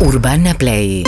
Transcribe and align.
Urbana 0.00 0.54
Play 0.54 1.02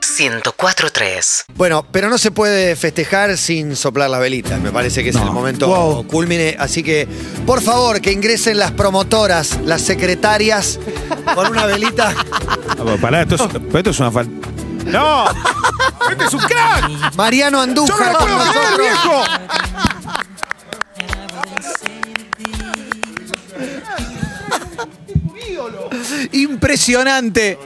104.3 0.00 1.44
Bueno, 1.54 1.84
pero 1.90 2.10
no 2.10 2.18
se 2.18 2.30
puede 2.30 2.76
festejar 2.76 3.36
sin 3.38 3.74
soplar 3.74 4.10
las 4.10 4.20
velitas. 4.20 4.60
Me 4.60 4.70
parece 4.70 5.02
que 5.02 5.10
es 5.10 5.16
el 5.16 5.30
momento 5.30 5.66
Wow. 5.68 6.06
culmine. 6.06 6.56
Así 6.58 6.82
que, 6.82 7.08
por 7.46 7.62
favor, 7.62 8.00
que 8.00 8.12
ingresen 8.12 8.58
las 8.58 8.72
promotoras, 8.72 9.58
las 9.64 9.80
secretarias, 9.82 10.78
con 11.34 11.48
una 11.50 11.66
velita. 11.66 12.14
Ah, 12.80 12.82
pero 12.84 12.96
Pará, 12.98 13.22
esto 13.22 13.34
es, 13.34 13.42
pero 13.42 13.78
esto 13.78 13.90
es 13.90 14.00
una 14.00 14.10
falta. 14.10 14.48
¡No! 14.86 15.24
¡Este 16.10 16.24
es 16.24 16.32
un 16.32 16.40
crack! 16.40 17.14
Mariano 17.14 17.58
¡Yo 17.58 17.66
no 17.66 17.70
Andújar 17.70 18.16
con 18.16 18.28
nosotros. 18.30 18.78
viejo! 18.78 19.22
Impresionante. 26.32 27.58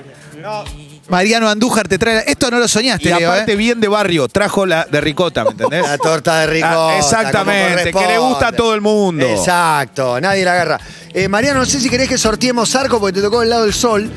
Mariano 1.08 1.48
Andújar 1.48 1.86
te 1.88 1.98
trae. 1.98 2.24
Esto 2.26 2.50
no 2.50 2.58
lo 2.58 2.66
soñaste, 2.68 3.08
Y 3.10 3.14
Leo, 3.14 3.30
aparte, 3.32 3.52
¿eh? 3.52 3.56
bien 3.56 3.80
de 3.80 3.88
barrio, 3.88 4.26
trajo 4.28 4.64
la 4.66 4.84
de 4.90 5.00
ricota, 5.00 5.44
¿me 5.44 5.50
entendés? 5.50 5.82
La 5.82 5.98
torta 5.98 6.40
de 6.40 6.46
ricota. 6.46 6.72
Ah, 6.72 6.76
como 6.86 6.98
exactamente, 6.98 7.92
que 7.92 8.06
le 8.06 8.18
gusta 8.18 8.48
a 8.48 8.52
todo 8.52 8.74
el 8.74 8.80
mundo. 8.80 9.26
Exacto, 9.26 10.20
nadie 10.20 10.44
la 10.44 10.52
agarra. 10.52 10.80
Eh, 11.16 11.28
Mariano, 11.28 11.60
no 11.60 11.66
sé 11.66 11.78
si 11.78 11.88
querés 11.88 12.08
que 12.08 12.18
sorteemos 12.18 12.74
arco 12.74 12.98
porque 12.98 13.12
te 13.12 13.22
tocó 13.22 13.40
el 13.42 13.48
lado 13.48 13.62
del 13.62 13.72
sol. 13.72 14.10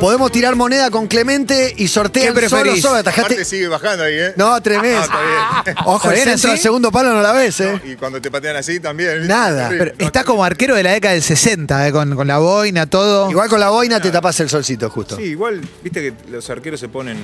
Podemos 0.00 0.30
tirar 0.30 0.54
moneda 0.54 0.88
con 0.88 1.08
Clemente 1.08 1.74
y 1.78 1.88
sortean 1.88 2.32
¿Qué 2.32 2.48
solo, 2.48 2.62
preferís? 2.62 2.82
solo. 2.82 2.98
Atajaste- 3.02 3.20
Aparte 3.24 3.44
sigue 3.44 3.66
bajando 3.66 4.04
ahí, 4.04 4.14
¿eh? 4.16 4.34
No, 4.36 4.60
tremendo. 4.60 5.00
Ah, 5.00 5.54
está 5.58 5.72
bien. 5.72 5.76
Ojo, 5.84 6.10
¿Está 6.12 6.32
el 6.32 6.38
centro 6.38 6.56
segundo 6.62 6.92
palo 6.92 7.12
no 7.12 7.22
la 7.22 7.32
ves, 7.32 7.58
¿eh? 7.58 7.80
Y 7.84 7.96
cuando 7.96 8.20
te 8.22 8.30
patean 8.30 8.54
así 8.54 8.78
también. 8.78 9.26
Nada. 9.26 9.68
Pero 9.68 9.92
No, 9.98 10.06
está 10.06 10.22
como 10.22 10.44
arquero 10.44 10.76
de 10.76 10.84
la 10.84 10.92
década 10.92 11.14
del 11.14 11.24
60, 11.24 11.88
¿eh? 11.88 11.90
con, 11.90 12.14
con 12.14 12.28
la 12.28 12.38
boina, 12.38 12.86
todo. 12.86 13.28
Igual 13.32 13.48
con 13.48 13.58
la 13.58 13.70
boina 13.70 13.98
te 14.00 14.12
tapas 14.12 14.38
el 14.38 14.48
solcito, 14.48 14.88
justo. 14.90 15.16
Sí, 15.16 15.22
igual, 15.22 15.60
viste 15.82 16.00
que 16.02 16.33
los 16.34 16.50
arqueros 16.50 16.80
se 16.80 16.88
ponen. 16.88 17.16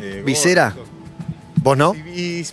eh, 0.00 0.22
¿Visera? 0.24 0.74
¿Vos 1.56 1.76
no? 1.76 1.94
Y, 1.94 2.20
y- 2.40 2.46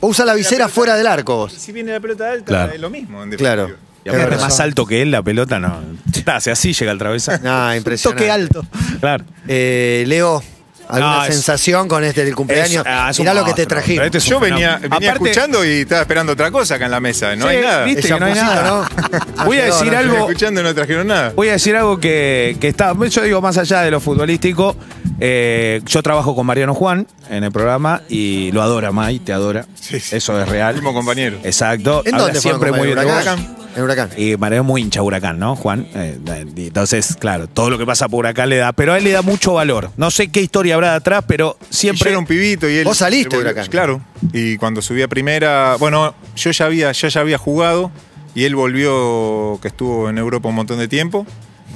Vos 0.00 0.12
usás 0.12 0.24
la 0.26 0.32
visera 0.34 0.64
pelota- 0.64 0.74
fuera 0.74 0.96
del 0.96 1.06
arco 1.06 1.36
vos. 1.36 1.52
si 1.52 1.72
viene 1.72 1.92
la 1.92 2.00
pelota 2.00 2.30
alta, 2.30 2.44
Claro. 2.46 2.72
es 2.72 2.80
lo 2.80 2.88
mismo. 2.88 3.22
En 3.22 3.30
Claro. 3.32 3.70
Y 4.02 4.08
aparte, 4.08 4.36
más 4.36 4.58
alto 4.60 4.86
que 4.86 5.02
él, 5.02 5.10
la 5.10 5.22
pelota 5.22 5.58
no. 5.58 5.78
Está, 6.14 6.36
hace 6.36 6.50
así 6.50 6.72
llega 6.72 6.90
al 6.90 6.98
travesaño. 6.98 7.40
Ah, 7.44 7.74
impresionante. 7.76 8.22
Toque 8.24 8.30
alto. 8.30 8.64
Claro. 8.98 9.24
Eh, 9.46 10.04
Leo, 10.06 10.42
¿alguna 10.88 11.16
No, 11.16 11.24
es- 11.26 11.34
sensación 11.34 11.86
con 11.86 12.02
este 12.02 12.24
del 12.24 12.34
cumpleaños? 12.34 12.86
Es- 12.86 12.90
ah, 12.90 13.08
es 13.10 13.18
Mirá 13.18 13.34
lo 13.34 13.44
que 13.44 13.52
te 13.52 13.66
trajimos. 13.66 14.06
Este 14.06 14.20
Yo 14.20 14.40
venía, 14.40 14.78
venía 14.78 14.96
Aparte- 15.10 15.12
escuchando 15.28 15.62
y 15.66 15.80
estaba 15.82 16.00
esperando 16.00 16.32
otra 16.32 16.50
cosa 16.50 16.76
acá 16.76 16.86
en 16.86 16.92
la 16.92 17.00
mesa. 17.00 17.36
No 17.36 17.46
Sí, 17.46 17.56
hay 17.56 17.62
nada. 17.62 17.84
¿viste? 17.84 18.08
No 18.08 18.24
hay 18.24 18.34
nada. 18.34 18.88
¿no? 19.36 19.44
Voy 19.44 19.58
a 19.58 19.64
decir 19.66 19.92
no 19.92 19.98
algo. 19.98 20.16
Escuchando 20.16 20.62
y 20.62 20.64
no 20.64 20.74
trajeron 20.74 21.06
nada. 21.08 21.32
Voy 21.36 21.50
a 21.50 21.52
decir 21.52 21.76
algo 21.76 22.00
que, 22.00 22.56
que 22.58 22.68
está. 22.68 22.94
Yo 23.06 23.22
digo, 23.22 23.42
más 23.42 23.58
allá 23.58 23.82
de 23.82 23.90
lo 23.90 24.00
futbolístico, 24.00 24.74
eh, 25.20 25.80
yo 25.86 26.02
trabajo 26.02 26.34
con 26.34 26.46
Mariano 26.46 26.74
Juan 26.74 27.06
en 27.28 27.44
el 27.44 27.52
programa 27.52 28.02
y 28.08 28.50
lo 28.52 28.62
adora, 28.62 28.90
May, 28.90 29.18
te 29.18 29.32
adora. 29.32 29.66
Sí, 29.74 30.00
sí. 30.00 30.16
Eso 30.16 30.40
es 30.40 30.48
real. 30.48 30.74
Fuimos 30.74 30.94
compañeros. 30.94 31.40
Exacto. 31.44 32.02
¿En 32.04 32.14
Habla 32.14 32.26
dónde 32.26 32.40
siempre 32.40 32.72
muy 32.72 32.86
bien 32.86 32.98
de 32.98 33.04
vos. 33.04 33.12
¿Huracán? 33.14 33.56
En 33.76 33.82
Huracán. 33.84 34.10
Y 34.16 34.36
Mariano 34.36 34.62
es 34.64 34.66
muy 34.66 34.82
hincha 34.82 35.02
huracán, 35.02 35.38
¿no, 35.38 35.54
Juan? 35.54 35.86
Eh, 35.94 36.18
y 36.56 36.66
entonces, 36.68 37.16
claro, 37.20 37.46
todo 37.48 37.70
lo 37.70 37.78
que 37.78 37.86
pasa 37.86 38.08
por 38.08 38.26
acá 38.26 38.46
le 38.46 38.56
da. 38.56 38.72
Pero 38.72 38.94
a 38.94 38.98
él 38.98 39.04
le 39.04 39.12
da 39.12 39.22
mucho 39.22 39.52
valor. 39.52 39.90
No 39.96 40.10
sé 40.10 40.28
qué 40.28 40.40
historia 40.40 40.74
habrá 40.74 40.90
de 40.90 40.96
atrás, 40.96 41.24
pero 41.28 41.56
Y 41.60 41.64
yo 41.64 41.76
siempre. 41.76 42.10
era 42.10 42.18
un 42.18 42.26
pibito 42.26 42.68
y 42.68 42.78
él. 42.78 42.84
Vos 42.84 42.98
saliste 42.98 43.36
de 43.36 43.42
Huracán. 43.42 43.66
Claro. 43.68 44.00
Y 44.32 44.56
cuando 44.56 44.82
subí 44.82 45.02
a 45.02 45.08
primera. 45.08 45.76
Bueno, 45.78 46.14
yo 46.34 46.50
ya 46.50 46.64
había, 46.64 46.90
yo 46.92 47.08
ya 47.08 47.20
había 47.20 47.38
jugado 47.38 47.92
y 48.34 48.44
él 48.44 48.56
volvió, 48.56 49.58
que 49.62 49.68
estuvo 49.68 50.08
en 50.08 50.18
Europa 50.18 50.48
un 50.48 50.54
montón 50.54 50.78
de 50.78 50.88
tiempo 50.88 51.26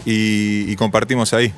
y, 0.05 0.71
y 0.71 0.77
compartimos 0.77 1.33
ahí. 1.33 1.53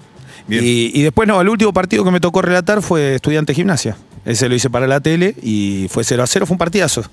Bien. 0.47 0.63
Y, 0.65 0.91
y 0.95 1.03
después, 1.03 1.27
no, 1.29 1.41
el 1.41 1.49
último 1.49 1.73
partido 1.73 2.05
que 2.05 2.11
me 2.11 2.21
tocó 2.21 2.43
relatar 2.43 2.83
fue 2.83 3.17
Estudiante 3.17 3.53
Gimnasia. 3.55 3.97
Ese 4.25 4.49
lo 4.49 4.55
hice 4.55 4.71
para 4.71 4.87
la 4.87 5.01
tele 5.01 5.35
y 5.43 5.87
fue 5.91 6.05
0 6.05 6.23
a 6.23 6.27
0, 6.27 6.47
fue 6.47 6.55
un 6.55 6.59
partidazo. 6.59 7.05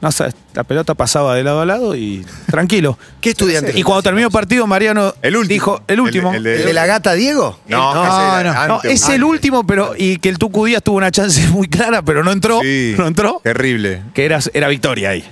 No, 0.00 0.10
sabes, 0.10 0.34
la 0.54 0.64
pelota 0.64 0.94
pasaba 0.94 1.34
de 1.34 1.44
lado 1.44 1.60
a 1.60 1.66
lado 1.66 1.94
y 1.94 2.24
tranquilo. 2.50 2.98
¿Qué 3.20 3.30
estudiante? 3.30 3.78
Y 3.78 3.82
cuando 3.82 4.02
terminó 4.02 4.28
el 4.28 4.32
partido, 4.32 4.66
Mariano 4.66 5.12
El 5.20 5.36
último. 5.36 5.52
dijo, 5.52 5.82
el 5.88 6.00
último. 6.00 6.32
El 6.32 6.42
de- 6.42 6.56
¿El 6.60 6.64
de 6.64 6.72
la 6.72 6.86
gata 6.86 7.12
Diego? 7.12 7.60
No, 7.68 7.94
No, 7.94 8.42
no, 8.42 8.42
no, 8.66 8.76
antes. 8.76 8.92
es 8.92 9.08
el 9.10 9.22
último, 9.24 9.66
pero 9.66 9.92
y 9.98 10.16
que 10.16 10.30
el 10.30 10.38
Tucu 10.38 10.64
Díaz 10.64 10.82
tuvo 10.82 10.96
una 10.96 11.10
chance 11.10 11.46
muy 11.52 11.68
clara, 11.68 12.00
pero 12.02 12.24
no 12.24 12.32
entró. 12.32 12.60
Sí. 12.62 12.94
No 12.96 13.06
entró. 13.06 13.40
Terrible. 13.44 14.02
Que 14.14 14.24
era, 14.24 14.38
era 14.54 14.68
victoria 14.68 15.10
ahí. 15.10 15.24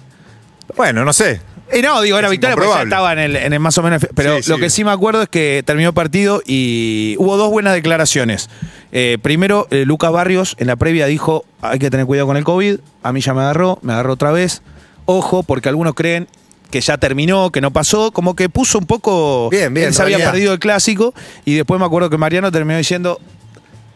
Bueno, 0.76 1.02
no 1.04 1.14
sé. 1.14 1.40
Eh, 1.70 1.82
no, 1.82 2.00
digo, 2.00 2.18
era 2.18 2.28
Es 2.28 2.30
victoria 2.32 2.54
porque 2.56 2.68
ya 2.68 2.74
incomprobable. 2.82 2.88
estaba 2.88 3.12
en 3.12 3.18
el, 3.18 3.36
en 3.36 3.52
el 3.52 3.60
más 3.60 3.76
o 3.78 3.82
menos. 3.82 4.06
Pero 4.14 4.36
Sí, 4.38 4.44
sí. 4.44 4.50
lo 4.50 4.58
que 4.58 4.70
sí 4.70 4.84
me 4.84 4.90
acuerdo 4.90 5.22
es 5.22 5.28
que 5.28 5.62
terminó 5.66 5.88
el 5.90 5.94
partido 5.94 6.42
y 6.46 7.14
hubo 7.18 7.36
dos 7.36 7.50
buenas 7.50 7.74
declaraciones. 7.74 8.48
Eh, 8.92 9.18
primero, 9.20 9.66
eh, 9.70 9.84
Lucas 9.84 10.10
Barrios 10.10 10.56
en 10.58 10.66
la 10.68 10.76
previa 10.76 11.06
dijo: 11.06 11.44
hay 11.60 11.78
que 11.78 11.90
tener 11.90 12.06
cuidado 12.06 12.26
con 12.26 12.36
el 12.36 12.44
COVID. 12.44 12.78
A 13.02 13.12
mí 13.12 13.20
ya 13.20 13.34
me 13.34 13.42
agarró, 13.42 13.78
me 13.82 13.92
agarró 13.92 14.14
otra 14.14 14.30
vez. 14.32 14.62
Ojo, 15.04 15.42
porque 15.42 15.68
algunos 15.68 15.94
creen 15.94 16.26
que 16.70 16.80
ya 16.80 16.96
terminó, 16.98 17.50
que 17.50 17.60
no 17.60 17.70
pasó. 17.70 18.12
Como 18.12 18.34
que 18.34 18.48
puso 18.48 18.78
un 18.78 18.86
poco. 18.86 19.48
Bien, 19.50 19.72
bien, 19.74 19.88
Él 19.88 19.94
se 19.94 20.02
había 20.02 20.16
realidad. 20.16 20.32
perdido 20.32 20.52
el 20.54 20.58
clásico. 20.58 21.14
Y 21.44 21.54
después 21.54 21.78
me 21.80 21.86
acuerdo 21.86 22.08
que 22.10 22.16
Mariano 22.18 22.50
terminó 22.50 22.78
diciendo: 22.78 23.20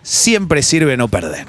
siempre 0.02 0.62
sirve 0.62 0.96
no 0.96 1.08
perder. 1.08 1.46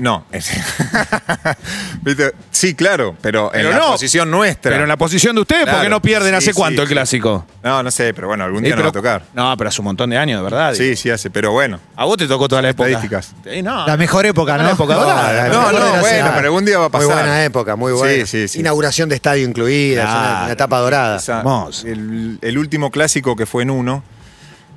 No. 0.00 0.24
¿Viste? 2.02 2.32
Sí, 2.50 2.74
claro, 2.74 3.16
pero 3.20 3.54
en 3.54 3.68
la 3.70 3.78
no. 3.78 3.86
posición 3.92 4.30
nuestra. 4.30 4.70
Pero 4.72 4.82
en 4.84 4.88
la 4.88 4.96
posición 4.96 5.34
de 5.34 5.42
ustedes, 5.42 5.62
porque 5.64 5.76
Claro. 5.76 5.90
no 5.90 6.02
pierden 6.02 6.30
Sí, 6.30 6.36
hace 6.36 6.46
sí, 6.46 6.52
cuánto 6.52 6.82
el 6.82 6.88
sí. 6.88 6.94
clásico. 6.94 7.46
No, 7.62 7.82
no 7.82 7.90
sé, 7.90 8.14
pero 8.14 8.28
bueno, 8.28 8.44
algún 8.44 8.62
día 8.62 8.72
Eh, 8.72 8.76
nos 8.76 8.84
va 8.86 8.88
a 8.88 8.92
tocar. 8.92 9.22
No, 9.34 9.54
pero 9.56 9.68
hace 9.68 9.80
un 9.80 9.84
montón 9.86 10.10
de 10.10 10.16
años, 10.18 10.38
de 10.40 10.44
verdad. 10.44 10.74
Sí, 10.74 10.96
sí 10.96 11.10
hace, 11.10 11.30
pero 11.30 11.52
bueno. 11.52 11.78
A 11.96 12.04
vos 12.06 12.16
te 12.16 12.26
tocó 12.26 12.48
toda 12.48 12.62
la 12.62 12.70
época. 12.70 12.88
Estadísticas. 12.88 13.34
Sí, 13.44 13.62
no. 13.62 13.86
La 13.86 13.96
mejor 13.96 14.24
época, 14.26 14.56
¿no? 14.56 14.64
La 14.64 14.70
época 14.72 14.94
dorada. 14.94 15.32
la 15.32 15.48
No, 15.48 15.72
no, 15.72 16.00
bueno, 16.00 16.30
pero 16.34 16.46
algún 16.46 16.64
día 16.64 16.78
va 16.78 16.86
a 16.86 16.90
pasar. 16.90 17.06
Muy 17.08 17.14
buena 17.16 17.44
época, 17.44 17.76
muy 17.76 17.92
buena. 17.92 18.14
Sí, 18.14 18.26
sí, 18.26 18.48
sí. 18.48 18.60
Inauguración 18.60 19.08
de 19.08 19.16
estadio 19.16 19.46
incluida, 19.46 20.02
es 20.02 20.08
una, 20.08 20.20
Claro. 20.20 20.44
una 20.44 20.52
etapa 20.52 20.78
dorada. 20.78 21.16
Esa- 21.18 21.38
Hermoso. 21.38 21.86
el, 21.86 22.38
el 22.40 22.58
último 22.58 22.90
clásico 22.90 23.36
que 23.36 23.46
fue 23.46 23.62
en 23.64 23.70
uno 23.70 24.02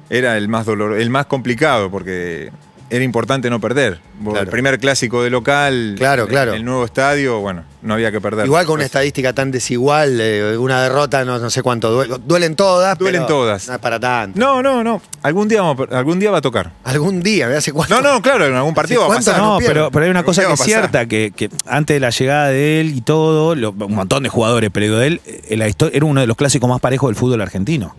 era 0.10 0.38
el 0.38 0.48
más 0.50 0.66
dolor, 0.66 1.00
el 1.00 1.10
más 1.10 1.26
complicado 1.28 1.90
porque 1.90 2.52
era 2.96 3.04
importante 3.04 3.50
no 3.50 3.60
perder. 3.60 4.00
Claro. 4.24 4.40
El 4.42 4.48
primer 4.48 4.80
clásico 4.80 5.24
de 5.24 5.30
local, 5.30 5.96
Claro, 5.98 6.28
claro. 6.28 6.54
el 6.54 6.64
nuevo 6.64 6.86
estadio, 6.86 7.40
bueno, 7.40 7.64
no 7.82 7.96
había 7.96 8.12
que 8.12 8.22
perder. 8.22 8.46
Igual 8.46 8.66
con 8.66 8.76
una 8.76 8.84
Entonces, 8.84 8.92
estadística 8.96 9.34
tan 9.34 9.52
desigual, 9.52 10.20
eh, 10.22 10.58
una 10.58 10.82
derrota 10.84 11.26
no, 11.26 11.40
no 11.40 11.50
sé 11.50 11.62
cuánto 11.64 11.90
duele. 11.92 12.16
Duelen 12.26 12.56
todas. 12.56 12.98
Duelen 12.98 13.24
pero 13.24 13.28
todas. 13.40 13.68
No 13.68 13.74
es 13.74 13.80
para 13.80 14.00
tanto. 14.00 14.40
No, 14.40 14.62
no, 14.62 14.84
no. 14.84 15.02
Algún 15.24 15.48
día, 15.48 15.62
vamos 15.62 15.80
a 15.80 15.86
per- 15.88 15.96
algún 15.98 16.20
día 16.20 16.32
va 16.32 16.38
a 16.38 16.42
tocar. 16.42 16.72
Algún 16.84 17.22
día, 17.24 17.48
¿me 17.48 17.56
hace 17.56 17.72
cuánto? 17.74 18.00
No, 18.02 18.14
no, 18.14 18.22
claro, 18.22 18.46
en 18.46 18.54
algún 18.56 18.74
partido 18.74 19.02
va 19.02 19.06
a 19.08 19.10
¿Cuánto 19.10 19.32
pasar. 19.32 19.44
no 19.44 19.58
pero, 19.66 19.90
pero 19.92 20.06
hay 20.06 20.12
una 20.12 20.24
cosa 20.24 20.42
¿Qué 20.44 20.48
que 20.50 20.54
es 20.54 20.62
cierta, 20.62 21.06
que, 21.08 21.34
que 21.36 21.50
antes 21.66 21.96
de 21.96 22.00
la 22.00 22.12
llegada 22.12 22.48
de 22.50 22.80
él 22.82 22.96
y 22.96 23.02
todo, 23.02 23.56
lo- 23.56 23.72
un 23.72 23.96
montón 23.96 24.24
de 24.24 24.30
jugadores, 24.30 24.70
pero 24.72 24.98
de 25.00 25.08
él, 25.08 25.22
eh, 25.26 25.60
era 25.94 26.06
uno 26.06 26.22
de 26.22 26.28
los 26.28 26.38
clásicos 26.38 26.70
más 26.70 26.80
parejos 26.80 27.10
del 27.10 27.16
fútbol 27.16 27.42
argentino. 27.42 27.96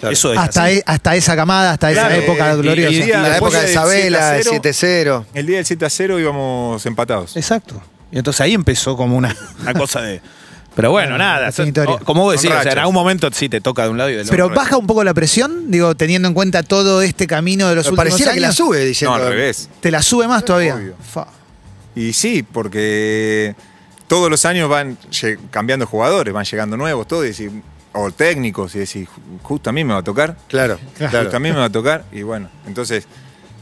Claro. 0.00 0.12
Eso 0.14 0.32
es 0.32 0.38
Hasta, 0.38 0.64
así. 0.64 0.74
e- 0.78 0.82
hasta 0.86 1.14
esa 1.16 1.36
camada, 1.36 1.72
hasta 1.72 1.92
Claro, 1.92 2.14
esa 2.14 2.24
época 2.24 2.54
y- 2.54 2.62
gloriosa. 2.62 2.92
y- 2.92 3.02
Y 3.02 3.06
la 3.08 3.36
época 3.36 3.60
de 3.60 3.70
Isabela, 3.70 4.36
el 4.38 4.42
7 4.44 4.68
a 4.70 4.72
7-0. 4.72 5.26
El 5.34 5.46
día 5.46 5.56
del 5.58 5.66
7 5.66 5.84
a 5.84 5.90
0 5.90 6.18
íbamos 6.18 6.84
empatados. 6.86 7.36
Exacto. 7.36 7.80
Y 8.10 8.18
entonces 8.18 8.40
ahí 8.40 8.54
empezó 8.54 8.96
como 8.96 9.16
una, 9.16 9.36
una 9.60 9.74
cosa 9.74 10.00
de... 10.00 10.20
Pero 10.74 10.92
bueno, 10.92 11.18
nada. 11.18 11.50
Como 12.04 12.22
vos 12.22 12.32
decís, 12.40 12.50
o 12.56 12.62
sea, 12.62 12.72
en 12.72 12.78
algún 12.78 12.94
momento 12.94 13.28
sí 13.32 13.48
te 13.48 13.60
toca 13.60 13.82
de 13.84 13.90
un 13.90 13.98
lado 13.98 14.08
y 14.08 14.14
del 14.14 14.26
Pero 14.28 14.46
otro. 14.46 14.56
baja 14.56 14.76
un 14.78 14.86
poco 14.86 15.02
la 15.04 15.12
presión, 15.12 15.70
digo, 15.70 15.94
teniendo 15.96 16.28
en 16.28 16.32
cuenta 16.34 16.62
todo 16.62 17.02
este 17.02 17.26
camino 17.26 17.68
de 17.68 17.74
los 17.74 17.84
Pero 17.84 17.92
últimos 17.94 18.10
pareciera 18.12 18.32
que 18.34 18.40
la 18.40 18.52
sube 18.52 18.84
diciendo. 18.86 19.18
No, 19.18 19.22
al 19.24 19.30
revés. 19.30 19.68
¿Te 19.80 19.90
la 19.90 20.00
sube 20.00 20.26
más 20.28 20.44
todavía? 20.44 20.78
Y 21.94 22.12
sí, 22.12 22.44
porque 22.44 23.54
todos 24.06 24.30
los 24.30 24.44
años 24.44 24.68
van 24.70 24.96
cambiando 25.50 25.86
jugadores, 25.86 26.32
van 26.32 26.44
llegando 26.44 26.76
nuevos, 26.76 27.06
todo, 27.06 27.24
y 27.24 27.28
decís, 27.30 27.50
o 27.92 28.10
técnicos, 28.10 28.74
y 28.74 28.80
decís, 28.80 29.08
justo 29.42 29.70
a 29.70 29.72
mí 29.72 29.84
me 29.84 29.92
va 29.94 30.00
a 30.00 30.04
tocar. 30.04 30.36
Claro, 30.48 30.78
claro. 30.96 31.20
Justo 31.22 31.36
a 31.36 31.40
mí 31.40 31.50
me 31.50 31.56
va 31.58 31.64
a 31.66 31.70
tocar, 31.72 32.04
y 32.12 32.22
bueno, 32.22 32.48
entonces 32.66 33.06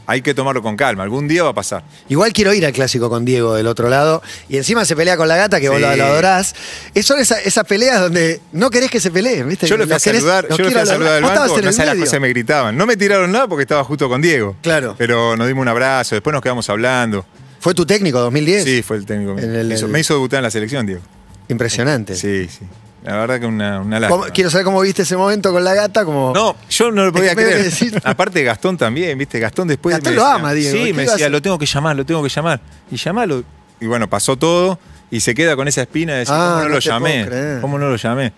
hay 0.05 0.23
que 0.23 0.33
tomarlo 0.33 0.63
con 0.63 0.75
calma, 0.75 1.03
algún 1.03 1.27
día 1.27 1.43
va 1.43 1.49
a 1.49 1.53
pasar. 1.53 1.83
Igual 2.07 2.33
quiero 2.33 2.51
ir 2.53 2.65
al 2.65 2.73
clásico 2.73 3.09
con 3.11 3.25
Diego 3.25 3.53
del 3.53 3.67
otro 3.67 3.89
lado. 3.89 4.23
Y 4.47 4.57
encima 4.57 4.83
se 4.83 4.95
pelea 4.95 5.15
con 5.17 5.27
la 5.27 5.35
gata, 5.37 5.59
que 5.59 5.69
vos 5.69 5.77
Sí. 5.77 5.83
lo, 5.85 5.95
lo 5.95 6.03
adorás. 6.05 6.55
Es- 6.95 7.05
son 7.05 7.19
esa- 7.19 7.39
esas 7.39 7.63
peleas 7.65 8.01
donde 8.01 8.41
no 8.51 8.71
querés 8.71 8.89
que 8.89 8.99
se 8.99 9.11
peleen, 9.11 9.47
¿viste? 9.47 9.67
Yo 9.67 9.77
lo 9.77 9.85
fui 9.85 9.93
a 9.93 9.99
saludar, 9.99 10.47
yo 10.49 10.57
lo 10.63 10.71
fui 10.71 10.79
a 10.79 10.85
saludar 10.87 11.13
al 11.13 11.21
Vos 11.21 11.29
estabas 11.31 11.49
banco, 11.51 11.61
no 11.61 11.67
el 11.69 11.73
sé 11.75 11.85
las 11.85 11.95
cosas 11.95 12.19
me 12.21 12.29
gritaban. 12.29 12.75
No 12.75 12.87
me 12.87 12.97
tiraron 12.97 13.31
nada 13.31 13.47
porque 13.47 13.61
estaba 13.61 13.83
justo 13.83 14.09
con 14.09 14.19
Diego. 14.19 14.55
Claro. 14.63 14.95
Pero 14.97 15.37
nos 15.37 15.47
dimos 15.47 15.61
un 15.61 15.67
abrazo, 15.67 16.15
después 16.15 16.33
nos 16.33 16.41
quedamos 16.41 16.67
hablando. 16.71 17.23
¿Fue 17.59 17.75
tu 17.75 17.85
técnico 17.85 18.19
2010? 18.19 18.63
Sí, 18.63 18.81
fue 18.81 18.97
el 18.97 19.05
técnico. 19.05 19.37
El- 19.37 19.67
me, 19.67 19.75
hizo, 19.75 19.85
el- 19.85 19.91
me 19.91 19.99
hizo 19.99 20.15
debutar 20.15 20.39
en 20.39 20.43
la 20.45 20.49
selección, 20.51 20.87
Diego. 20.87 21.01
Impresionante. 21.49 22.15
Sí, 22.15 22.47
sí. 22.47 22.65
La 23.03 23.17
verdad 23.17 23.39
que 23.39 23.45
una, 23.45 23.79
una 23.81 23.99
¿Cómo- 24.07 24.17
lástima. 24.23 24.33
quiero 24.33 24.49
saber 24.49 24.65
cómo 24.65 24.81
viste 24.81 25.03
ese 25.03 25.15
momento 25.15 25.51
con 25.53 25.63
la 25.63 25.73
gata. 25.73 26.03
Como... 26.05 26.33
No, 26.33 26.55
yo 26.69 26.91
no 26.91 27.05
lo 27.05 27.13
podía 27.13 27.33
creer. 27.35 27.71
Aparte 28.03 28.43
Gastón 28.43 28.77
también, 28.77 29.17
¿viste? 29.17 29.39
Gastón 29.39 29.67
después 29.69 29.95
Gastón 29.95 30.13
me 30.13 30.17
lo 30.17 30.23
decía- 30.23 30.35
ama, 30.35 30.53
Diego. 30.53 30.77
Sí, 30.77 30.83
¿Qué 30.85 30.93
me 30.93 31.03
decía, 31.03 31.29
lo 31.29 31.41
tengo 31.41 31.57
que 31.57 31.65
llamar, 31.65 31.95
lo 31.95 32.05
tengo 32.05 32.21
que 32.23 32.29
llamar. 32.29 32.59
Y 32.91 32.97
llamalo. 32.97 33.43
Y 33.79 33.85
bueno, 33.87 34.09
pasó 34.09 34.35
todo 34.37 34.79
y 35.09 35.21
se 35.21 35.33
queda 35.33 35.55
con 35.55 35.67
esa 35.67 35.81
espina 35.81 36.13
de 36.13 36.19
decir, 36.19 36.35
Ah, 36.37 36.49
¿cómo 36.49 36.55
no, 36.63 36.63
no 36.63 36.69
lo 36.75 36.79
llamé? 36.79 37.27
¿Cómo 37.61 37.79
no 37.79 37.89
lo 37.89 37.95
llamé? 37.95 38.33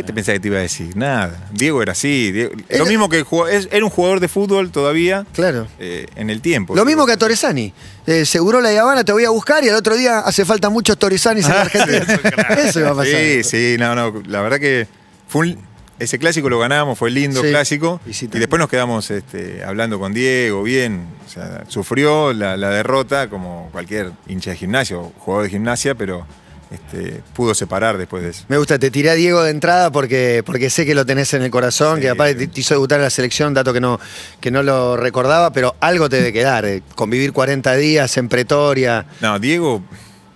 ¿Qué 0.00 0.06
te 0.06 0.12
pensás 0.14 0.32
que 0.34 0.40
te 0.40 0.48
iba 0.48 0.56
a 0.58 0.62
decir? 0.62 0.96
Nada. 0.96 1.48
Diego 1.52 1.82
era 1.82 1.92
así. 1.92 2.32
Diego- 2.32 2.52
Era- 2.68 2.78
Lo 2.78 2.86
mismo 2.86 3.08
que 3.08 3.22
jugó- 3.22 3.48
es- 3.48 3.68
era 3.70 3.84
un 3.84 3.90
jugador 3.90 4.20
de 4.20 4.28
fútbol 4.28 4.70
todavía 4.70 5.26
Claro. 5.34 5.66
eh, 5.78 6.06
en 6.16 6.30
el 6.30 6.40
tiempo. 6.40 6.74
Lo 6.74 6.84
mismo 6.84 7.04
que 7.06 7.12
a 7.12 7.16
Torresani. 7.18 7.72
Eh, 8.06 8.24
seguro 8.24 8.60
la 8.60 8.70
Habana, 8.80 9.04
te 9.04 9.12
voy 9.12 9.24
a 9.24 9.30
buscar 9.30 9.62
y 9.64 9.68
al 9.68 9.76
otro 9.76 9.94
día 9.96 10.20
hace 10.20 10.44
falta 10.44 10.70
muchos 10.70 10.98
Torresanis 10.98 11.44
en 11.46 11.50
la 11.52 11.60
Argentina. 11.62 12.06
Eso 12.58 12.80
iba 12.80 12.90
a 12.90 12.94
pasar. 12.94 13.14
Sí, 13.14 13.44
sí, 13.44 13.76
no, 13.78 13.94
no. 13.94 14.22
La 14.26 14.40
verdad 14.40 14.58
que 14.58 14.86
fue 15.28 15.48
un- 15.48 15.58
ese 15.98 16.18
clásico 16.18 16.48
lo 16.48 16.58
ganamos, 16.58 16.98
fue 16.98 17.10
lindo 17.10 17.42
Sí. 17.42 17.50
clásico. 17.50 18.00
Y 18.06 18.14
sí, 18.14 18.24
Y, 18.24 18.28
también. 18.28 18.40
después 18.40 18.58
nos 18.58 18.70
quedamos 18.70 19.10
este, 19.10 19.62
hablando 19.62 19.98
con 20.00 20.14
Diego, 20.14 20.62
bien. 20.62 21.04
O 21.26 21.28
sea, 21.30 21.64
sufrió 21.68 22.32
la, 22.32 22.56
la 22.56 22.70
derrota 22.70 23.28
como 23.28 23.68
cualquier 23.70 24.12
hincha 24.26 24.50
de 24.52 24.56
gimnasio, 24.56 25.12
jugador 25.18 25.44
de 25.44 25.50
gimnasia, 25.50 25.94
pero 25.94 26.26
este, 26.70 27.22
pudo 27.34 27.54
separar 27.54 27.98
después 27.98 28.22
de 28.22 28.30
eso. 28.30 28.44
Me 28.48 28.56
gusta, 28.58 28.78
te 28.78 28.90
tiré 28.90 29.10
a 29.10 29.14
Diego 29.14 29.42
de 29.42 29.50
entrada 29.50 29.90
porque, 29.90 30.42
porque 30.46 30.70
sé 30.70 30.86
que 30.86 30.94
lo 30.94 31.04
tenés 31.04 31.34
en 31.34 31.42
el 31.42 31.50
corazón, 31.50 31.96
Sí. 31.96 32.02
que 32.02 32.10
aparte 32.10 32.34
te, 32.34 32.46
te 32.46 32.60
hizo 32.60 32.74
debutar 32.74 32.98
en 32.98 33.04
la 33.04 33.10
selección, 33.10 33.54
dato 33.54 33.72
que 33.72 33.80
no, 33.80 33.98
que 34.40 34.50
no 34.50 34.62
lo 34.62 34.96
recordaba, 34.96 35.52
pero 35.52 35.74
algo 35.80 36.08
te 36.08 36.16
debe 36.16 36.32
quedar. 36.32 36.64
eh, 36.64 36.82
convivir 36.94 37.32
40 37.32 37.74
días 37.76 38.16
en 38.16 38.28
Pretoria. 38.28 39.06
No, 39.20 39.38
Diego, 39.38 39.82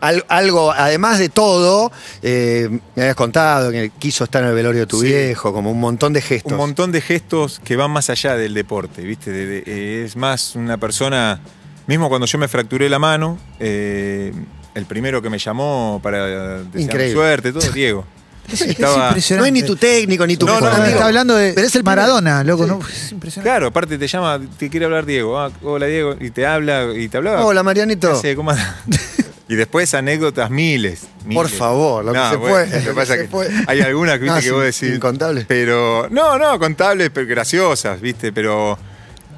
Al- 0.01 0.25
algo, 0.29 0.71
además 0.71 1.19
de 1.19 1.31
todo, 1.31 1.91
eh, 2.23 2.69
me 2.95 3.03
habías 3.05 3.17
contado 3.17 3.71
que 3.71 3.91
quiso 3.99 4.25
estar 4.25 4.43
en 4.43 4.51
el 4.51 4.55
velorio 4.55 4.83
de 4.83 4.87
tu 4.87 5.01
Sí. 5.01 5.07
viejo, 5.07 5.51
como 5.55 5.71
un 5.71 5.81
montón 5.81 6.13
de 6.13 6.21
gestos. 6.21 6.53
un 6.53 6.59
montón 6.59 6.93
de 6.93 7.01
gestos 7.01 7.59
que 7.65 7.75
van 7.77 7.91
más 7.91 8.11
allá 8.11 8.37
del 8.37 8.53
deporte, 8.53 9.01
¿viste? 9.01 9.31
De- 9.31 9.63
de- 9.63 10.05
es 10.05 10.15
más 10.17 10.57
una 10.57 10.77
persona, 10.77 11.41
mismo 11.87 12.11
cuando 12.11 12.27
yo 12.27 12.37
me 12.37 12.49
fracturé 12.49 12.91
la 12.91 12.99
mano, 12.99 13.39
eh, 13.61 14.35
el 14.75 14.87
primero 14.87 15.23
que 15.23 15.31
me 15.31 15.39
llamó 15.39 16.01
para 16.03 16.59
desear 16.65 17.11
suerte, 17.13 17.53
todo, 17.53 17.71
Diego. 17.75 18.05
Es, 18.53 18.61
es 18.61 18.69
Estaba- 18.71 19.07
impresionante. 19.09 19.51
No 19.51 19.57
es 19.57 19.63
ni 19.63 19.67
tu 19.67 19.77
técnico, 19.77 20.27
ni 20.27 20.37
tu 20.37 20.45
No, 20.47 20.61
no, 20.61 20.69
Está- 20.85 21.07
hablando 21.07 21.35
de 21.35 21.53
Pero 21.55 21.67
es 21.67 21.75
el 21.77 21.83
Maradona, 21.83 22.45
loco. 22.45 22.65
Sí. 22.65 22.69
¿no? 22.71 22.81
Es 22.87 23.13
impresionante. 23.13 23.49
Claro, 23.51 23.67
aparte 23.69 23.97
te 23.97 24.07
llama, 24.07 24.39
te 24.59 24.69
quiere 24.69 24.85
hablar 24.85 25.07
Diego. 25.07 25.39
Ah, 25.41 25.51
hola 25.63 25.87
Diego, 25.87 26.15
y 26.21 26.31
te 26.31 26.45
habla, 26.47 26.89
y 26.95 27.09
te 27.09 27.17
hablaba. 27.17 27.45
Hola, 27.47 27.63
Marianito. 27.63 28.11
¿Qué 28.11 28.17
hace? 28.19 28.37
¿Cómo 28.37 28.53
y 29.49 29.55
después 29.57 29.95
anécdotas 29.95 30.51
miles. 30.51 31.05
miles. 31.25 31.35
Por 31.43 31.49
favor, 31.49 32.05
lo 32.05 32.13
que 32.13 32.19
No, 32.19 32.31
se 32.31 32.37
bueno, 32.37 32.53
puede, 32.55 32.67
Lo 32.67 32.73
que 32.73 32.79
lo 32.81 32.91
que 32.91 32.95
pasa 32.97 33.13
se 33.15 33.19
que 33.23 33.29
puede. 33.29 33.65
hay 33.67 33.81
algunas 33.81 34.15
que, 34.19 34.25
viste, 34.25 34.37
No, 34.37 34.43
que 34.43 34.51
vos 34.53 34.65
decís. 34.65 34.95
incontables. 34.97 35.45
Pero, 35.47 36.09
no, 36.11 36.39
no, 36.39 36.59
contables, 36.59 37.11
pero 37.15 37.27
graciosas, 37.27 37.99
¿viste? 38.01 38.31
Pero, 38.33 38.79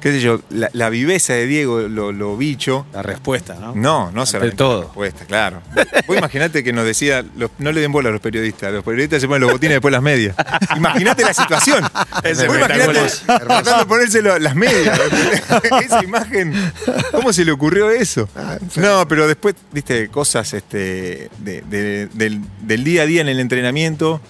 qué 0.07 0.13
sé 0.13 0.21
yo, 0.21 0.39
la, 0.49 0.69
la 0.73 0.89
viveza 0.89 1.33
de 1.33 1.45
Diego, 1.45 1.81
lo, 1.81 2.11
lo 2.11 2.37
bicho. 2.37 2.85
La 2.93 3.01
respuesta, 3.01 3.55
¿no? 3.55 3.73
No, 3.75 4.11
no 4.11 4.25
solamente 4.25 4.55
todo. 4.57 4.79
la 4.79 4.85
respuesta, 4.85 5.25
claro. 5.25 5.61
Vos 6.07 6.17
imaginate 6.17 6.63
que 6.63 6.73
nos 6.73 6.85
decía, 6.85 7.23
los- 7.35 7.51
no 7.59 7.71
le 7.71 7.81
den 7.81 7.91
bola 7.91 8.09
a 8.09 8.11
los 8.11 8.21
periodistas, 8.21 8.71
los 8.73 8.83
periodistas 8.83 9.21
se 9.21 9.27
ponen 9.27 9.41
los 9.41 9.51
botines 9.51 9.75
después 9.75 9.91
las 9.91 10.01
medias. 10.01 10.35
Imagínate 10.75 11.23
la 11.23 11.33
situación. 11.33 11.83
Es 12.23 12.45
Vos 12.47 12.55
imaginate 12.57 12.99
tratando 13.25 13.77
de 13.79 13.85
ponérselo 13.85 14.39
las 14.39 14.55
medias. 14.55 14.99
Esa 15.85 16.03
imagen, 16.03 16.53
¿cómo 17.11 17.33
se 17.33 17.43
le 17.45 17.51
ocurrió 17.51 17.89
eso? 17.89 18.29
Ah, 18.35 18.57
No, 18.75 19.07
pero 19.07 19.27
después, 19.27 19.55
viste, 19.71 20.07
cosas 20.09 20.53
este, 20.53 21.29
de- 21.39 21.61
de- 21.61 22.07
del, 22.13 22.41
del 22.61 22.83
día 22.83 23.03
a 23.03 23.05
día 23.05 23.21
en 23.21 23.27
el 23.27 23.39
entrenamiento, 23.39 24.21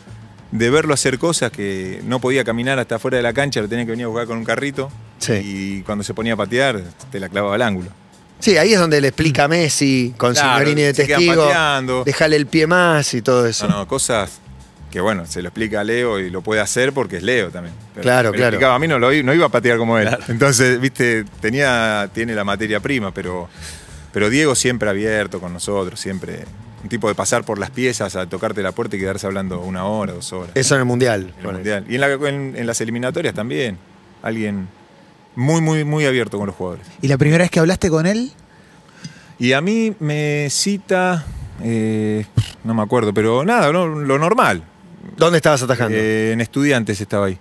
de 0.51 0.69
verlo 0.69 0.93
hacer 0.93 1.19
cosas 1.19 1.51
que 1.51 2.01
no 2.05 2.19
podía 2.19 2.43
caminar 2.43 2.79
hasta 2.79 2.95
afuera 2.95 3.17
de 3.17 3.23
la 3.23 3.33
cancha, 3.33 3.59
lo 3.61 3.67
tenía 3.67 3.85
que 3.85 3.91
venir 3.91 4.05
a 4.05 4.07
buscar 4.09 4.27
con 4.27 4.37
un 4.37 4.45
carrito. 4.45 4.89
Sí. 5.19 5.33
Y 5.43 5.81
cuando 5.83 6.03
se 6.03 6.13
ponía 6.13 6.33
a 6.33 6.37
patear, 6.37 6.81
te 7.11 7.19
la 7.19 7.29
clavaba 7.29 7.55
al 7.55 7.61
ángulo. 7.61 7.89
Sí, 8.39 8.55
ahí 8.57 8.73
es 8.73 8.79
donde 8.79 9.01
le 9.01 9.07
explica 9.07 9.45
a 9.45 9.47
Messi, 9.47 10.13
con 10.15 10.33
Claro, 10.33 10.49
Signorini 10.59 10.81
de 10.83 10.93
testigo, 10.93 12.03
dejarle 12.05 12.35
el 12.35 12.45
pie 12.45 12.67
más 12.67 13.13
y 13.15 13.21
todo 13.23 13.47
eso. 13.47 13.67
No, 13.67 13.77
no, 13.77 13.87
cosas 13.87 14.39
que 14.91 15.01
bueno, 15.01 15.25
se 15.25 15.41
lo 15.41 15.49
explica 15.49 15.81
a 15.81 15.83
Leo 15.83 16.19
y 16.19 16.29
lo 16.29 16.41
puede 16.41 16.61
hacer 16.61 16.93
porque 16.93 17.17
es 17.17 17.23
Leo 17.23 17.49
también. 17.49 17.73
Pero 17.95 18.03
Claro, 18.03 18.31
me 18.31 18.37
claro. 18.37 18.49
explicaba, 18.55 18.75
a 18.75 18.79
mí 18.79 18.87
no, 18.87 18.99
lo, 18.99 19.11
no 19.11 19.33
iba 19.33 19.45
a 19.47 19.49
patear 19.49 19.77
como 19.79 19.97
él. 19.97 20.07
Entonces, 20.27 20.79
viste, 20.79 21.25
tenía, 21.41 22.09
tiene 22.13 22.35
la 22.35 22.43
materia 22.43 22.79
prima, 22.79 23.11
pero, 23.11 23.49
pero 24.13 24.29
Diego 24.29 24.53
siempre 24.55 24.87
abierto 24.89 25.39
con 25.41 25.51
nosotros, 25.51 25.99
siempre 25.99 26.45
un 26.83 26.89
tipo 26.89 27.07
de 27.09 27.15
pasar 27.15 27.43
por 27.43 27.57
las 27.57 27.71
piezas 27.71 28.15
a 28.15 28.27
tocarte 28.29 28.61
la 28.61 28.71
puerta 28.71 28.95
y 28.95 28.99
quedarse 28.99 29.25
hablando 29.25 29.59
una 29.61 29.85
hora, 29.85 30.13
dos 30.13 30.31
horas. 30.31 30.51
Eso 30.53 30.75
en 30.75 30.81
el 30.81 30.85
Mundial. 30.85 31.33
En 31.39 31.45
el. 31.47 31.53
Mundial. 31.53 31.85
Y 31.89 31.95
en, 31.95 32.01
la- 32.01 32.11
en- 32.13 32.53
en 32.55 32.67
las 32.67 32.79
eliminatorias 32.81 33.33
también. 33.33 33.79
Alguien 34.21 34.67
muy, 35.37 35.61
muy, 35.61 35.83
muy 35.85 36.05
abierto 36.05 36.37
con 36.37 36.47
los 36.47 36.55
jugadores. 36.55 36.85
¿Y 37.01 37.07
la 37.07 37.17
primera 37.17 37.43
vez 37.43 37.51
que 37.51 37.59
hablaste 37.59 37.89
con 37.89 38.05
él? 38.07 38.31
Y 39.39 39.53
a 39.53 39.61
mí 39.61 39.93
me 39.99 40.47
cita, 40.49 41.23
eh, 41.63 42.25
no 42.63 42.73
me 42.73 42.81
acuerdo, 42.81 43.13
pero 43.13 43.45
nada, 43.45 43.71
no, 43.71 43.87
lo 43.87 44.17
normal. 44.17 44.63
¿Dónde 45.15 45.37
estabas 45.37 45.61
atajando? 45.61 45.95
Eh, 45.97 46.31
en 46.33 46.41
Estudiantes 46.41 46.99
estaba 46.99 47.27
ahí. 47.27 47.37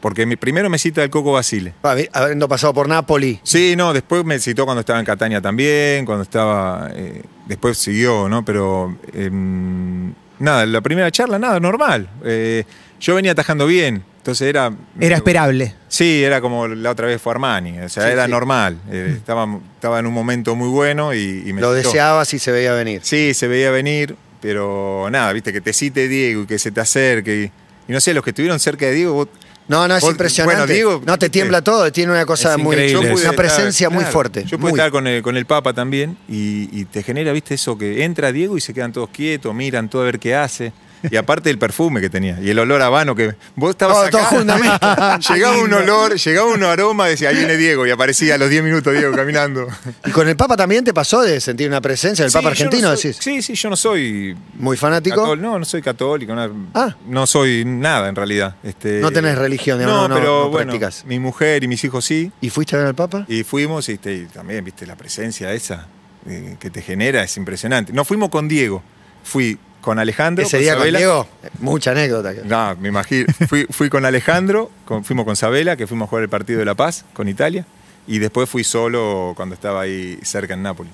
Porque 0.00 0.26
mi- 0.26 0.36
primero 0.36 0.70
me 0.70 0.78
cita 0.78 1.02
el 1.02 1.10
Coco 1.10 1.32
Basile. 1.32 1.74
Ah, 1.82 1.96
Habiendo 2.12 2.48
pasado 2.48 2.72
por 2.72 2.88
Napoli. 2.88 3.40
Sí, 3.42 3.74
no, 3.76 3.92
después 3.92 4.24
me 4.24 4.38
citó 4.38 4.64
cuando 4.64 4.80
estaba 4.80 5.00
en 5.00 5.04
Catania 5.04 5.40
también, 5.40 6.06
cuando 6.06 6.22
estaba. 6.22 6.88
eh, 6.94 7.22
después 7.46 7.76
siguió, 7.78 8.28
¿no? 8.28 8.44
Pero. 8.44 8.96
em, 9.12 10.12
nada, 10.38 10.64
la 10.66 10.80
primera 10.82 11.10
charla, 11.10 11.36
nada, 11.40 11.58
normal. 11.58 12.08
Eh, 12.24 12.62
yo 13.00 13.16
venía 13.16 13.32
atajando 13.32 13.66
bien, 13.66 14.04
entonces 14.18 14.48
era. 14.48 14.70
Era 15.00 15.16
esperable. 15.16 15.74
Sí, 15.88 16.22
era 16.22 16.40
como 16.40 16.68
la 16.68 16.90
otra 16.90 17.06
vez 17.06 17.20
fue 17.20 17.32
Armani, 17.32 17.78
o 17.80 17.88
sea, 17.88 18.04
Sí, 18.04 18.10
era 18.12 18.26
sí. 18.26 18.30
normal. 18.30 18.78
eh, 18.90 19.14
estaba, 19.16 19.46
estaba 19.74 19.98
en 19.98 20.06
un 20.06 20.12
momento 20.12 20.54
muy 20.54 20.68
bueno 20.68 21.14
y, 21.14 21.44
y 21.46 21.52
me 21.52 21.60
Lo 21.62 21.74
citó. 21.74 21.88
deseabas 21.88 22.32
y 22.34 22.38
se 22.38 22.52
veía 22.52 22.72
venir. 22.74 23.00
Sí, 23.04 23.32
se 23.34 23.48
veía 23.48 23.70
venir, 23.70 24.16
pero 24.42 25.08
nada, 25.10 25.32
viste, 25.32 25.52
que 25.52 25.60
te 25.60 25.72
cite 25.72 26.08
Diego 26.08 26.42
y 26.42 26.46
que 26.46 26.58
se 26.58 26.70
te 26.70 26.80
acerque. 26.80 27.50
Y, 27.88 27.90
y 27.90 27.92
no 27.94 28.00
sé, 28.00 28.12
los 28.14 28.22
que 28.22 28.30
estuvieron 28.30 28.60
cerca 28.60 28.86
de 28.86 28.92
Diego, 28.92 29.14
vos 29.14 29.28
No, 29.66 29.86
no, 29.88 29.96
es 29.96 30.02
Vos- 30.02 30.10
impresionante. 30.12 30.56
bueno, 30.60 30.72
Diego, 30.72 31.02
no, 31.06 31.18
te 31.18 31.28
tiembla 31.30 31.62
todo, 31.62 31.90
tiene 31.92 32.12
una 32.12 32.24
cosa 32.26 32.52
Es 32.52 32.58
muy. 32.58 32.74
pude 32.76 32.96
Una 32.98 33.12
estar- 33.14 33.34
presencia 33.36 33.88
muy 33.90 33.98
claro, 34.00 34.12
fuerte. 34.12 34.44
Yo 34.44 34.58
pude 34.58 34.70
muy. 34.72 34.78
estar 34.80 34.90
con 34.90 35.06
el, 35.06 35.22
con 35.22 35.36
el 35.36 35.46
Papa 35.46 35.72
también 35.72 36.16
y, 36.28 36.68
y 36.72 36.84
te 36.86 37.02
genera, 37.02 37.32
viste, 37.32 37.54
eso 37.54 37.76
que 37.78 38.04
entra 38.04 38.30
Diego 38.32 38.56
y 38.56 38.60
se 38.60 38.72
quedan 38.74 38.92
todos 38.92 39.08
quietos, 39.10 39.54
miran 39.54 39.88
todo 39.88 40.02
a 40.02 40.04
ver 40.06 40.18
qué 40.18 40.34
hace. 40.34 40.72
Y 41.10 41.16
aparte 41.16 41.50
el 41.50 41.58
perfume 41.58 42.00
que 42.00 42.10
tenía 42.10 42.38
y 42.40 42.50
el 42.50 42.58
olor 42.58 42.82
a 42.82 42.86
habano 42.86 43.14
que 43.14 43.34
vos 43.56 43.70
estabas 43.70 44.10
Todo- 44.10 44.18
acá, 44.20 44.28
todo 44.30 45.18
llegaba 45.34 45.56
un 45.58 45.72
olor, 45.72 46.14
llegaba 46.16 46.52
un 46.52 46.62
aroma, 46.64 47.06
decía, 47.06 47.28
ahí 47.30 47.36
viene 47.36 47.56
Diego 47.56 47.86
y 47.86 47.90
aparecía 47.90 48.34
a 48.34 48.38
los 48.38 48.50
10 48.50 48.62
minutos 48.62 48.92
Diego 48.92 49.14
caminando. 49.14 49.66
¿Y 50.06 50.10
con 50.10 50.28
el 50.28 50.36
Papa 50.36 50.56
también 50.56 50.84
te 50.84 50.92
pasó 50.94 51.22
de 51.22 51.40
sentir 51.40 51.68
una 51.68 51.80
presencia 51.80 52.24
del 52.24 52.30
Sí, 52.32 52.36
Papa 52.38 52.44
no 52.48 52.50
argentino? 52.50 52.96
soy- 52.96 53.10
decís? 53.10 53.18
Sí, 53.22 53.42
sí, 53.42 53.54
yo 53.54 53.70
no 53.70 53.76
soy 53.76 54.36
Muy 54.58 54.76
fanático. 54.76 55.16
cató- 55.22 55.36
no, 55.36 55.58
no 55.58 55.64
soy 55.64 55.82
católico, 55.82 56.34
no, 56.34 56.70
Ah. 56.74 56.94
no 57.06 57.26
soy 57.26 57.64
nada 57.64 58.08
en 58.08 58.16
realidad. 58.16 58.56
Este, 58.62 59.00
No 59.00 59.10
tenés 59.10 59.38
religión, 59.38 59.78
digamos, 59.78 60.02
no, 60.02 60.08
no, 60.08 60.14
pero 60.14 60.26
no 60.44 60.48
bueno, 60.50 60.72
mi 61.06 61.18
mujer 61.18 61.64
y 61.64 61.68
mis 61.68 61.82
hijos 61.84 62.04
sí. 62.04 62.30
¿Y 62.40 62.50
fuiste 62.50 62.74
a 62.76 62.78
ver 62.80 62.88
al 62.88 62.94
Papa? 62.94 63.24
Y 63.28 63.44
fuimos 63.44 63.88
y, 63.88 63.92
este, 63.92 64.14
y 64.14 64.24
también, 64.26 64.64
viste, 64.64 64.86
la 64.86 64.96
presencia 64.96 65.52
esa 65.52 65.86
eh, 66.28 66.56
que 66.60 66.68
te 66.70 66.82
genera 66.82 67.22
es 67.22 67.36
impresionante. 67.36 67.92
No 67.92 68.04
fuimos 68.04 68.28
con 68.28 68.48
Diego, 68.48 68.82
fui 69.24 69.58
con 69.80 69.98
Alejandro. 69.98 70.44
Ese 70.44 70.56
con 70.58 70.62
día 70.62 70.72
con 70.72 70.80
Sabela. 70.80 70.98
Diego, 70.98 71.26
mucha 71.60 71.90
anécdota. 71.92 72.32
No, 72.44 72.76
me 72.80 72.88
imagino. 72.88 73.26
Fui, 73.48 73.66
fui 73.70 73.88
con 73.88 74.04
Alejandro, 74.04 74.70
con- 74.84 75.04
fuimos 75.04 75.24
con 75.24 75.36
Sabela, 75.36 75.76
que 75.76 75.86
fuimos 75.86 76.06
a 76.06 76.08
jugar 76.10 76.22
el 76.24 76.28
partido 76.28 76.58
de 76.58 76.64
La 76.64 76.74
Paz 76.74 77.04
con 77.12 77.28
Italia. 77.28 77.64
Y 78.06 78.18
después 78.18 78.48
fui 78.48 78.64
solo 78.64 79.34
cuando 79.36 79.54
estaba 79.54 79.82
ahí 79.82 80.18
cerca 80.22 80.54
en 80.54 80.62
Nápoles. 80.62 80.92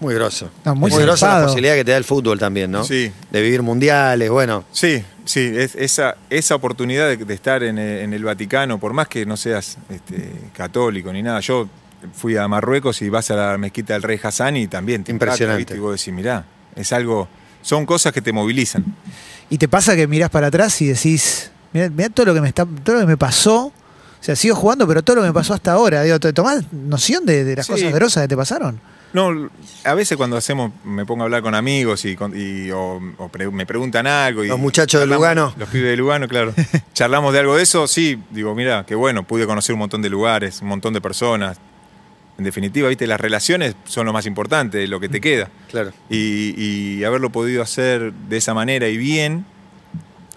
Muy 0.00 0.14
grosso. 0.14 0.50
No, 0.64 0.74
muy 0.74 0.90
grosa 0.90 1.38
la 1.40 1.46
posibilidad 1.46 1.74
que 1.74 1.84
te 1.84 1.92
da 1.92 1.96
el 1.96 2.02
fútbol 2.04 2.36
también, 2.38 2.70
¿no? 2.72 2.82
Sí. 2.82 3.12
De 3.30 3.40
vivir 3.40 3.62
mundiales, 3.62 4.30
bueno. 4.30 4.64
Sí, 4.72 5.04
sí, 5.24 5.52
es, 5.54 5.76
esa, 5.76 6.16
esa 6.28 6.56
oportunidad 6.56 7.06
de, 7.08 7.18
de 7.18 7.34
estar 7.34 7.62
en 7.62 7.78
el, 7.78 8.00
en 8.00 8.12
el 8.12 8.24
Vaticano, 8.24 8.78
por 8.80 8.94
más 8.94 9.06
que 9.06 9.24
no 9.26 9.36
seas 9.36 9.76
este, 9.90 10.32
católico 10.56 11.12
ni 11.12 11.22
nada, 11.22 11.38
yo 11.38 11.68
fui 12.16 12.36
a 12.36 12.48
Marruecos 12.48 13.00
y 13.02 13.10
vas 13.10 13.30
a 13.30 13.36
la 13.36 13.58
mezquita 13.58 13.92
del 13.92 14.02
rey 14.02 14.18
Hassan 14.20 14.56
y 14.56 14.66
también 14.66 15.04
te 15.04 15.12
Impresionante. 15.12 15.76
Y 15.76 15.78
vos 15.78 15.96
decís, 15.96 16.12
mirá, 16.12 16.46
es 16.74 16.92
algo, 16.92 17.28
son 17.62 17.86
cosas 17.86 18.12
que 18.12 18.20
te 18.20 18.32
movilizan. 18.32 18.84
Y 19.50 19.58
te 19.58 19.68
pasa 19.68 19.96
que 19.96 20.06
mirás 20.06 20.30
para 20.30 20.48
atrás 20.48 20.80
y 20.82 20.86
decís, 20.88 21.50
mirá, 21.72 21.88
mirá 21.90 22.08
todo 22.10 22.26
lo 22.26 22.34
que 22.34 22.40
me 22.40 22.48
está, 22.48 22.66
todo 22.66 22.96
lo 22.96 23.00
que 23.02 23.06
me 23.06 23.16
pasó. 23.16 23.66
O 23.66 24.24
sea, 24.24 24.36
sigo 24.36 24.54
jugando, 24.54 24.86
pero 24.86 25.02
todo 25.02 25.16
lo 25.16 25.22
que 25.22 25.28
me 25.28 25.34
pasó 25.34 25.52
hasta 25.54 25.72
ahora. 25.72 26.02
Digo, 26.02 26.20
¿te 26.20 26.32
tomás 26.32 26.62
noción 26.72 27.26
de, 27.26 27.42
de 27.44 27.56
las 27.56 27.66
Sí. 27.66 27.72
cosas 27.72 27.92
grosas 27.92 28.22
que 28.24 28.28
te 28.28 28.36
pasaron? 28.36 28.80
No, 29.12 29.50
a 29.84 29.92
veces 29.94 30.16
cuando 30.16 30.36
hacemos, 30.38 30.72
me 30.84 31.04
pongo 31.04 31.22
a 31.22 31.24
hablar 31.24 31.42
con 31.42 31.54
amigos 31.54 32.04
y, 32.06 32.16
con- 32.16 32.32
y- 32.34 32.70
o, 32.70 32.98
o 33.18 33.28
pre- 33.28 33.50
me 33.50 33.66
preguntan 33.66 34.06
algo. 34.06 34.42
Y 34.42 34.48
Los 34.48 34.58
muchachos 34.58 35.00
de 35.00 35.06
Lugano. 35.06 35.52
Los 35.58 35.68
pibes 35.68 35.90
de 35.90 35.96
Lugano, 35.98 36.28
claro. 36.28 36.54
Charlamos 36.94 37.32
de 37.34 37.40
algo 37.40 37.56
de 37.56 37.62
eso, 37.64 37.86
sí, 37.88 38.18
digo, 38.30 38.54
mira, 38.54 38.84
qué 38.86 38.94
bueno, 38.94 39.24
pude 39.24 39.44
conocer 39.46 39.74
un 39.74 39.80
montón 39.80 40.00
de 40.02 40.08
lugares, 40.08 40.62
un 40.62 40.68
montón 40.68 40.94
de 40.94 41.00
personas. 41.02 41.58
En 42.38 42.44
definitiva, 42.44 42.88
viste, 42.88 43.06
las 43.06 43.20
relaciones 43.20 43.76
son 43.84 44.06
lo 44.06 44.12
más 44.12 44.26
importante, 44.26 44.86
lo 44.88 44.98
que 45.00 45.08
te 45.08 45.20
queda. 45.20 45.48
Claro. 45.70 45.92
Y, 46.08 46.54
y 46.56 47.04
haberlo 47.04 47.30
podido 47.30 47.62
hacer 47.62 48.12
de 48.12 48.36
esa 48.38 48.54
manera 48.54 48.88
y 48.88 48.96
bien, 48.96 49.44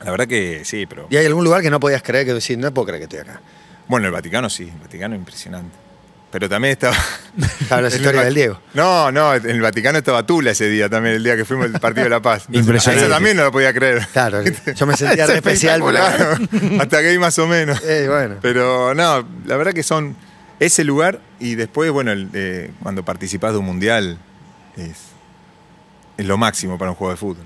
la 0.04 0.12
verdad 0.12 0.28
que 0.28 0.62
sí, 0.66 0.86
pero... 0.86 1.08
¿Y 1.10 1.18
hay 1.18 1.26
algún 1.26 1.44
lugar 1.46 1.62
que 1.62 1.70
no 1.70 1.80
podías 1.80 2.04
creer 2.04 2.26
que 2.26 2.34
decís, 2.34 2.58
no 2.58 2.74
puedo 2.74 2.88
creer 2.88 3.00
que 3.00 3.16
estoy 3.16 3.20
acá? 3.20 3.42
Bueno, 3.88 4.08
el 4.08 4.12
Vaticano 4.14 4.50
sí, 4.50 4.64
el 4.64 4.80
Vaticano 4.82 5.16
es 5.16 5.20
impresionante. 5.20 5.76
pero 6.32 6.50
también 6.50 6.74
estaba. 6.74 6.96
Claro, 7.68 7.88
la 7.90 7.96
historia 7.96 8.22
del 8.24 8.34
Diego. 8.36 8.60
No, 8.74 9.12
no, 9.12 9.34
en 9.34 9.50
el 9.50 9.62
Vaticano 9.62 9.98
estaba 9.98 10.26
Tula 10.26 10.52
ese 10.52 10.68
día 10.68 10.90
también, 10.90 11.16
el 11.16 11.24
día 11.24 11.36
que 11.38 11.46
fuimos 11.46 11.74
al 11.74 11.80
Partido 11.80 12.04
de 12.04 12.10
la 12.10 12.22
Paz. 12.22 12.44
Entonces, 12.48 12.62
Impresionante. 12.68 13.06
Eso 13.06 13.14
también 13.14 13.38
no 13.38 13.44
lo 13.44 13.52
podía 13.52 13.74
creer. 13.74 14.06
Claro, 14.12 14.44
yo 14.44 14.86
me 14.86 14.98
sentía 14.98 15.24
Es 15.24 15.30
re 15.30 15.36
especial. 15.38 15.82
Hasta 16.80 17.02
que 17.02 17.08
ahí 17.08 17.18
más 17.20 17.40
o 17.40 17.48
menos. 17.48 17.82
Eh, 17.84 18.08
bueno. 18.10 18.36
Pero 18.42 18.94
no, 18.94 19.26
la 19.46 19.56
verdad 19.58 19.74
que 19.74 19.84
son 19.84 20.16
ese 20.60 20.84
lugar 20.84 21.22
y 21.40 21.56
después, 21.56 21.92
bueno, 21.92 22.12
el, 22.12 22.30
eh, 22.34 22.72
cuando 22.82 23.04
participás 23.04 23.52
de 23.54 23.60
un 23.60 23.66
mundial 23.66 24.18
es, 24.78 24.98
es 26.18 26.26
lo 26.26 26.38
máximo 26.38 26.78
para 26.78 26.92
un 26.92 26.96
juego 26.98 27.12
de 27.12 27.18
fútbol. 27.18 27.44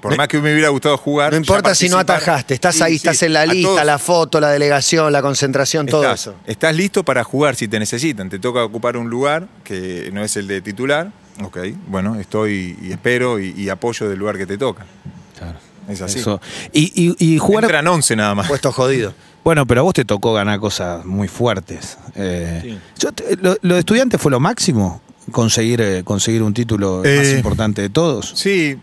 Por 0.00 0.12
No- 0.12 0.16
más 0.16 0.28
que 0.28 0.38
me 0.40 0.52
hubiera 0.52 0.68
gustado 0.68 0.96
jugar. 0.96 1.32
No 1.32 1.38
importa 1.38 1.74
si 1.74 1.88
no 1.88 1.98
atajaste, 1.98 2.54
estás 2.54 2.76
Sí, 2.76 2.82
ahí, 2.84 2.92
sí, 2.92 2.96
estás 3.08 3.22
en 3.24 3.32
la 3.32 3.44
lista, 3.46 3.68
todos 3.70 3.84
la 3.84 3.98
foto, 3.98 4.40
la 4.40 4.50
delegación, 4.50 5.12
la 5.12 5.20
concentración, 5.22 5.86
todo 5.86 6.02
estás, 6.04 6.20
eso. 6.20 6.34
Estás 6.46 6.76
listo 6.76 7.04
para 7.04 7.24
jugar 7.24 7.56
si 7.56 7.66
te 7.66 7.80
necesitan. 7.80 8.28
Te 8.30 8.38
toca 8.38 8.62
ocupar 8.64 8.96
un 8.96 9.10
lugar 9.10 9.48
que 9.64 10.10
no 10.12 10.22
es 10.22 10.36
el 10.36 10.46
de 10.46 10.60
titular. 10.60 11.10
Ok, 11.42 11.58
bueno, 11.88 12.14
estoy 12.14 12.78
y 12.80 12.92
espero 12.92 13.40
y, 13.40 13.50
y 13.56 13.68
apoyo 13.70 14.08
del 14.08 14.18
lugar 14.20 14.38
que 14.38 14.46
te 14.46 14.56
toca. 14.56 14.86
Es 15.88 16.00
así. 16.02 16.18
Eso. 16.18 16.40
Y, 16.72 16.92
y- 16.94 17.34
y 17.34 17.38
jugar. 17.38 17.64
Entran 17.64 17.86
11 17.86 18.16
nada 18.16 18.34
más. 18.34 18.48
Puesto 18.48 18.70
jodido. 18.72 19.14
Bueno, 19.44 19.66
pero 19.66 19.80
a 19.80 19.84
vos 19.84 19.94
te 19.94 20.04
tocó 20.04 20.34
ganar 20.34 20.60
cosas 20.60 21.04
muy 21.04 21.28
fuertes. 21.28 21.96
Eh, 22.14 22.60
Sí. 22.62 22.78
yo 22.98 23.12
te- 23.12 23.36
lo, 23.36 23.56
lo 23.62 23.74
de 23.74 23.80
estudiante 23.80 24.18
fue 24.18 24.30
lo 24.30 24.40
máximo, 24.40 25.00
conseguir, 25.30 25.80
eh, 25.80 26.02
conseguir 26.04 26.42
un 26.42 26.52
título 26.52 26.98
más 26.98 27.06
Eh, 27.06 27.34
importante 27.38 27.80
de 27.82 27.88
todos. 27.88 28.32
Sí, 28.36 28.76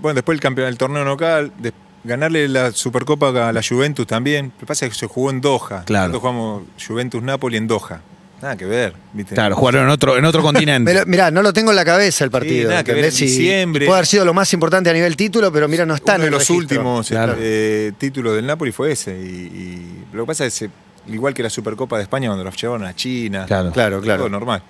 bueno, 0.00 0.16
después 0.16 0.36
el 0.36 0.40
campeón 0.40 0.66
del 0.66 0.76
torneo 0.76 1.04
local, 1.04 1.52
de- 1.58 1.72
ganarle 2.04 2.48
la 2.48 2.72
Supercopa 2.72 3.28
a 3.48 3.52
la 3.52 3.62
Juventus 3.66 4.06
también. 4.06 4.46
Lo 4.54 4.60
que 4.60 4.66
pasa 4.66 4.84
es 4.86 4.92
que 4.92 4.98
se 4.98 5.06
jugó 5.06 5.30
en 5.30 5.40
Doha. 5.40 5.84
Claro. 5.84 6.08
Nosotros 6.08 6.20
jugamos 6.20 6.62
Juventus-Napoli 6.86 7.56
en 7.56 7.68
Doha. 7.68 8.00
Nada 8.42 8.56
que 8.56 8.64
ver, 8.64 8.92
¿viste? 9.12 9.34
Claro, 9.36 9.54
jugaron 9.54 9.84
en 9.84 9.88
otro, 9.90 10.16
en 10.18 10.24
otro 10.24 10.42
continente. 10.50 10.92
Pero, 10.92 11.06
mirá, 11.06 11.30
no 11.30 11.42
lo 11.42 11.52
tengo 11.52 11.70
en 11.70 11.76
la 11.76 11.84
cabeza 11.84 12.24
el 12.24 12.30
partido. 12.30 12.68
nada 12.70 12.82
que 12.82 12.92
ver, 12.92 13.04
en 13.04 13.10
diciembre. 13.14 13.84
y 13.84 13.86
puede 13.86 13.98
haber 13.98 14.06
sido 14.06 14.24
lo 14.24 14.34
más 14.34 14.52
importante 14.52 14.90
a 14.90 14.92
nivel 14.92 15.16
título, 15.16 15.52
pero 15.52 15.68
mira, 15.68 15.86
no 15.86 15.94
está 15.94 16.14
Uno 16.14 16.16
en 16.16 16.20
de 16.22 16.26
el 16.26 16.32
los 16.32 16.40
registro. 16.40 16.56
últimos 16.80 17.08
Claro. 17.08 17.36
eh, 17.38 17.92
títulos 17.98 18.34
del 18.34 18.44
Napoli 18.46 18.72
fue 18.72 18.92
ese. 18.92 19.12
Y, 19.16 19.24
y 19.24 20.04
lo 20.12 20.24
que 20.24 20.26
pasa 20.26 20.44
es 20.44 20.58
que, 20.58 20.70
igual 21.12 21.32
que 21.34 21.42
la 21.44 21.50
Supercopa 21.50 21.96
de 21.98 22.02
España, 22.02 22.28
cuando 22.28 22.42
los 22.44 22.56
llevaron 22.60 22.84
a 22.84 22.94
China. 22.96 23.44
Claro. 23.46 23.70
Claro, 23.70 24.00
claro. 24.00 24.18
Todo 24.22 24.28
normal. 24.30 24.62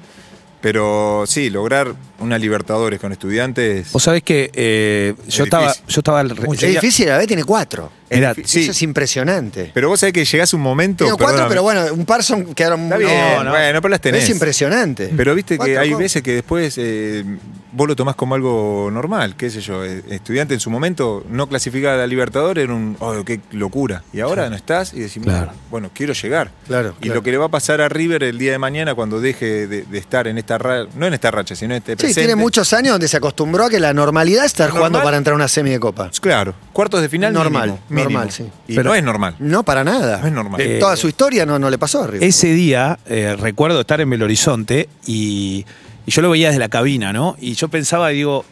Pero 0.60 1.24
sí, 1.26 1.50
lograr 1.50 1.92
una 2.20 2.38
Libertadores 2.38 3.00
con 3.00 3.10
estudiantes. 3.10 3.90
Vos 3.90 4.02
sabés 4.02 4.22
que 4.22 4.48
eh, 4.54 5.14
yo, 5.26 5.42
Es 5.42 5.46
estaba, 5.48 5.74
yo 5.74 6.00
estaba. 6.00 6.20
al- 6.20 6.30
Es 6.30 6.60
yo- 6.60 6.68
difícil, 6.68 7.10
a 7.10 7.18
ver, 7.18 7.26
tiene 7.26 7.42
cuatro. 7.42 7.90
Mirá, 8.16 8.34
Sí. 8.44 8.62
Eso 8.62 8.70
es 8.72 8.82
impresionante. 8.82 9.70
Pero 9.74 9.88
vos 9.88 10.00
sabés 10.00 10.12
que 10.12 10.24
llegás 10.24 10.52
a 10.52 10.56
un 10.56 10.62
momento. 10.62 11.04
Tengo 11.04 11.16
cuatro, 11.18 11.46
pero 11.48 11.62
bueno, 11.62 11.84
un 11.92 12.04
par 12.06 12.22
son 12.22 12.54
quedaron 12.54 12.82
Está 12.84 12.96
muy- 12.96 13.04
bien, 13.04 13.18
No, 13.36 13.44
no. 13.44 13.50
bueno, 13.50 13.80
pero 13.82 13.90
las 13.90 14.00
tenés. 14.00 14.24
Es 14.24 14.30
impresionante. 14.30 15.12
Pero 15.16 15.34
viste 15.34 15.58
que 15.58 15.78
hay 15.78 15.94
veces 15.94 16.22
que 16.22 16.32
después 16.34 16.74
eh, 16.78 17.24
vos 17.72 17.88
lo 17.88 17.96
tomás 17.96 18.14
como 18.16 18.34
algo 18.34 18.90
normal, 18.92 19.36
qué 19.36 19.50
sé 19.50 19.60
yo. 19.60 19.84
eh, 19.84 20.02
Estudiante 20.10 20.54
en 20.54 20.60
su 20.60 20.70
momento 20.70 21.24
no 21.28 21.48
clasificar 21.48 21.92
a 21.94 21.96
la 21.96 22.06
Libertadores 22.06 22.64
era 22.64 22.74
un, 22.74 22.96
oh, 23.00 23.24
qué 23.24 23.40
locura. 23.52 24.02
Y 24.12 24.20
ahora 24.20 24.48
no 24.50 24.56
estás 24.56 24.92
y 24.94 25.00
decís, 25.00 25.22
Claro. 25.22 25.52
bueno, 25.70 25.90
quiero 25.94 26.12
llegar. 26.12 26.50
Claro, 26.66 26.94
Y 26.98 27.02
claro. 27.04 27.14
lo 27.16 27.22
que 27.22 27.30
le 27.30 27.38
va 27.38 27.46
a 27.46 27.50
pasar 27.50 27.80
a 27.80 27.88
River 27.88 28.22
el 28.24 28.38
día 28.38 28.52
de 28.52 28.58
mañana 28.58 28.94
cuando 28.94 29.20
deje 29.20 29.66
de, 29.66 29.82
de 29.82 29.98
estar 29.98 30.26
en 30.26 30.38
esta 30.38 30.58
racha, 30.58 30.90
no 30.96 31.06
en 31.06 31.14
esta 31.14 31.30
racha, 31.30 31.54
sino 31.56 31.74
en 31.74 31.78
este 31.78 31.92
Sí, 31.92 31.96
presente. 31.96 32.20
tiene 32.20 32.36
muchos 32.36 32.72
años 32.72 32.92
donde 32.92 33.08
se 33.08 33.16
acostumbró 33.16 33.64
a 33.64 33.70
que 33.70 33.80
la 33.80 33.92
normalidad 33.94 34.44
es 34.44 34.52
estar 34.52 34.68
¿Es 34.68 34.72
jugando 34.72 34.98
normal? 34.98 35.04
para 35.06 35.16
entrar 35.16 35.32
a 35.32 35.36
una 35.36 35.48
semi 35.48 35.70
de 35.70 35.80
copa. 35.80 36.10
Claro, 36.20 36.54
cuartos 36.72 37.00
de 37.02 37.08
final 37.08 37.32
Normal, 37.32 37.62
mínimo, 37.68 37.80
mínimo. 37.88 38.01
Normal, 38.04 38.30
sí. 38.30 38.44
Y 38.68 38.74
Pero- 38.76 38.90
no 38.90 38.94
es 38.94 39.02
normal. 39.02 39.36
No, 39.38 39.62
para 39.62 39.84
nada. 39.84 40.18
No 40.18 40.26
es 40.26 40.32
normal. 40.32 40.60
Eh, 40.60 40.78
toda 40.78 40.96
su 40.96 41.08
historia 41.08 41.44
no, 41.46 41.58
no 41.58 41.70
le 41.70 41.78
pasó 41.78 42.02
a 42.04 42.06
River. 42.06 42.26
Ese 42.28 42.48
día 42.52 42.98
eh, 43.06 43.36
recuerdo 43.38 43.80
estar 43.80 44.00
en 44.00 44.10
Belo 44.10 44.24
Horizonte 44.24 44.88
y, 45.06 45.64
y 46.06 46.10
yo 46.10 46.22
lo 46.22 46.30
veía 46.30 46.48
desde 46.48 46.60
la 46.60 46.68
cabina, 46.68 47.12
¿no? 47.12 47.36
Y 47.40 47.54
yo 47.54 47.68
pensaba, 47.68 48.08
digo, 48.08 48.44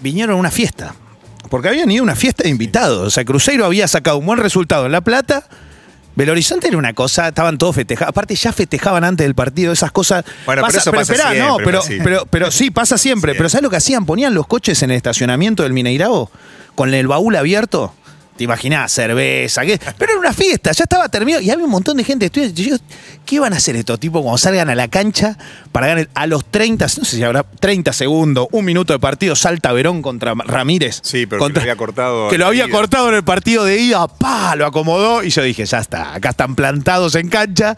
vinieron 0.00 0.36
a 0.36 0.38
una 0.38 0.50
fiesta. 0.50 0.94
Porque 1.48 1.68
habían 1.68 1.90
ido 1.90 2.02
a 2.02 2.04
una 2.04 2.16
fiesta 2.16 2.44
de 2.44 2.50
invitados. 2.50 3.06
O 3.06 3.10
sea, 3.10 3.24
Cruzeiro 3.24 3.64
había 3.64 3.88
sacado 3.88 4.18
un 4.18 4.26
buen 4.26 4.38
resultado 4.38 4.86
en 4.86 4.92
La 4.92 5.00
Plata. 5.00 5.44
Belo 6.14 6.32
Horizonte 6.32 6.68
era 6.68 6.76
una 6.76 6.92
cosa, 6.92 7.28
estaban 7.28 7.56
todos 7.56 7.74
festejados. 7.76 8.10
Aparte, 8.10 8.34
ya 8.34 8.52
festejaban 8.52 9.04
antes 9.04 9.24
del 9.24 9.34
partido, 9.34 9.72
esas 9.72 9.90
cosas. 9.90 10.24
Bueno, 10.44 10.62
pero 10.66 10.78
eso 10.78 10.92
pasa 10.92 11.12
esperá, 11.12 11.30
no, 11.30 11.34
siempre, 11.56 11.64
pero, 11.64 11.78
Brasil. 11.78 12.00
pero, 12.04 12.26
pero 12.26 12.50
sí, 12.50 12.70
pasa 12.70 12.98
siempre. 12.98 13.32
Sí. 13.32 13.38
Pero 13.38 13.48
¿sabes 13.48 13.62
lo 13.62 13.70
que 13.70 13.76
hacían? 13.76 14.04
Ponían 14.04 14.34
los 14.34 14.46
coches 14.46 14.82
en 14.82 14.90
el 14.90 14.96
estacionamiento 14.96 15.62
del 15.62 15.72
Mineirao 15.72 16.30
con 16.74 16.92
el 16.92 17.06
baúl 17.06 17.36
abierto. 17.36 17.94
Te 18.40 18.44
imaginás, 18.44 18.90
cerveza, 18.90 19.66
¿qué? 19.66 19.78
pero 19.98 20.12
era 20.12 20.18
una 20.18 20.32
fiesta, 20.32 20.72
ya 20.72 20.84
estaba 20.84 21.10
terminado 21.10 21.42
y 21.42 21.50
había 21.50 21.62
un 21.62 21.70
montón 21.70 21.98
de 21.98 22.04
gente. 22.04 22.24
estudiantes. 22.24 22.64
Yo, 22.64 22.74
¿Qué 23.26 23.38
van 23.38 23.52
a 23.52 23.58
hacer 23.58 23.76
estos 23.76 24.00
tipos 24.00 24.22
cuando 24.22 24.38
salgan 24.38 24.70
a 24.70 24.74
la 24.74 24.88
cancha 24.88 25.36
para 25.72 25.88
ganar 25.88 26.08
a 26.14 26.26
los 26.26 26.46
30, 26.46 26.86
no 26.86 27.04
sé 27.04 27.16
si 27.16 27.22
habrá 27.22 27.42
30 27.42 27.92
segundos, 27.92 28.48
un 28.50 28.64
minuto 28.64 28.94
de 28.94 28.98
partido, 28.98 29.36
salta 29.36 29.72
Verón 29.72 30.00
contra 30.00 30.32
Ramírez? 30.34 31.00
Sí, 31.02 31.26
pero 31.26 31.48
que 31.48 31.52
lo 31.52 31.60
había 31.60 31.76
cortado 31.76 32.28
Que 32.30 32.38
lo 32.38 32.46
había 32.46 32.64
ida. 32.64 32.72
cortado 32.74 33.10
en 33.10 33.16
el 33.16 33.24
partido 33.24 33.66
de 33.66 33.78
ida, 33.78 34.08
pa, 34.08 34.56
lo 34.56 34.64
acomodó 34.64 35.22
y 35.22 35.28
yo 35.28 35.42
dije, 35.42 35.66
ya 35.66 35.76
está, 35.80 36.14
acá 36.14 36.30
están 36.30 36.54
plantados 36.54 37.16
en 37.16 37.28
cancha. 37.28 37.76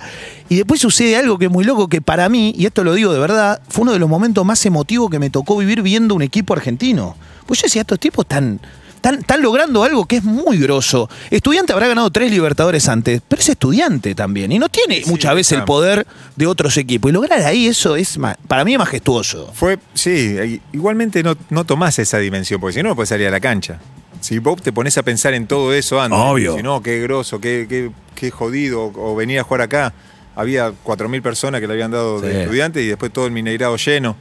Y 0.49 0.54
después 0.54 0.81
sucede 0.81 1.16
algo 1.16 1.38
que 1.38 1.47
es 1.47 1.50
muy 1.50 1.64
loco, 1.64 1.88
que 1.88 2.00
para 2.00 2.28
mí, 2.28 2.54
y 2.57 2.66
esto 2.66 2.85
lo 2.85 2.95
digo 2.95 3.12
de 3.12 3.19
verdad, 3.19 3.61
fue 3.69 3.83
uno 3.83 3.95
de 3.95 3.99
los 3.99 4.09
momentos 4.09 4.45
más 4.45 4.64
emotivos 4.64 5.11
que 5.11 5.19
me 5.19 5.28
tocó 5.28 5.57
vivir 5.57 5.83
viendo 5.83 6.14
un 6.14 6.23
equipo 6.23 6.54
argentino. 6.54 7.16
Pues 7.47 7.59
yo 7.61 7.64
decía, 7.64 7.81
estos 7.81 7.99
tipos 7.99 8.26
están, 8.26 8.61
están, 9.03 9.17
están 9.21 9.43
logrando 9.43 9.83
algo 9.83 10.07
que 10.07 10.17
es 10.19 10.23
muy 10.25 10.59
grosso. 10.59 11.11
Estudiante 11.31 11.73
habrá 11.73 11.89
ganado 11.89 12.09
tres 12.11 12.31
Libertadores 12.31 12.89
antes, 12.89 13.21
pero 13.27 13.41
es 13.43 13.49
estudiante 13.49 14.15
también. 14.15 14.53
Y 14.53 14.59
no 14.61 14.69
tiene 14.69 15.03
Sí, 15.03 15.11
muchas 15.11 15.35
veces 15.35 15.59
el 15.59 15.65
poder 15.65 16.07
de 16.37 16.47
otros 16.47 16.77
equipos. 16.77 17.11
Y 17.11 17.13
lograr 17.13 17.41
ahí 17.43 17.67
eso 17.67 17.97
es, 17.97 18.19
para 18.47 18.65
mí, 18.65 18.73
es 18.75 18.79
majestuoso. 18.79 19.51
Fue, 19.55 19.79
sí, 19.95 20.11
i- 20.11 20.61
igualmente 20.73 21.23
no, 21.25 21.37
no 21.51 21.65
tomás 21.65 21.99
esa 21.99 22.19
dimensión, 22.19 22.61
porque 22.61 22.75
si 22.75 22.83
no, 22.83 22.91
no 22.91 22.95
puedes 22.95 23.09
salir 23.09 23.27
a 23.27 23.31
la 23.33 23.41
cancha. 23.41 23.81
Si 24.21 24.39
vos 24.39 24.63
te 24.63 24.73
pones 24.73 24.97
a 24.99 25.03
pensar 25.03 25.35
en 25.35 25.49
todo 25.49 25.73
eso 25.75 26.01
antes, 26.01 26.17
Obvio. 26.21 26.57
si 26.57 26.63
no, 26.63 26.81
qué 26.81 27.01
grosso, 27.01 27.41
qué, 27.41 27.67
qué, 27.69 27.91
qué 28.15 28.31
jodido, 28.31 28.93
o 28.95 29.17
venir 29.17 29.41
a 29.41 29.43
jugar 29.43 29.63
acá, 29.63 29.93
había 30.37 30.71
4.000 30.85 31.21
personas 31.23 31.61
que 31.61 31.67
le 31.67 31.73
habían 31.73 31.91
dado 31.91 32.21
Sí. 32.21 32.27
de 32.27 32.43
estudiante 32.43 32.83
y 32.83 32.87
después 32.87 33.13
todo 33.13 33.27
el 33.27 33.33
Mineirado 33.33 33.77
lleno. 33.77 34.15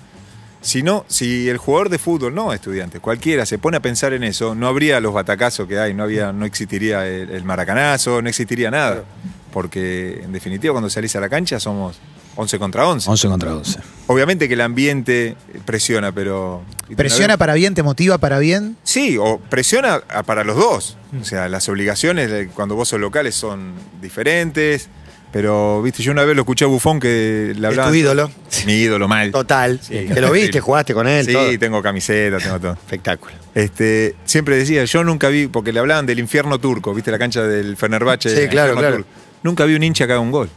Si 0.61 0.83
no, 0.83 1.05
si 1.07 1.49
el 1.49 1.57
jugador 1.57 1.89
de 1.89 1.97
fútbol, 1.97 2.35
no 2.35 2.53
estudiante, 2.53 2.99
cualquiera 2.99 3.45
se 3.45 3.57
pone 3.57 3.77
a 3.77 3.79
pensar 3.81 4.13
en 4.13 4.23
eso, 4.23 4.53
no 4.53 4.67
habría 4.67 4.99
los 4.99 5.13
batacazos 5.13 5.67
que 5.67 5.79
hay, 5.79 5.93
no 5.93 6.03
había, 6.03 6.31
no 6.31 6.45
existiría 6.45 7.07
el, 7.07 7.31
el 7.31 7.43
maracanazo, 7.43 8.21
no 8.21 8.29
existiría 8.29 8.69
nada. 8.69 9.03
Porque 9.51 10.21
en 10.23 10.31
definitiva 10.31 10.73
cuando 10.73 10.89
salís 10.89 11.15
a 11.15 11.19
la 11.19 11.27
cancha 11.27 11.59
somos 11.59 11.99
11 12.35 12.59
contra 12.59 12.87
11. 12.87 13.09
11 13.09 13.27
contra 13.27 13.55
11. 13.55 13.79
Obviamente 14.07 14.47
que 14.47 14.53
el 14.53 14.61
ambiente 14.61 15.35
presiona, 15.65 16.11
pero. 16.11 16.63
Presiona 16.95 17.37
para 17.37 17.53
bien, 17.53 17.73
te 17.75 17.83
motiva 17.83 18.17
para 18.17 18.39
bien. 18.39 18.77
Sí, 18.83 19.17
o 19.17 19.39
presiona 19.39 19.99
para 20.25 20.43
los 20.43 20.55
dos. 20.55 20.97
O 21.19 21.25
sea, 21.25 21.49
las 21.49 21.67
obligaciones 21.67 22.49
cuando 22.53 22.75
vos 22.75 22.89
sos 22.89 22.99
locales 22.99 23.35
son 23.35 23.73
diferentes. 24.01 24.89
Pero, 25.31 25.81
viste, 25.81 26.03
yo 26.03 26.11
una 26.11 26.25
vez 26.25 26.35
lo 26.35 26.41
escuché 26.41 26.65
a 26.65 26.67
Bufón 26.67 26.99
que 26.99 27.53
le 27.55 27.67
hablaba. 27.67 27.89
tu 27.89 27.95
ídolo. 27.95 28.29
Mi 28.65 28.73
ídolo, 28.73 29.07
mal. 29.07 29.31
Total. 29.31 29.79
Sí. 29.81 30.07
que 30.13 30.19
lo 30.19 30.31
viste, 30.31 30.59
jugaste 30.61 30.93
con 30.93 31.07
él. 31.07 31.25
Sí, 31.25 31.31
todo. 31.31 31.57
tengo 31.57 31.81
camiseta, 31.81 32.37
tengo 32.37 32.59
todo. 32.59 32.73
Espectáculo. 32.73 33.33
Este, 33.55 34.15
siempre 34.25 34.57
decía, 34.57 34.83
yo 34.83 35.03
nunca 35.03 35.29
vi, 35.29 35.47
porque 35.47 35.71
le 35.71 35.79
hablaban 35.79 36.05
del 36.05 36.19
infierno 36.19 36.59
turco, 36.59 36.93
viste 36.93 37.11
la 37.11 37.19
cancha 37.19 37.43
del 37.43 37.77
Fenerbahce. 37.77 38.29
Sí, 38.29 38.49
claro, 38.49 38.75
claro. 38.75 38.97
turco. 38.97 39.09
Nunca 39.43 39.65
vi 39.65 39.75
un 39.75 39.83
hincha 39.83 40.05
que 40.05 40.13
haga 40.13 40.21
un 40.21 40.31
gol. 40.31 40.49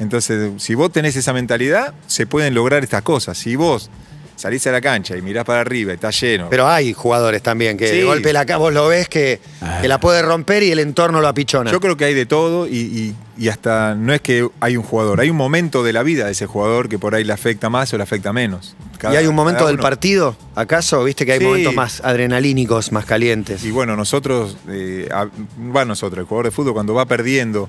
Entonces, 0.00 0.52
si 0.58 0.74
vos 0.74 0.92
tenés 0.92 1.16
esa 1.16 1.32
mentalidad, 1.32 1.94
se 2.06 2.26
pueden 2.26 2.54
lograr 2.54 2.82
estas 2.82 3.02
cosas. 3.02 3.38
Si 3.38 3.56
vos 3.56 3.90
salís 4.36 4.66
a 4.66 4.72
la 4.72 4.80
cancha 4.80 5.16
y 5.16 5.22
mirás 5.22 5.44
para 5.44 5.60
arriba 5.60 5.92
y 5.92 5.94
está 5.94 6.10
lleno. 6.10 6.48
Pero 6.50 6.66
hay 6.68 6.92
jugadores 6.92 7.42
también 7.42 7.76
que 7.76 7.88
Sí. 7.88 7.96
de 7.98 8.04
golpe 8.04 8.32
la 8.32 8.44
vos 8.56 8.72
lo 8.72 8.88
ves 8.88 9.08
que, 9.08 9.40
que 9.80 9.88
la 9.88 9.98
puede 10.00 10.22
romper 10.22 10.62
y 10.62 10.70
el 10.70 10.78
entorno 10.78 11.20
lo 11.20 11.28
apichona. 11.28 11.70
Yo 11.70 11.80
creo 11.80 11.96
que 11.96 12.04
hay 12.04 12.14
de 12.14 12.26
todo 12.26 12.66
y, 12.66 12.76
y- 12.76 13.14
y 13.36 13.48
hasta 13.48 13.96
no 13.96 14.12
es 14.14 14.20
que 14.20 14.48
hay 14.60 14.76
un 14.76 14.84
jugador, 14.84 15.20
hay 15.20 15.28
un 15.28 15.36
momento 15.36 15.82
de 15.82 15.92
la 15.92 16.04
vida 16.04 16.26
de 16.26 16.32
ese 16.32 16.46
jugador 16.46 16.88
que 16.88 16.98
por 17.00 17.14
ahí 17.16 17.24
le 17.24 17.32
afecta 17.32 17.68
más 17.68 17.92
o 17.92 17.96
le 17.96 18.02
afecta 18.04 18.32
menos. 18.32 18.76
Cada- 18.98 19.14
y 19.14 19.16
hay 19.16 19.26
un 19.26 19.34
momento 19.34 19.66
del 19.66 19.78
partido, 19.78 20.36
¿acaso? 20.54 21.02
Viste 21.02 21.26
que 21.26 21.32
hay 21.32 21.38
Sí. 21.40 21.44
momentos 21.44 21.74
más 21.74 22.00
adrenalínicos, 22.04 22.92
más 22.92 23.04
calientes. 23.06 23.64
Y 23.64 23.70
bueno, 23.72 23.96
nosotros, 23.96 24.56
eh, 24.68 25.08
a- 25.12 25.26
va 25.74 25.84
nosotros, 25.84 26.20
el 26.20 26.26
jugador 26.26 26.46
de 26.46 26.50
fútbol 26.52 26.74
cuando 26.74 26.94
va 26.94 27.06
perdiendo 27.06 27.68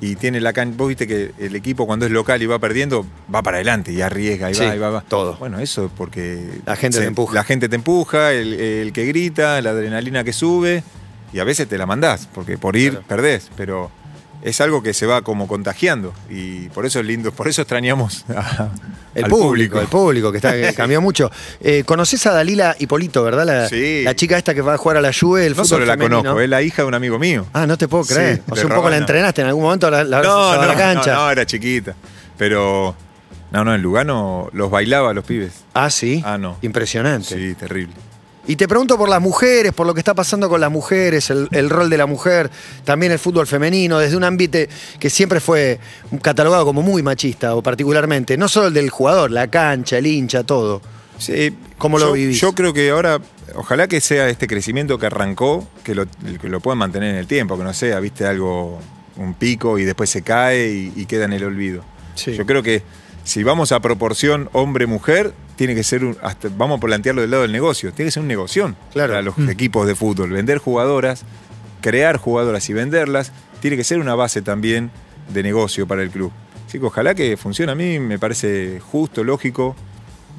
y 0.00 0.16
tiene 0.16 0.40
la 0.40 0.52
cancha, 0.52 0.76
vos 0.76 0.88
viste 0.88 1.06
que 1.06 1.32
el 1.38 1.54
equipo 1.56 1.86
cuando 1.86 2.04
es 2.06 2.12
local 2.12 2.42
y 2.42 2.46
va 2.46 2.58
perdiendo, 2.58 3.06
va 3.34 3.42
para 3.42 3.56
adelante 3.58 3.92
y 3.92 4.00
arriesga 4.02 4.50
y 4.50 4.54
Sí, 4.54 4.64
va 4.64 4.74
y 4.74 4.78
va, 4.78 4.90
va. 4.90 5.00
todo. 5.02 5.36
Bueno, 5.36 5.58
eso 5.60 5.86
es 5.86 5.90
porque 5.96 6.60
La 6.66 6.76
gente 6.76 6.98
te 6.98 7.06
empuja. 7.06 7.34
La 7.34 7.44
gente 7.44 7.68
te 7.68 7.76
empuja, 7.76 8.32
el, 8.32 8.54
el 8.54 8.92
que 8.92 9.06
grita, 9.06 9.60
la 9.62 9.70
adrenalina 9.70 10.22
que 10.24 10.32
sube 10.32 10.82
y 11.32 11.38
a 11.38 11.44
veces 11.44 11.68
te 11.68 11.78
la 11.78 11.86
mandás, 11.86 12.28
porque 12.34 12.58
por 12.58 12.76
ir 12.76 12.90
Claro. 12.92 13.06
perdés, 13.08 13.50
pero 13.56 13.90
es 14.44 14.60
algo 14.60 14.82
que 14.82 14.94
se 14.94 15.06
va 15.06 15.22
como 15.22 15.48
contagiando 15.48 16.12
y 16.30 16.68
por 16.68 16.86
eso 16.86 17.00
es 17.00 17.06
lindo, 17.06 17.32
por 17.32 17.48
eso 17.48 17.62
extrañamos 17.62 18.24
a- 18.28 18.68
El 19.14 19.24
al 19.24 19.30
público, 19.30 19.80
el 19.80 19.86
público, 19.88 20.30
que, 20.30 20.38
está, 20.38 20.52
que 20.52 20.72
cambió 20.76 21.00
mucho. 21.00 21.30
Eh, 21.60 21.82
¿Conoces 21.84 22.24
a 22.26 22.32
Dalila 22.32 22.76
Hipólito, 22.78 23.22
verdad? 23.24 23.44
La, 23.46 23.68
Sí. 23.68 24.02
la 24.04 24.14
chica 24.14 24.36
esta 24.36 24.54
que 24.54 24.60
va 24.60 24.74
a 24.74 24.76
jugar 24.76 24.98
a 24.98 25.00
la 25.00 25.12
Juve, 25.12 25.46
el 25.46 25.50
No 25.52 25.56
fútbol 25.56 25.66
solo 25.68 25.86
la 25.86 25.94
femenino. 25.94 26.18
conozco, 26.18 26.40
es 26.40 26.48
la 26.48 26.62
hija 26.62 26.82
de 26.82 26.88
un 26.88 26.94
amigo 26.94 27.18
mío. 27.18 27.46
Ah, 27.52 27.66
no 27.66 27.76
te 27.78 27.88
puedo 27.88 28.04
Sí, 28.04 28.14
creer. 28.14 28.42
o 28.48 28.54
de 28.54 28.60
sea, 28.60 28.68
un 28.70 28.74
poco 28.76 28.90
la 28.90 28.96
entrenaste 28.98 29.40
en 29.42 29.48
algún 29.48 29.62
momento, 29.64 29.90
la, 29.90 30.04
la 30.04 30.20
No, 30.22 30.52
a 30.52 30.56
no, 30.56 30.66
la 30.66 30.74
cancha. 30.76 31.14
no, 31.14 31.24
no, 31.26 31.30
era 31.30 31.46
chiquita. 31.46 31.94
Pero, 32.36 32.94
no, 33.52 33.64
no, 33.64 33.74
en 33.74 33.80
Lugano 33.82 34.50
los 34.52 34.68
bailaba 34.70 35.10
a 35.10 35.14
los 35.14 35.24
pibes. 35.24 35.52
Ah, 35.74 35.88
sí. 35.90 36.20
Ah, 36.26 36.36
no. 36.36 36.58
Impresionante. 36.62 37.34
Sí, 37.36 37.54
terrible. 37.54 37.94
Y 38.46 38.56
te 38.56 38.68
pregunto 38.68 38.98
por 38.98 39.08
las 39.08 39.22
mujeres, 39.22 39.72
por 39.72 39.86
lo 39.86 39.94
que 39.94 40.00
está 40.00 40.12
pasando 40.12 40.48
con 40.48 40.60
las 40.60 40.70
mujeres, 40.70 41.30
el, 41.30 41.48
el 41.50 41.70
rol 41.70 41.88
de 41.88 41.96
la 41.96 42.06
mujer, 42.06 42.50
también 42.84 43.12
el 43.12 43.18
fútbol 43.18 43.46
femenino, 43.46 43.98
desde 43.98 44.16
un 44.16 44.24
ámbito 44.24 44.58
que 44.98 45.08
siempre 45.08 45.40
fue 45.40 45.78
catalogado 46.20 46.64
como 46.66 46.82
muy 46.82 47.02
machista, 47.02 47.54
o 47.54 47.62
particularmente, 47.62 48.36
no 48.36 48.48
solo 48.48 48.68
el 48.68 48.74
del 48.74 48.90
jugador, 48.90 49.30
la 49.30 49.48
cancha, 49.48 49.96
el 49.98 50.06
hincha, 50.06 50.44
todo. 50.44 50.82
Sí, 51.18 51.56
¿Cómo 51.78 51.98
lo 51.98 52.08
yo, 52.08 52.12
vivís? 52.12 52.40
Yo 52.40 52.54
creo 52.54 52.74
que 52.74 52.90
ahora, 52.90 53.18
ojalá 53.54 53.88
que 53.88 54.00
sea 54.00 54.28
este 54.28 54.46
crecimiento 54.46 54.98
que 54.98 55.06
arrancó, 55.06 55.66
que 55.82 55.94
lo, 55.94 56.06
que 56.40 56.48
lo 56.48 56.60
puedan 56.60 56.78
mantener 56.78 57.10
en 57.10 57.16
el 57.16 57.26
tiempo, 57.26 57.56
que 57.56 57.64
no 57.64 57.72
sea, 57.72 57.98
viste, 58.00 58.26
algo, 58.26 58.78
un 59.16 59.34
pico 59.34 59.78
y 59.78 59.84
después 59.84 60.10
se 60.10 60.22
cae 60.22 60.70
y, 60.70 60.92
y 60.96 61.06
queda 61.06 61.24
en 61.24 61.32
el 61.32 61.44
olvido. 61.44 61.82
Sí. 62.14 62.34
Yo 62.34 62.44
creo 62.44 62.62
que 62.62 62.82
si 63.24 63.42
vamos 63.42 63.72
a 63.72 63.80
proporción 63.80 64.50
hombre-mujer, 64.52 65.32
tiene 65.56 65.74
que 65.74 65.82
ser, 65.84 66.04
un, 66.04 66.16
hasta, 66.22 66.48
vamos 66.56 66.78
a 66.78 66.80
plantearlo 66.80 67.22
del 67.22 67.30
lado 67.30 67.42
del 67.42 67.52
negocio, 67.52 67.92
tiene 67.92 68.08
que 68.08 68.12
ser 68.12 68.22
un 68.22 68.28
negocio 68.28 68.74
Claro. 68.92 69.12
para 69.12 69.22
los 69.22 69.36
Mm. 69.38 69.48
equipos 69.50 69.86
de 69.86 69.94
fútbol. 69.94 70.30
Vender 70.30 70.58
jugadoras, 70.58 71.24
crear 71.80 72.16
jugadoras 72.18 72.68
y 72.68 72.72
venderlas, 72.72 73.32
tiene 73.60 73.76
que 73.76 73.84
ser 73.84 73.98
una 73.98 74.14
base 74.14 74.42
también 74.42 74.90
de 75.32 75.42
negocio 75.42 75.86
para 75.86 76.02
el 76.02 76.10
club. 76.10 76.32
Así 76.66 76.78
que 76.78 76.86
ojalá 76.86 77.14
que 77.14 77.36
funcione. 77.36 77.72
A 77.72 77.74
mí 77.74 77.98
me 77.98 78.18
parece 78.18 78.80
justo, 78.80 79.22
lógico, 79.24 79.76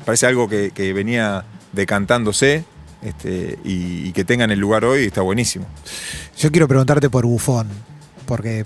parece 0.06 0.26
algo 0.28 0.48
que, 0.50 0.72
que 0.72 0.92
venía 0.94 1.46
decantándose 1.72 2.64
este, 3.02 3.58
y, 3.64 4.08
y 4.08 4.12
que 4.12 4.24
tengan 4.26 4.52
el 4.52 4.60
lugar 4.60 4.84
hoy 4.86 5.06
está 5.06 5.22
buenísimo. 5.22 5.66
Yo 6.38 6.52
quiero 6.52 6.68
preguntarte 6.68 7.10
por 7.10 7.26
Bufón, 7.26 7.68
porque 8.26 8.66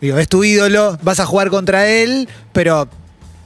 digo, 0.00 0.18
es 0.18 0.28
tu 0.28 0.44
ídolo, 0.44 0.98
vas 1.02 1.20
a 1.20 1.26
jugar 1.26 1.48
contra 1.50 1.88
él, 1.88 2.28
pero 2.52 2.88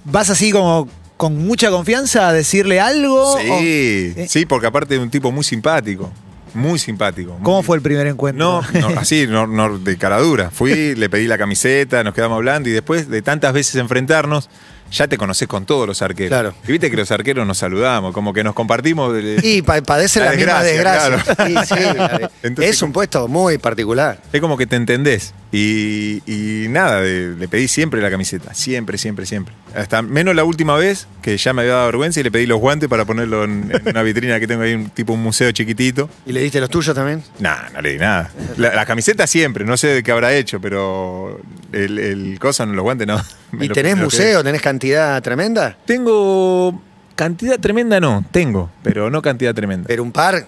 vas 0.04 0.30
así 0.30 0.50
como 0.52 0.88
con 1.16 1.36
mucha 1.46 1.70
confianza 1.70 2.28
a 2.28 2.32
decirle 2.32 2.80
algo. 2.80 3.38
Sí, 3.38 3.48
o- 3.50 3.58
eh. 3.62 4.26
sí, 4.28 4.46
porque 4.46 4.66
aparte 4.66 4.94
de 4.94 5.00
un 5.00 5.10
tipo 5.10 5.30
muy 5.32 5.44
simpático, 5.44 6.10
muy 6.54 6.78
simpático. 6.78 7.36
¿Cómo 7.42 7.62
fue 7.62 7.76
el 7.76 7.82
primer 7.82 8.06
encuentro? 8.06 8.62
No, 8.72 8.80
no, 8.80 8.88
así, 9.00 9.26
no, 9.26 9.46
no, 9.46 9.78
de 9.78 9.96
cara 9.96 10.18
dura. 10.20 10.50
Fui, 10.50 10.94
le 10.94 11.08
pedí 11.08 11.26
la 11.26 11.38
camiseta, 11.38 12.02
nos 12.04 12.14
quedamos 12.14 12.36
hablando 12.36 12.68
y 12.68 12.72
después 12.72 13.08
de 13.08 13.22
tantas 13.22 13.52
veces 13.52 13.76
enfrentarnos, 13.76 14.48
ya 14.92 15.08
te 15.08 15.16
conoces 15.18 15.48
con 15.48 15.66
todos 15.66 15.88
los 15.88 16.02
arqueros. 16.02 16.28
Claro. 16.28 16.54
Y 16.68 16.72
viste 16.72 16.90
que 16.90 16.96
los 16.96 17.10
arqueros 17.10 17.44
nos 17.46 17.58
saludamos, 17.58 18.12
como 18.12 18.32
que 18.32 18.44
nos 18.44 18.54
compartimos. 18.54 19.12
Y 19.42 19.62
pa- 19.62 19.82
padece 19.82 20.20
la, 20.20 20.26
La 20.26 20.36
misma 20.36 20.62
desgracia. 20.62 21.24
Sí, 21.46 21.54
sí, 21.66 21.74
Entonces, 22.44 22.74
es 22.76 22.82
un 22.82 22.92
puesto 22.92 23.26
muy 23.26 23.58
particular. 23.58 24.20
Es 24.32 24.40
como 24.40 24.56
que 24.56 24.66
te 24.66 24.76
entendés. 24.76 25.32
Y, 25.56 26.20
y 26.26 26.66
nada, 26.68 27.00
de- 27.00 27.36
le 27.36 27.46
pedí 27.46 27.68
siempre 27.68 28.02
la 28.02 28.10
camiseta. 28.10 28.52
Siempre, 28.54 28.98
siempre, 28.98 29.24
siempre. 29.24 29.54
Hasta 29.76 30.02
menos 30.02 30.34
la 30.34 30.42
última 30.42 30.76
vez, 30.76 31.06
que 31.22 31.36
ya 31.36 31.52
me 31.52 31.62
había 31.62 31.74
dado 31.74 31.86
vergüenza 31.86 32.18
y 32.18 32.24
le 32.24 32.32
pedí 32.32 32.46
los 32.46 32.58
guantes 32.58 32.88
para 32.88 33.04
ponerlo 33.04 33.44
en, 33.44 33.70
en 33.72 33.88
una 33.88 34.02
vitrina 34.02 34.40
que 34.40 34.48
tengo 34.48 34.62
ahí, 34.62 34.74
un 34.74 34.90
tipo 34.90 35.12
un 35.12 35.22
museo 35.22 35.52
chiquitito. 35.52 36.10
¿Y 36.26 36.32
le 36.32 36.40
diste 36.40 36.60
los 36.60 36.70
tuyos 36.70 36.94
también? 36.94 37.22
Nah, 37.38 37.68
no 37.72 37.80
le 37.80 37.92
di 37.92 37.98
nada. 37.98 38.30
La, 38.56 38.74
la 38.74 38.84
camiseta 38.84 39.26
siempre, 39.28 39.64
no 39.64 39.76
sé 39.76 39.88
de 39.88 40.02
qué 40.02 40.10
habrá 40.10 40.34
hecho, 40.34 40.60
pero 40.60 41.40
el, 41.72 41.98
el 42.00 42.38
cosa, 42.40 42.66
los 42.66 42.82
guantes 42.82 43.06
no. 43.06 43.20
¿Y 43.60 43.68
lo- 43.68 43.74
tenés 43.74 43.96
museo? 43.96 44.42
¿Tenés 44.42 44.60
cantidad 44.60 45.22
tremenda? 45.22 45.76
Tengo 45.86 46.82
cantidad 47.14 47.60
tremenda, 47.60 48.00
no, 48.00 48.24
tengo, 48.32 48.70
pero 48.82 49.08
no 49.08 49.22
cantidad 49.22 49.54
tremenda. 49.54 49.86
Pero 49.86 50.02
un 50.02 50.10
par, 50.10 50.46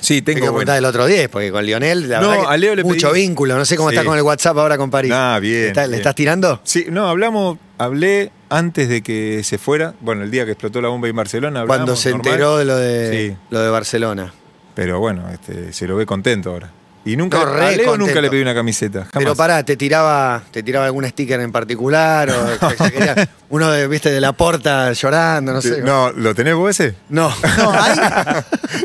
Sí, 0.00 0.22
tengo 0.22 0.40
que 0.40 0.48
bueno. 0.50 0.74
el 0.74 0.84
otro 0.84 1.06
10, 1.06 1.28
porque 1.28 1.50
con 1.50 1.64
Lionel, 1.66 2.08
la 2.08 2.20
No, 2.20 2.30
verdad 2.30 2.42
que 2.44 2.54
a 2.54 2.56
Leo 2.56 2.74
le 2.76 2.84
mucho 2.84 3.10
pedí- 3.10 3.14
vínculo. 3.22 3.56
No 3.56 3.64
sé 3.64 3.76
cómo 3.76 3.90
Sí. 3.90 3.96
está 3.96 4.06
con 4.06 4.16
el 4.16 4.22
WhatsApp 4.22 4.56
ahora 4.58 4.76
con 4.78 4.90
París. 4.90 5.12
Ah, 5.14 5.38
bien, 5.40 5.54
¿Le, 5.62 5.66
está- 5.68 5.82
le 5.82 5.88
bien. 5.88 5.98
estás 6.00 6.14
tirando? 6.14 6.60
Sí, 6.64 6.86
no, 6.90 7.08
hablamos, 7.08 7.58
hablé 7.78 8.30
antes 8.48 8.88
de 8.88 9.02
que 9.02 9.42
se 9.44 9.58
fuera, 9.58 9.94
bueno, 10.00 10.22
el 10.22 10.30
día 10.30 10.44
que 10.44 10.52
explotó 10.52 10.80
la 10.80 10.88
bomba 10.88 11.08
en 11.08 11.16
Barcelona. 11.16 11.60
hablamos, 11.60 11.76
Cuando 11.76 11.96
se 11.96 12.10
normal, 12.10 12.26
enteró 12.26 12.56
de 12.58 12.64
lo 12.64 12.76
de, 12.76 13.28
Sí. 13.30 13.36
lo 13.50 13.60
de 13.60 13.70
Barcelona. 13.70 14.32
Pero 14.74 15.00
bueno, 15.00 15.28
este, 15.32 15.72
se 15.72 15.86
lo 15.88 15.96
ve 15.96 16.06
contento 16.06 16.50
ahora. 16.52 16.70
Y 17.10 17.16
nunca, 17.16 17.38
No, 17.38 17.44
a 17.44 17.46
re 17.52 17.76
Leo 17.76 17.86
contento. 17.86 18.06
nunca 18.06 18.20
le 18.20 18.28
pedí 18.30 18.42
una 18.42 18.54
camiseta. 18.54 18.98
Jamás. 19.00 19.12
Pero 19.14 19.34
pará, 19.34 19.62
¿te 19.64 19.76
tiraba, 19.76 20.42
¿te 20.50 20.62
tiraba 20.62 20.84
algún 20.86 21.08
sticker 21.08 21.40
en 21.40 21.50
particular? 21.52 22.30
O 22.30 22.68
que 22.68 22.76
se 22.76 22.92
quería- 22.92 23.28
uno 23.48 23.70
de, 23.70 23.88
viste, 23.88 24.10
de 24.10 24.20
la 24.20 24.32
porta 24.32 24.92
llorando, 24.92 25.52
no 25.54 25.62
sé. 25.62 25.80
No, 25.80 26.12
¿lo 26.12 26.34
tenés 26.34 26.54
vos 26.54 26.70
ese? 26.78 26.94
No, 27.08 27.32
no, 27.58 27.72
ahí 27.72 27.96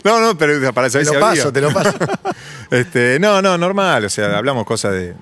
no, 0.05 0.19
no, 0.21 0.37
pero 0.37 0.73
para 0.73 0.87
te 0.87 0.91
saber 0.91 1.07
si 1.07 1.13
lo 1.13 1.25
había. 1.25 1.41
paso, 1.41 1.51
te 1.53 1.61
lo 1.61 1.73
paso. 1.73 1.93
Este, 2.71 3.19
no, 3.19 3.41
no, 3.41 3.57
normal, 3.57 4.05
o 4.05 4.09
sea, 4.09 4.35
hablamos 4.37 4.65
cosas 4.65 4.93
de... 4.93 5.13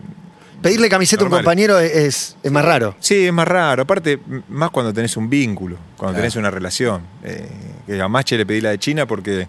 Pedirle 0.62 0.88
camiseta 0.90 1.24
a 1.24 1.26
un 1.26 1.32
compañero 1.32 1.80
es, 1.80 2.38
es 2.44 2.52
más 2.52 2.64
raro. 2.64 2.96
Sí, 3.00 3.26
es 3.26 3.34
más 3.34 3.48
raro, 3.48 3.82
aparte, 3.82 4.20
más 4.48 4.70
cuando 4.70 4.94
tenés 4.94 5.18
un 5.18 5.28
vínculo, 5.30 5.76
cuando 5.98 6.14
Claro. 6.14 6.18
tenés 6.22 6.36
una 6.36 6.52
relación. 6.52 7.02
Eh, 7.24 7.50
que 7.88 8.00
a 8.00 8.08
Mache 8.08 8.38
le 8.38 8.46
pedí 8.46 8.62
la 8.62 8.70
de 8.70 8.78
China 8.78 9.08
porque 9.08 9.48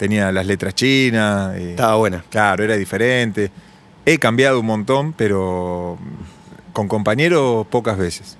tenía 0.00 0.32
las 0.32 0.46
letras 0.46 0.74
chinas. 0.74 1.54
eh, 1.56 1.70
Estaba 1.72 1.96
buena. 1.96 2.24
Claro, 2.30 2.64
era 2.64 2.74
diferente. 2.76 3.50
He 4.06 4.16
cambiado 4.18 4.58
un 4.58 4.64
montón, 4.64 5.12
pero 5.12 5.98
con 6.72 6.88
compañeros 6.88 7.66
pocas 7.66 7.98
veces. 7.98 8.38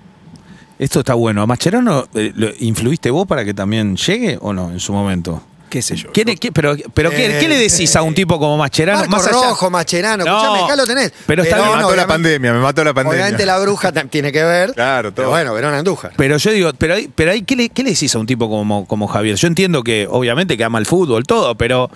Esto 0.79 1.01
está 1.01 1.13
bueno. 1.13 1.43
¿A 1.43 1.47
Mascherano 1.47 2.07
eh, 2.15 2.33
lo- 2.35 2.49
influiste 2.61 3.11
vos 3.11 3.27
para 3.27 3.45
que 3.45 3.53
también 3.53 3.95
llegue 3.97 4.39
o 4.41 4.55
no 4.55 4.71
en 4.71 4.81
su 4.81 4.95
momento? 4.95 5.43
¿Qué 5.71 5.81
sé 5.83 5.95
yo? 5.97 6.11
¿Qué 6.13 6.25
le- 6.25 6.37
qué- 6.37 6.51
pero 6.53 6.75
pero 6.93 7.11
¿qué, 7.11 7.27
Eh, 7.27 7.39
qué 7.41 7.49
le 7.49 7.57
decís 7.57 7.95
a 7.97 8.03
un 8.03 8.13
tipo 8.15 8.39
como 8.41 8.59
Mascherano? 8.59 9.07
Marco 9.09 9.29
Rojo, 9.29 9.71
Macherano, 9.71 10.25
No, 10.25 10.37
escuchame, 10.37 10.65
acá 10.65 10.77
lo 10.77 10.85
tenés. 10.87 11.13
pero 11.27 11.43
está 11.45 11.57
me 11.57 11.63
bien, 11.63 11.77
mató 11.77 11.95
la 11.97 12.07
pandemia, 12.09 12.53
me 12.53 12.59
mató 12.59 12.83
la 12.85 12.93
pandemia. 12.93 13.21
Obviamente 13.23 13.47
la 13.47 13.59
bruja 13.61 13.93
tiene 13.93 14.33
que 14.33 14.43
ver. 14.43 14.73
Claro, 14.75 15.11
todo. 15.13 15.15
Pero 15.17 15.31
bueno, 15.31 15.55
Verón 15.55 15.73
Andújar. 15.75 16.13
Pero 16.17 16.37
yo 16.37 16.51
digo, 16.51 16.73
pero 16.77 16.95
ahí, 16.95 17.09
pero 17.15 17.31
ahí 17.31 17.43
¿qué, 17.43 17.55
le, 17.57 17.69
qué 17.69 17.85
le 17.85 17.91
decís 17.91 18.15
a 18.15 18.19
un 18.19 18.27
tipo 18.27 18.51
como, 18.51 18.87
como 18.87 19.07
Javier? 19.07 19.37
Yo 19.37 19.47
entiendo 19.47 19.85
que 19.85 20.07
obviamente 20.11 20.57
que 20.57 20.65
ama 20.65 20.79
el 20.81 20.87
fútbol, 20.87 21.25
todo, 21.25 21.55
pero, 21.55 21.89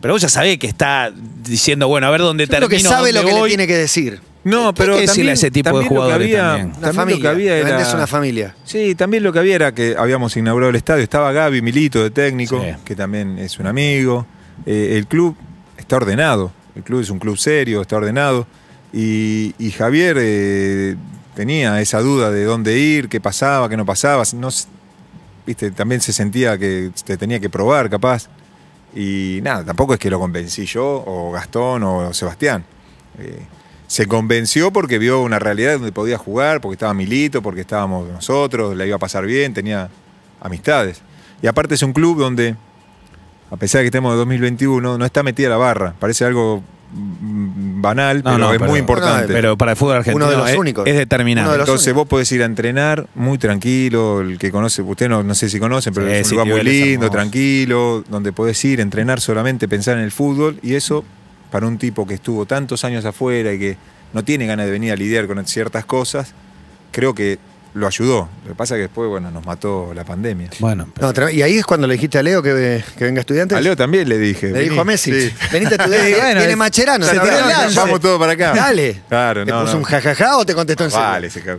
pero 0.00 0.14
vos 0.14 0.22
ya 0.22 0.28
sabés 0.30 0.58
que 0.58 0.66
está 0.66 1.12
diciendo, 1.42 1.86
bueno, 1.88 2.06
a 2.06 2.10
ver 2.10 2.22
dónde 2.22 2.44
Yo 2.44 2.48
creo 2.48 2.60
termino, 2.68 2.88
que 2.88 2.94
sabe 2.96 3.12
dónde 3.12 3.20
lo 3.22 3.26
que 3.28 3.32
voy. 3.34 3.42
le 3.42 3.48
tiene 3.56 3.66
que 3.66 3.76
decir. 3.76 4.20
No, 4.44 4.74
pero 4.74 4.92
Hay 4.94 5.00
que 5.00 5.06
decirle 5.06 5.06
también, 5.06 5.28
a 5.30 5.32
ese 5.32 5.50
tipo 5.50 5.68
de 5.68 5.72
también 5.72 5.84
lo 5.84 5.88
que 5.88 5.94
jugadores 5.96 6.26
había, 6.26 6.42
también. 6.46 6.66
Una 6.66 6.74
también 6.74 6.94
familia. 6.94 7.16
lo 7.16 7.22
que 7.22 7.28
había 7.28 7.56
era- 7.58 7.82
es 7.82 7.94
una 7.94 8.06
familia. 8.06 8.54
Sí, 8.64 8.94
también 8.94 9.22
lo 9.22 9.32
que 9.32 9.38
había 9.38 9.54
era 9.56 9.72
que 9.74 9.94
habíamos 9.98 10.36
inaugurado 10.36 10.70
el 10.70 10.76
estadio. 10.76 11.02
Estaba 11.02 11.32
Gaby 11.32 11.62
Milito 11.62 12.02
de 12.02 12.10
técnico, 12.10 12.60
Sí. 12.60 12.68
que 12.84 12.94
también 12.94 13.38
es 13.38 13.58
un 13.58 13.66
amigo. 13.66 14.26
Eh, 14.66 14.94
el 14.98 15.06
club 15.06 15.36
está 15.78 15.96
ordenado. 15.96 16.52
El 16.76 16.82
club 16.82 17.00
es 17.00 17.10
un 17.10 17.18
club 17.18 17.38
serio, 17.38 17.80
está 17.80 17.96
ordenado. 17.96 18.46
Y, 18.92 19.54
y 19.58 19.70
Javier 19.70 20.16
eh, 20.20 20.94
tenía 21.34 21.80
esa 21.80 22.00
duda 22.00 22.30
de 22.30 22.44
dónde 22.44 22.78
ir, 22.78 23.08
qué 23.08 23.20
pasaba, 23.20 23.68
qué 23.68 23.76
no 23.76 23.86
pasaba. 23.86 24.22
No, 24.36 24.48
viste, 25.46 25.70
también 25.70 26.00
se 26.00 26.12
sentía 26.12 26.58
que 26.58 26.90
te 27.04 27.16
tenía 27.16 27.40
que 27.40 27.48
probar, 27.48 27.88
capaz. 27.90 28.28
Y 28.94 29.40
nada, 29.42 29.64
tampoco 29.64 29.94
es 29.94 29.98
que 30.00 30.10
lo 30.10 30.20
convencí 30.20 30.66
yo, 30.66 31.02
o 31.06 31.32
Gastón, 31.32 31.82
o 31.82 32.12
Sebastián. 32.14 32.64
Eh, 33.18 33.40
se 33.94 34.06
convenció 34.06 34.72
porque 34.72 34.98
vio 34.98 35.22
una 35.22 35.38
realidad 35.38 35.74
donde 35.74 35.92
podía 35.92 36.18
jugar, 36.18 36.60
porque 36.60 36.74
estaba 36.74 36.92
Milito, 36.94 37.42
porque 37.42 37.60
estábamos 37.60 38.08
nosotros, 38.08 38.76
la 38.76 38.84
iba 38.86 38.96
a 38.96 38.98
pasar 38.98 39.24
bien, 39.24 39.54
tenía 39.54 39.88
amistades. 40.40 41.00
Y 41.40 41.46
aparte 41.46 41.76
es 41.76 41.82
un 41.84 41.92
club 41.92 42.18
donde, 42.18 42.56
a 43.52 43.56
pesar 43.56 43.78
de 43.78 43.84
que 43.84 43.88
estemos 43.88 44.10
en 44.14 44.18
2021, 44.18 44.98
no 44.98 45.04
está 45.04 45.22
metida 45.22 45.48
la 45.48 45.58
barra. 45.58 45.94
Parece 46.00 46.24
algo 46.24 46.60
banal, 46.92 48.18
No, 48.18 48.22
pero 48.24 48.38
no, 48.38 48.52
es 48.52 48.58
pero- 48.58 48.70
muy 48.70 48.80
importante. 48.80 49.32
Pero 49.32 49.56
para 49.56 49.72
el 49.72 49.76
fútbol 49.76 49.96
argentino 49.98 50.24
Uno 50.24 50.30
de 50.32 50.38
los 50.38 50.50
es, 50.50 50.56
únicos. 50.58 50.86
es 50.88 50.96
determinante. 50.96 51.46
Uno 51.46 51.52
de 51.52 51.58
los 51.58 51.68
Entonces 51.68 51.86
únicos. 51.88 52.02
vos 52.04 52.08
podés 52.08 52.32
ir 52.32 52.42
a 52.42 52.46
entrenar 52.46 53.06
muy 53.14 53.38
tranquilo, 53.38 54.22
el 54.22 54.38
que 54.38 54.50
conoce, 54.50 54.82
usted 54.82 55.08
no, 55.08 55.22
no 55.22 55.34
sé 55.36 55.48
si 55.48 55.60
conocen, 55.60 55.94
pero 55.94 56.06
Sí, 56.08 56.14
es 56.14 56.26
un 56.32 56.38
lugar 56.38 56.46
muy 56.52 56.62
lindo, 56.64 57.06
hermoso. 57.06 57.10
tranquilo, 57.12 58.04
donde 58.08 58.32
podés 58.32 58.64
ir, 58.64 58.80
entrenar 58.80 59.20
solamente, 59.20 59.68
pensar 59.68 59.98
en 59.98 60.02
el 60.04 60.10
fútbol, 60.10 60.58
y 60.64 60.74
eso, 60.74 61.04
para 61.54 61.68
un 61.68 61.78
tipo 61.78 62.04
que 62.04 62.14
estuvo 62.14 62.46
tantos 62.46 62.82
años 62.82 63.04
afuera 63.04 63.52
y 63.52 63.60
que 63.60 63.76
no 64.12 64.24
tiene 64.24 64.44
ganas 64.44 64.66
de 64.66 64.72
venir 64.72 64.90
a 64.90 64.96
lidiar 64.96 65.28
con 65.28 65.46
ciertas 65.46 65.84
cosas, 65.84 66.34
creo 66.90 67.14
que 67.14 67.38
lo 67.74 67.86
ayudó. 67.86 68.28
Lo 68.44 68.48
que 68.50 68.54
pasa 68.54 68.74
es 68.74 68.78
que 68.78 68.82
después, 68.82 69.08
bueno, 69.08 69.30
nos 69.30 69.44
mató 69.44 69.92
la 69.94 70.04
pandemia. 70.04 70.48
Bueno, 70.60 70.88
No, 71.00 71.12
tre- 71.12 71.32
y 71.34 71.42
ahí 71.42 71.58
es 71.58 71.64
cuando 71.66 71.86
le 71.86 71.94
dijiste 71.94 72.18
a 72.18 72.22
Leo 72.22 72.42
que, 72.42 72.82
que 72.96 73.04
venga 73.04 73.20
estudiante. 73.20 73.54
A 73.56 73.60
Leo 73.60 73.76
también 73.76 74.08
le 74.08 74.16
dije. 74.18 74.46
Le 74.46 74.52
vení. 74.52 74.68
dijo 74.70 74.80
a 74.80 74.84
Messi, 74.84 75.10
Sí. 75.12 75.34
venite 75.52 75.74
a 75.74 75.78
estudiar. 75.78 76.04
Sí, 76.06 76.12
bueno, 76.14 76.38
Viene 76.40 76.50
es- 76.52 76.56
Macherano. 76.56 77.04
se 77.04 77.12
tiró 77.12 77.24
el 77.38 77.48
lance. 77.48 77.76
Vamos 77.76 78.00
todos 78.00 78.18
para 78.18 78.32
acá. 78.32 78.52
Dale. 78.54 79.02
Claro, 79.08 79.44
¿Te 79.44 79.50
no, 79.50 79.60
puso 79.62 79.72
no. 79.72 79.78
un 79.78 79.84
jajaja 79.84 80.36
o 80.36 80.46
te 80.46 80.54
contestó 80.54 80.84
en 80.84 80.90
serio? 80.90 81.04
Vale, 81.06 81.30
se 81.30 81.40
ca- 81.42 81.58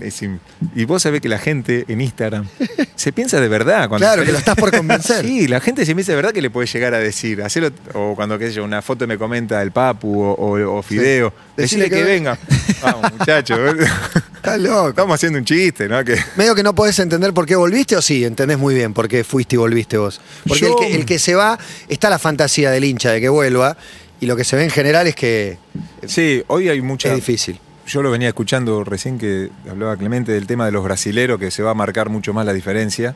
es 0.00 0.22
im- 0.22 0.38
y 0.74 0.84
vos 0.84 1.02
sabés 1.02 1.20
que 1.20 1.28
la 1.28 1.38
gente 1.38 1.84
en 1.88 2.00
Instagram 2.00 2.46
se 2.94 3.12
piensa 3.12 3.40
de 3.40 3.48
verdad. 3.48 3.88
Cuando 3.88 4.06
Claro, 4.06 4.22
se- 4.22 4.26
que 4.26 4.32
lo 4.32 4.38
estás 4.44 4.54
por 4.56 4.70
convencer. 4.76 5.24
Sí, 5.24 5.48
la 5.48 5.60
gente 5.60 5.84
se 5.84 5.94
piensa 5.94 6.12
de 6.12 6.16
verdad 6.16 6.32
que 6.32 6.42
le 6.42 6.50
puede 6.50 6.66
llegar 6.68 6.94
a 6.94 6.98
decir. 7.00 7.42
Hacelo, 7.42 7.70
o 7.94 8.14
cuando, 8.14 8.38
qué 8.38 8.48
sé 8.48 8.52
yo, 8.54 8.64
una 8.64 8.82
foto 8.82 9.06
me 9.06 9.18
comenta 9.18 9.60
el 9.62 9.72
Papu 9.72 10.22
o, 10.22 10.32
o- 10.32 10.78
o 10.78 10.82
Fideo. 10.82 11.32
Decirle 11.62 11.88
que, 11.90 11.96
que 11.96 12.02
venga. 12.04 12.38
Vamos, 12.82 13.12
muchachos. 13.18 13.76
Estás 14.36 14.58
loco. 14.60 14.88
Estamos 14.90 15.14
haciendo 15.14 15.38
un 15.38 15.44
chiste, 15.44 15.88
¿no? 15.88 16.02
Que, 16.04 16.16
Medio 16.36 16.54
que 16.54 16.62
no 16.62 16.74
podés 16.74 16.98
entender 16.98 17.32
por 17.34 17.44
qué 17.46 17.56
volviste 17.56 17.94
o 17.96 18.02
sí, 18.02 18.24
entendés 18.24 18.58
muy 18.58 18.74
bien 18.74 18.94
por 18.94 19.06
qué 19.08 19.22
fuiste 19.24 19.56
y 19.56 19.58
volviste 19.58 19.98
vos. 19.98 20.20
Porque 20.46 20.60
Yo- 20.62 20.78
el, 20.80 20.86
que, 20.86 20.94
el 20.96 21.04
que 21.06 21.18
se 21.18 21.34
va, 21.34 21.58
está 21.88 22.08
la 22.10 22.18
fantasía 22.18 22.70
del 22.70 22.84
hincha 22.84 23.10
de 23.12 23.20
que 23.20 23.28
vuelva 23.28 23.76
y 24.20 24.26
lo 24.26 24.36
que 24.36 24.44
se 24.44 24.56
ve 24.56 24.64
en 24.64 24.70
general 24.70 25.06
es 25.06 25.14
que 25.14 25.58
sí, 26.06 26.42
hoy 26.46 26.68
hay 26.68 26.80
mucha. 26.80 27.08
es 27.10 27.14
difícil. 27.16 27.58
yo 27.86 28.02
lo 28.02 28.10
venía 28.10 28.28
escuchando 28.28 28.82
recién 28.84 29.18
que 29.18 29.50
hablaba 29.68 29.96
Clemente 29.96 30.32
del 30.32 30.46
tema 30.46 30.64
de 30.66 30.72
los 30.72 30.84
brasileros, 30.84 31.38
que 31.38 31.50
se 31.50 31.62
va 31.62 31.70
a 31.72 31.74
marcar 31.74 32.08
mucho 32.08 32.32
más 32.32 32.44
la 32.46 32.52
diferencia. 32.54 33.14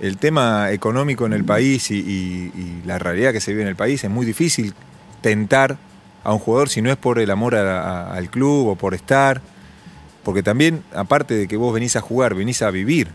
El 0.00 0.16
tema 0.16 0.70
económico 0.72 1.26
en 1.26 1.32
el 1.34 1.44
país 1.44 1.90
y, 1.90 1.96
y- 1.98 2.52
y 2.58 2.82
la 2.86 2.98
realidad 2.98 3.32
que 3.32 3.40
se 3.40 3.50
vive 3.52 3.62
en 3.62 3.68
el 3.68 3.76
país 3.76 4.02
es 4.04 4.08
muy 4.10 4.24
difícil 4.26 4.72
tentar 5.20 5.76
a 6.24 6.32
un 6.32 6.38
jugador 6.38 6.68
si 6.68 6.82
no 6.82 6.90
es 6.90 6.96
por 6.96 7.18
el 7.18 7.30
amor 7.30 7.54
a- 7.54 7.80
a- 8.10 8.14
al 8.14 8.30
club 8.30 8.68
o 8.68 8.76
por 8.76 8.94
estar. 8.94 9.40
Porque 10.22 10.42
también, 10.42 10.82
aparte 10.94 11.34
de 11.34 11.48
que 11.48 11.56
vos 11.56 11.72
venís 11.72 11.96
a 11.96 12.00
jugar, 12.00 12.34
venís 12.34 12.60
a 12.62 12.70
vivir. 12.70 13.08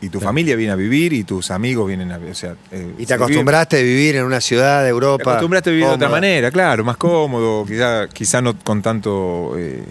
Y 0.00 0.08
tu 0.08 0.18
familia 0.20 0.56
viene 0.56 0.72
a 0.72 0.76
vivir 0.76 1.12
y 1.12 1.22
tus 1.22 1.52
amigos 1.52 1.86
vienen 1.86 2.10
a 2.10 2.18
vivir. 2.18 2.32
O 2.32 2.34
sea, 2.36 2.56
eh, 2.72 2.92
Y 2.98 3.06
te 3.06 3.14
vive- 3.14 3.14
acostumbraste 3.14 3.78
a 3.78 3.82
vivir 3.82 4.16
en 4.16 4.24
una 4.24 4.40
ciudad 4.40 4.82
de 4.82 4.88
Europa. 4.88 5.22
te 5.22 5.30
acostumbraste 5.30 5.70
a 5.70 5.72
vivir 5.72 5.86
de 5.88 5.92
otra 5.94 6.08
manera, 6.08 6.50
claro, 6.50 6.82
más 6.84 6.96
cómodo, 6.96 7.64
quizá, 7.66 8.08
quizá 8.08 8.40
no 8.42 8.58
con 8.58 8.82
tanto 8.82 9.54
eh, 9.56 9.84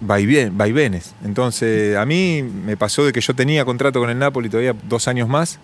vaivén- 0.00 0.50
vaivenes. 0.56 1.14
Entonces, 1.24 1.96
a 1.96 2.04
mí 2.06 2.42
me 2.42 2.76
pasó 2.76 3.04
de 3.04 3.12
que 3.12 3.20
yo 3.20 3.34
tenía 3.34 3.64
contrato 3.64 3.98
con 4.00 4.10
el 4.10 4.18
Napoli 4.18 4.48
todavía 4.48 4.74
dos 4.88 5.08
años 5.08 5.28
más, 5.28 5.58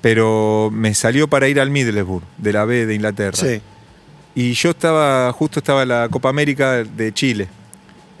pero 0.00 0.70
me 0.72 0.94
salió 0.94 1.28
para 1.28 1.48
ir 1.48 1.60
al 1.60 1.70
Middlesbrough, 1.70 2.22
de 2.38 2.52
la 2.52 2.64
B 2.64 2.86
de 2.86 2.94
Inglaterra. 2.94 3.36
Sí. 3.36 3.60
Y 4.34 4.52
yo 4.52 4.70
estaba, 4.70 5.32
justo 5.32 5.58
estaba 5.60 5.84
la 5.84 6.08
Copa 6.10 6.28
América 6.28 6.84
de 6.84 7.12
Chile. 7.12 7.48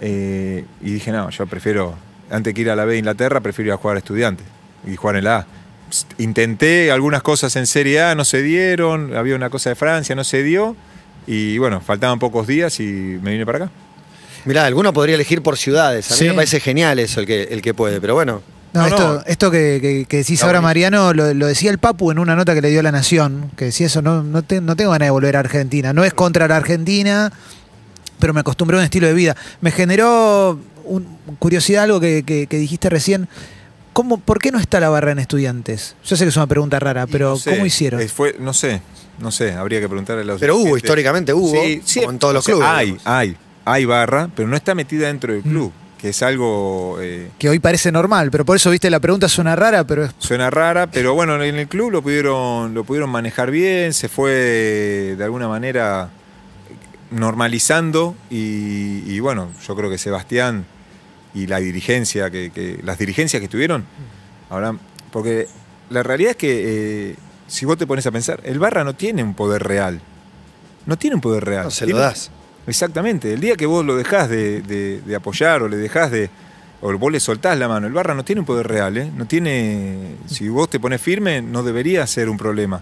Eh, 0.00 0.64
y 0.82 0.90
dije, 0.92 1.12
no, 1.12 1.30
yo 1.30 1.46
prefiero, 1.46 1.94
antes 2.30 2.52
que 2.54 2.60
ir 2.62 2.70
a 2.70 2.76
la 2.76 2.84
B 2.84 2.92
de 2.92 2.98
Inglaterra, 2.98 3.40
prefiero 3.40 3.68
ir 3.68 3.72
a 3.74 3.76
jugar 3.76 3.96
a 3.96 3.98
estudiantes 4.00 4.46
y 4.86 4.96
jugar 4.96 5.16
en 5.16 5.24
la 5.24 5.36
A. 5.38 5.46
Intenté 6.18 6.90
algunas 6.92 7.22
cosas 7.22 7.54
en 7.56 7.66
Serie 7.66 8.00
A, 8.02 8.14
no 8.14 8.24
se 8.24 8.42
dieron, 8.42 9.14
había 9.16 9.34
una 9.36 9.50
cosa 9.50 9.70
de 9.70 9.76
Francia, 9.76 10.14
no 10.14 10.24
se 10.24 10.42
dio. 10.42 10.76
Y 11.26 11.58
bueno, 11.58 11.80
faltaban 11.80 12.18
pocos 12.18 12.46
días 12.46 12.80
y 12.80 12.84
me 12.84 13.32
vine 13.32 13.44
para 13.46 13.58
acá. 13.64 13.70
Mirá, 14.46 14.64
alguno 14.64 14.92
podría 14.92 15.16
elegir 15.16 15.42
por 15.42 15.58
ciudades. 15.58 16.10
A 16.10 16.14
mí 16.14 16.18
Sí. 16.18 16.24
me 16.28 16.34
parece 16.34 16.60
genial 16.60 16.98
eso, 16.98 17.20
el 17.20 17.26
que, 17.26 17.42
el 17.44 17.60
que 17.60 17.74
puede, 17.74 18.00
pero 18.00 18.14
bueno. 18.14 18.42
No, 18.72 18.82
No, 18.82 18.86
esto, 18.86 19.14
no. 19.14 19.22
esto 19.26 19.50
que, 19.50 19.78
que- 19.82 20.04
que 20.08 20.16
decís 20.18 20.42
ahora. 20.44 20.60
Mariano, 20.60 21.12
lo, 21.12 21.34
lo 21.34 21.46
decía 21.46 21.70
el 21.72 21.78
Papu 21.78 22.10
en 22.12 22.18
una 22.20 22.36
nota 22.36 22.54
que 22.54 22.60
le 22.62 22.70
dio 22.70 22.80
a 22.80 22.82
La 22.84 22.92
Nación, 22.92 23.50
que 23.56 23.64
decía 23.66 23.86
eso, 23.86 24.00
no, 24.00 24.22
no, 24.22 24.42
te- 24.42 24.60
no 24.60 24.76
tengo 24.76 24.92
ganas 24.92 25.06
de 25.06 25.10
volver 25.10 25.36
a 25.36 25.40
Argentina. 25.40 25.92
No 25.92 26.04
es 26.04 26.14
contra 26.14 26.46
la 26.46 26.56
Argentina, 26.56 27.32
pero 28.20 28.32
me 28.32 28.40
acostumbré 28.40 28.76
a 28.76 28.80
un 28.80 28.84
estilo 28.84 29.08
de 29.08 29.14
vida. 29.14 29.36
Me 29.60 29.72
generó 29.72 30.58
un- 30.84 31.18
curiosidad 31.40 31.84
algo 31.84 31.98
que, 32.00 32.22
que- 32.24 32.46
que 32.46 32.58
dijiste 32.58 32.88
recién. 32.88 33.28
¿Cómo, 33.92 34.18
¿Por 34.20 34.38
qué 34.38 34.52
no 34.52 34.60
está 34.60 34.78
la 34.78 34.88
barra 34.88 35.10
en 35.10 35.18
estudiantes? 35.18 35.96
Yo 36.04 36.14
sé 36.16 36.24
que 36.24 36.28
es 36.28 36.36
una 36.36 36.46
pregunta 36.46 36.78
rara, 36.78 37.08
pero 37.08 37.30
no 37.30 37.36
sé, 37.36 37.50
¿cómo 37.50 37.66
hicieron? 37.66 38.00
eh, 38.00 38.06
fue, 38.08 38.36
no 38.38 38.52
sé, 38.54 38.82
no 39.18 39.32
sé, 39.32 39.52
habría 39.54 39.80
que 39.80 39.88
preguntarle 39.88 40.22
a 40.22 40.26
los 40.26 40.38
Pero 40.40 40.56
hubo, 40.56 40.76
históricamente 40.76 41.34
hubo, 41.34 41.50
como 41.96 42.10
en 42.12 42.18
todos 42.20 42.34
los 42.34 42.44
clubes, 42.44 42.68
Hay, 42.68 42.86
digamos. 42.92 43.06
hay, 43.06 43.36
hay 43.64 43.84
barra, 43.86 44.30
pero 44.36 44.46
no 44.48 44.54
está 44.54 44.76
metida 44.76 45.08
dentro 45.08 45.32
Mm. 45.32 45.34
del 45.34 45.42
club, 45.42 45.72
que 46.00 46.08
es 46.10 46.22
algo... 46.22 46.96
eh, 47.00 47.28
Que 47.38 47.48
hoy 47.50 47.58
parece 47.58 47.92
normal, 47.92 48.30
pero 48.30 48.44
por 48.46 48.56
eso, 48.56 48.70
viste, 48.70 48.88
la 48.90 49.00
pregunta 49.00 49.28
suena 49.28 49.54
rara, 49.54 49.84
pero 49.84 50.04
es 50.04 50.12
Suena 50.18 50.48
rara, 50.50 50.86
pero 50.90 51.12
bueno, 51.14 51.42
en 51.42 51.56
el 51.56 51.68
club 51.68 51.90
lo 51.90 52.00
pudieron, 52.02 52.72
lo 52.72 52.84
pudieron 52.84 53.10
manejar 53.10 53.50
bien, 53.50 53.92
se 53.92 54.08
fue 54.08 54.32
de 55.18 55.24
alguna 55.24 55.46
manera 55.48 56.08
normalizando 57.10 58.14
y, 58.30 59.02
y 59.12 59.20
bueno, 59.20 59.50
yo 59.66 59.74
creo 59.76 59.90
que 59.90 59.98
Sebastián 59.98 60.64
y 61.34 61.46
la 61.46 61.58
dirigencia, 61.60 62.30
que, 62.30 62.50
que- 62.50 62.80
las 62.82 62.98
dirigencias 62.98 63.40
que 63.40 63.48
tuvieron, 63.48 63.84
ahora, 64.48 64.74
porque 65.12 65.46
la 65.90 66.02
realidad 66.02 66.30
es 66.32 66.36
que 66.36 67.10
eh, 67.10 67.16
si 67.46 67.66
vos 67.66 67.76
te 67.78 67.86
pones 67.86 68.06
a 68.06 68.10
pensar, 68.12 68.40
el 68.44 68.58
Barra 68.58 68.84
no 68.84 68.94
tiene 68.94 69.22
un 69.22 69.34
poder 69.34 69.62
real, 69.64 70.00
no 70.86 70.96
tiene 70.96 71.16
un 71.16 71.20
poder 71.20 71.44
real. 71.44 71.64
No 71.64 71.70
se 71.70 71.84
lo 71.84 71.88
Tiene- 71.88 72.00
das. 72.00 72.30
Exactamente, 72.70 73.32
el 73.34 73.40
día 73.40 73.56
que 73.56 73.66
vos 73.66 73.84
lo 73.84 73.96
dejás 73.96 74.28
de, 74.28 74.62
de- 74.62 75.00
de 75.04 75.16
apoyar 75.16 75.60
o 75.62 75.68
le 75.68 75.76
dejás 75.76 76.10
de. 76.12 76.30
o 76.80 76.96
vos 76.96 77.10
le 77.10 77.18
soltás 77.18 77.58
la 77.58 77.66
mano, 77.66 77.88
el 77.88 77.92
Barra 77.92 78.14
no 78.14 78.24
tiene 78.24 78.40
un 78.40 78.46
poder 78.46 78.68
real, 78.68 78.96
¿eh? 78.96 79.10
No 79.16 79.26
tiene. 79.26 80.14
Si 80.26 80.48
vos 80.48 80.70
te 80.70 80.78
pones 80.78 81.00
firme, 81.02 81.42
no 81.42 81.64
debería 81.64 82.06
ser 82.06 82.28
un 82.28 82.36
problema. 82.38 82.80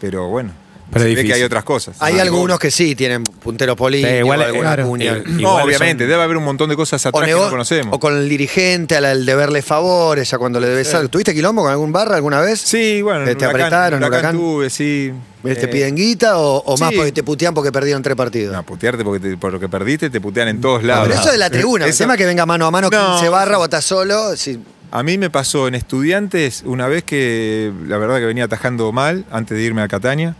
Pero 0.00 0.26
bueno, 0.28 0.50
Pero 0.92 1.04
se 1.04 1.14
ve 1.14 1.24
que 1.24 1.32
hay 1.34 1.42
otras 1.42 1.62
cosas. 1.64 1.96
Hay 2.00 2.18
Ah, 2.18 2.22
algunos 2.22 2.58
que 2.58 2.70
sí 2.70 2.94
tienen 2.96 3.22
puntero 3.22 3.76
político, 3.76 4.10
Sí, 4.10 4.16
igual, 4.16 4.42
alguna 4.42 4.62
claro. 4.74 4.86
cuña. 4.88 5.16
Eh, 5.18 5.22
No, 5.26 5.54
obviamente, 5.62 6.04
son- 6.04 6.10
debe 6.10 6.22
haber 6.22 6.36
un 6.36 6.44
montón 6.44 6.68
de 6.68 6.76
cosas 6.76 7.04
atrás 7.06 7.24
que 7.26 7.32
no 7.32 7.48
conocemos. 7.48 7.94
o 7.94 8.00
con 8.00 8.16
el 8.16 8.28
dirigente, 8.28 8.96
al, 8.96 9.04
al 9.04 9.24
deberle 9.24 9.62
favores, 9.62 10.32
a 10.34 10.38
cuando 10.38 10.58
le 10.60 10.66
debes 10.68 10.92
algo. 10.94 11.08
¿Tuviste 11.08 11.32
quilombo 11.32 11.62
con 11.62 11.70
algún 11.70 11.92
barra 11.92 12.16
alguna 12.16 12.40
vez? 12.40 12.60
Sí, 12.60 13.02
bueno, 13.02 13.24
¿Te 13.24 13.30
en 13.30 13.36
Huracán, 13.36 13.50
apretaron, 13.50 13.98
Huracán 14.00 14.18
Huracán? 14.20 14.36
tuve, 14.36 14.70
sí. 14.70 15.12
¿Te 15.42 15.52
Eh, 15.52 15.68
piden 15.68 15.94
guita 15.94 16.38
o, 16.38 16.58
o 16.58 16.76
más 16.76 16.90
sí. 16.90 16.96
porque 16.96 17.12
te 17.12 17.22
putean 17.22 17.54
porque 17.54 17.72
perdieron 17.72 18.02
tres 18.02 18.16
partidos? 18.16 18.52
No, 18.54 18.62
putearte 18.64 19.04
porque 19.04 19.20
te- 19.20 19.36
por 19.36 19.52
lo 19.52 19.60
que 19.60 19.68
perdiste, 19.68 20.10
te 20.10 20.20
putean 20.20 20.48
en 20.48 20.60
todos 20.60 20.82
lados. 20.82 21.06
Pero 21.08 21.18
eso 21.20 21.28
es 21.28 21.32
de 21.32 21.38
la 21.38 21.50
tribuna. 21.50 21.86
El 21.86 21.96
tema 21.96 22.14
es 22.14 22.18
que 22.18 22.26
venga 22.26 22.44
mano 22.46 22.66
a 22.66 22.70
mano 22.70 22.88
No. 22.90 23.12
15 23.16 23.28
barra, 23.28 23.62
estás 23.62 23.84
solo. 23.84 24.36
sí. 24.36 24.60
A 24.92 25.04
mí 25.04 25.18
me 25.18 25.30
pasó 25.30 25.68
en 25.68 25.76
estudiantes 25.76 26.62
una 26.66 26.88
vez 26.88 27.04
que 27.04 27.72
la 27.86 27.96
verdad 27.96 28.18
que 28.18 28.24
venía 28.26 28.46
atajando 28.46 28.90
mal 28.90 29.24
antes 29.30 29.56
de 29.56 29.62
irme 29.62 29.82
a 29.82 29.86
Catania 29.88 30.34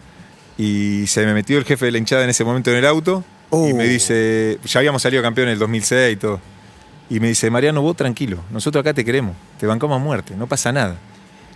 y 0.61 1.07
se 1.07 1.25
me 1.25 1.33
metió 1.35 1.57
el 1.59 1.65
jefe 1.65 1.87
de 1.87 1.93
la 1.93 1.99
hinchada 1.99 2.25
en 2.25 2.31
ese 2.31 2.45
momento 2.45 2.71
en 2.71 2.77
el 2.77 2.87
auto 2.87 3.25
y 3.53 3.73
me 3.73 3.85
dice, 3.89 4.59
ya 4.65 4.79
habíamos 4.81 5.01
salido 5.03 5.23
campeón 5.23 5.49
en 5.49 5.55
el 5.55 5.59
2006 5.59 6.13
y 6.15 6.17
todo. 6.17 6.41
Y 7.09 7.19
me 7.19 7.29
dice, 7.29 7.51
Mariano, 7.51 7.83
vos 7.83 7.97
tranquilo, 7.97 8.39
nosotros 8.51 8.81
acá 8.83 8.93
te 8.95 9.05
queremos, 9.05 9.35
te 9.59 9.67
bancamos 9.67 9.97
a 9.97 10.05
muerte, 10.05 10.35
no 10.37 10.47
pasa 10.47 10.71
nada. 10.71 10.97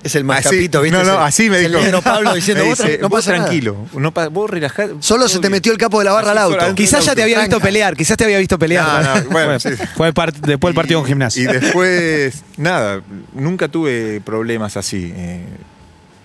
Es 0.02 0.14
el 0.16 0.24
más 0.24 0.40
Así- 0.44 0.56
capito, 0.56 0.82
¿viste? 0.82 0.98
No, 0.98 1.04
no, 1.04 1.12
el- 1.14 1.18
así 1.22 1.48
me 1.48 1.58
dijo. 1.60 1.78
El 1.78 2.02
Pablo 2.02 2.34
diciendo, 2.34 2.62
Me 2.64 2.70
vos, 2.70 2.78
dice, 2.78 2.98
no 3.00 3.08
vos 3.08 3.20
pasa 3.20 3.32
nada. 3.32 3.44
tranquilo, 3.44 3.76
no 3.94 4.12
pa- 4.12 4.28
vos 4.28 4.50
relajá. 4.50 4.88
Solo 5.00 5.28
se 5.28 5.36
te 5.36 5.40
bien". 5.42 5.52
metió 5.52 5.72
el 5.72 5.78
capo 5.78 5.98
de 5.98 6.04
la 6.06 6.12
barra 6.12 6.32
al 6.32 6.38
auto. 6.38 6.74
Quizás 6.74 7.04
ya 7.06 7.14
te 7.14 7.22
había 7.22 7.40
visto 7.40 7.58
pelear, 7.60 7.96
quizás 7.96 8.16
te 8.16 8.24
había 8.24 8.38
visto 8.38 8.58
pelear. 8.58 9.02
No, 9.02 9.14
no, 9.22 9.30
bueno, 9.30 9.60
Fue, 9.60 9.76
sí. 9.76 9.82
fue 9.96 10.12
part- 10.12 10.34
después 10.40 10.70
del 10.70 10.74
partido 10.74 11.00
con 11.00 11.08
Y 11.08 11.12
gimnasia. 11.12 11.52
después, 11.52 12.42
nada, 12.58 13.00
nunca 13.32 13.68
tuve 13.68 14.20
problemas 14.20 14.76
así, 14.76 15.10
eh, 15.16 15.46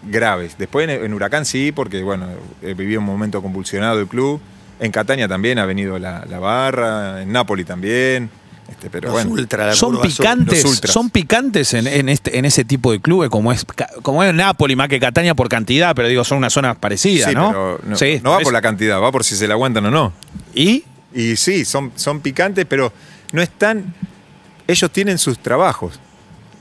graves. 0.04 0.56
Después 0.58 0.88
en, 0.90 1.04
en 1.04 1.14
Huracán 1.14 1.46
sí, 1.46 1.72
porque 1.72 2.02
bueno, 2.04 2.28
eh, 2.62 2.74
viví 2.74 2.96
un 2.98 3.04
momento 3.06 3.42
convulsionado 3.42 3.98
del 3.98 4.08
club. 4.08 4.40
En 4.80 4.92
Catania 4.92 5.28
también 5.28 5.60
ha 5.60 5.66
venido 5.66 6.00
la, 6.00 6.26
la 6.30 6.40
barra, 6.40 7.22
en 7.22 7.32
Nápoli 7.32 7.66
también. 7.66 8.30
Este, 8.70 8.90
pero 8.92 9.08
Los 9.08 9.14
bueno. 9.14 9.32
ultra, 9.32 9.66
la 9.68 9.74
son 9.74 9.96
azul. 9.96 10.08
picantes, 10.08 10.62
son 10.86 11.10
picantes 11.10 11.74
en, 11.74 11.88
en 11.88 12.08
este, 12.08 12.38
en 12.38 12.46
ese 12.46 12.64
tipo 12.64 12.92
de 12.92 13.00
clubes 13.02 13.30
como 13.32 13.52
es 13.52 13.66
como 14.04 14.24
es 14.24 14.32
Napoli 14.32 14.76
más 14.76 14.88
que 14.88 15.00
Catania 15.00 15.34
por 15.34 15.50
cantidad, 15.50 15.96
pero 15.96 16.08
digo 16.08 16.24
son 16.24 16.38
una 16.38 16.52
zona 16.52 16.76
parecida, 16.76 17.30
Sí, 17.30 17.34
¿no? 17.36 17.48
pero 17.50 17.80
no, 17.84 17.96
Sí, 17.96 18.22
no 18.24 18.30
va 18.32 18.40
por 18.42 18.54
la 18.54 18.62
cantidad, 18.62 19.02
va 19.02 19.12
por 19.12 19.24
si 19.24 19.36
se 19.36 19.48
la 19.48 19.56
aguantan 19.56 19.88
o 19.88 19.92
no. 19.92 20.14
y 20.54 20.84
Y 21.16 21.36
sí, 21.36 21.66
son, 21.66 21.92
son 21.96 22.20
picantes, 22.22 22.66
pero 22.70 22.94
no 23.34 23.42
están. 23.42 23.96
Ellos 24.68 24.92
tienen 24.92 25.18
sus 25.18 25.40
trabajos 25.40 26.00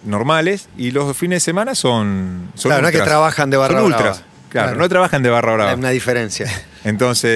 normales 0.04 0.68
y 0.76 0.90
los 0.90 1.16
fines 1.16 1.36
de 1.36 1.40
semana 1.40 1.74
son. 1.74 2.50
son 2.54 2.70
Claro, 2.70 2.82
no 2.82 2.88
es 2.88 2.94
que 2.96 3.02
trabajan 3.02 3.50
de 3.50 3.56
barra 3.56 3.80
Son 3.80 3.88
brava. 3.90 4.02
ultras. 4.04 4.24
Claro, 4.50 4.68
Claro. 4.68 4.78
no 4.80 4.88
trabajan 4.88 5.22
de 5.22 5.30
barra 5.30 5.52
brava. 5.54 5.70
Hay 5.72 5.78
una 5.78 5.90
diferencia. 5.90 6.46
Entonces, 6.84 7.30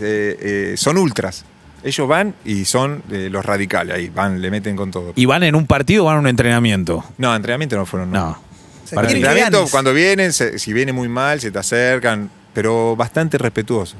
eh, 0.00 0.36
eh, 0.40 0.74
son 0.76 0.96
ultras. 0.98 1.44
Ellos 1.82 2.08
van 2.08 2.34
y 2.46 2.64
son 2.64 3.02
eh, 3.10 3.28
los 3.30 3.44
radicales 3.44 3.94
ahí, 3.96 4.08
van, 4.08 4.40
le 4.40 4.50
meten 4.50 4.74
con 4.74 4.90
todo. 4.90 5.12
y 5.14 5.26
van 5.26 5.42
en 5.42 5.54
un 5.54 5.66
partido 5.66 6.04
o 6.04 6.06
van 6.06 6.16
a 6.16 6.20
un 6.20 6.26
entrenamiento. 6.26 7.04
No, 7.18 7.34
entrenamiento 7.36 7.76
no 7.76 7.84
fueron. 7.84 8.10
No. 8.10 8.38
Se 8.84 8.94
Para 8.94 9.08
entrenamiento, 9.10 9.66
cuando 9.70 9.92
vienen, 9.92 10.32
se- 10.32 10.58
si 10.58 10.72
viene 10.72 10.92
muy 10.94 11.08
mal, 11.08 11.40
se 11.40 11.50
te 11.50 11.58
acercan, 11.58 12.30
pero 12.54 12.96
bastante 12.96 13.36
respetuoso. 13.36 13.96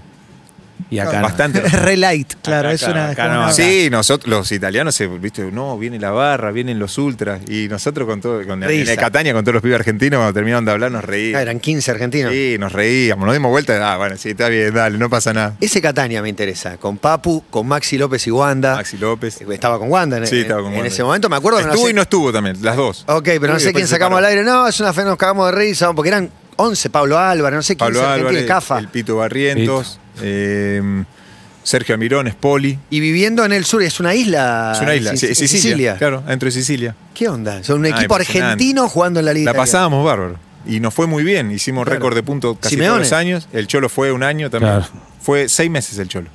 Y 0.91 0.99
acá 0.99 1.17
no. 1.19 1.23
Bastante 1.23 1.61
Es 1.67 1.73
re 1.73 1.97
light, 1.97 2.35
claro, 2.43 2.69
Acá, 2.69 2.75
es 2.75 2.83
una. 2.83 3.09
acá 3.11 3.29
no, 3.29 3.41
una-. 3.45 3.53
Sí, 3.53 3.89
nosotros 3.91 4.29
los 4.31 4.53
italianos, 4.53 4.95
se, 4.95 5.07
viste, 5.07 5.43
no, 5.51 5.79
viene 5.79 5.99
la 5.99 6.11
barra, 6.11 6.51
vienen 6.53 6.79
los 6.79 6.99
ultras, 6.99 7.41
y 7.49 7.69
nosotros 7.69 8.07
con 8.07 8.21
todo, 8.21 8.45
con, 8.47 8.63
en 8.63 8.69
Risa. 8.69 8.93
el 8.93 8.99
Catania 8.99 9.33
con 9.33 9.43
todos 9.45 9.55
los 9.55 9.63
pibes 9.63 9.79
argentinos, 9.79 10.19
cuando 10.19 10.33
terminaron 10.35 10.65
de 10.65 10.73
hablar, 10.73 10.91
nos 10.93 11.03
Ah, 11.03 11.07
reíamos. 11.07 11.43
eran 11.43 11.61
15 11.61 11.91
argentinos. 11.91 12.33
Sí, 12.33 12.57
nos 12.59 12.73
reíamos, 12.73 13.25
nos 13.25 13.35
dimos 13.35 13.51
vuelta, 13.51 13.93
ah, 13.93 13.97
bueno, 13.97 14.17
sí, 14.17 14.31
está 14.31 14.49
bien, 14.49 14.75
dale, 14.75 14.99
no 14.99 15.09
pasa 15.11 15.33
nada. 15.33 15.57
Ese 15.61 15.81
Catania 15.81 16.21
me 16.23 16.29
interesa. 16.29 16.77
Con 16.77 16.99
Papu, 16.99 17.45
con 17.51 17.67
Maxi 17.67 17.97
López 17.99 18.27
y 18.27 18.31
Wanda. 18.31 18.75
Maxi 18.77 18.99
López. 18.99 19.41
Estaba 19.41 19.79
con 19.79 19.91
Wanda 19.91 20.19
en, 20.19 20.27
Sí, 20.27 20.41
estaba 20.41 20.61
con 20.61 20.71
en 20.73 20.79
Wanda. 20.79 20.89
ese 20.89 21.03
momento. 21.03 21.29
Me 21.29 21.37
acuerdo 21.37 21.61
no 21.61 21.69
Estuvo 21.69 21.85
sé- 21.87 21.91
y 21.91 21.95
no 21.95 22.03
estuvo 22.03 22.33
también, 22.33 22.57
las 22.63 22.77
dos. 22.77 23.05
Ok, 23.09 23.25
pero 23.41 23.53
no 23.55 23.59
sé 23.61 23.73
quién 23.73 23.87
sacamos 23.89 24.19
al 24.19 24.27
aire. 24.27 24.43
No, 24.45 24.67
es 24.69 24.79
una 24.81 24.93
fe, 24.93 25.05
nos 25.05 25.17
cagamos 25.17 25.47
de 25.51 25.53
risa, 25.59 25.93
porque 25.95 26.09
eran 26.11 26.31
11, 26.57 26.91
Pablo 26.91 27.19
Álvarez, 27.19 27.57
no 27.57 27.63
sé 27.63 27.75
quién 27.77 27.79
Pablo 27.93 28.07
Álvarez, 28.09 28.45
Cafa. 28.47 28.79
el 28.79 28.89
Pito 28.89 29.17
Barrientos, 29.17 29.99
eh, 30.23 31.05
Sergio 31.63 31.95
Amirón, 31.95 32.29
Spoli. 32.31 32.79
Y 32.91 33.01
viviendo 33.01 33.45
en 33.45 33.53
el 33.53 33.65
sur, 33.65 33.83
es 33.83 33.99
una 34.01 34.15
isla. 34.15 34.73
Es 34.75 34.81
una 34.83 34.95
isla, 34.95 35.11
en 35.11 35.19
sí, 35.19 35.29
Sic- 35.29 35.47
Sicilia. 35.49 35.97
Claro, 35.97 36.23
dentro 36.27 36.47
de 36.47 36.53
Sicilia. 36.53 36.95
¿Qué 37.15 37.29
onda? 37.29 37.63
Son 37.65 37.81
un 37.81 37.87
Ah, 37.87 37.91
equipo 37.91 38.15
argentino 38.15 38.89
jugando 38.89 39.21
en 39.21 39.27
la 39.27 39.33
liga. 39.33 39.47
La 39.47 39.51
italiana. 39.53 39.63
pasábamos 39.65 40.05
bárbaro. 40.05 40.37
Y 40.67 40.81
nos 40.81 40.93
fue 40.95 41.07
muy 41.07 41.25
bien. 41.25 41.51
Hicimos 41.51 41.85
Claro. 41.85 41.99
récord 41.99 42.15
de 42.15 42.23
puntos 42.23 42.57
casi 42.61 42.75
Simeone. 42.75 42.91
todos 42.99 43.11
los 43.11 43.13
años. 43.19 43.49
El 43.53 43.67
Cholo 43.67 43.89
fue 43.89 44.13
un 44.13 44.23
año 44.23 44.51
también. 44.51 44.73
Claro. 44.75 44.93
Fue 45.21 45.49
seis 45.49 45.71
meses 45.71 45.99
el 45.99 46.09
Cholo. 46.09 46.29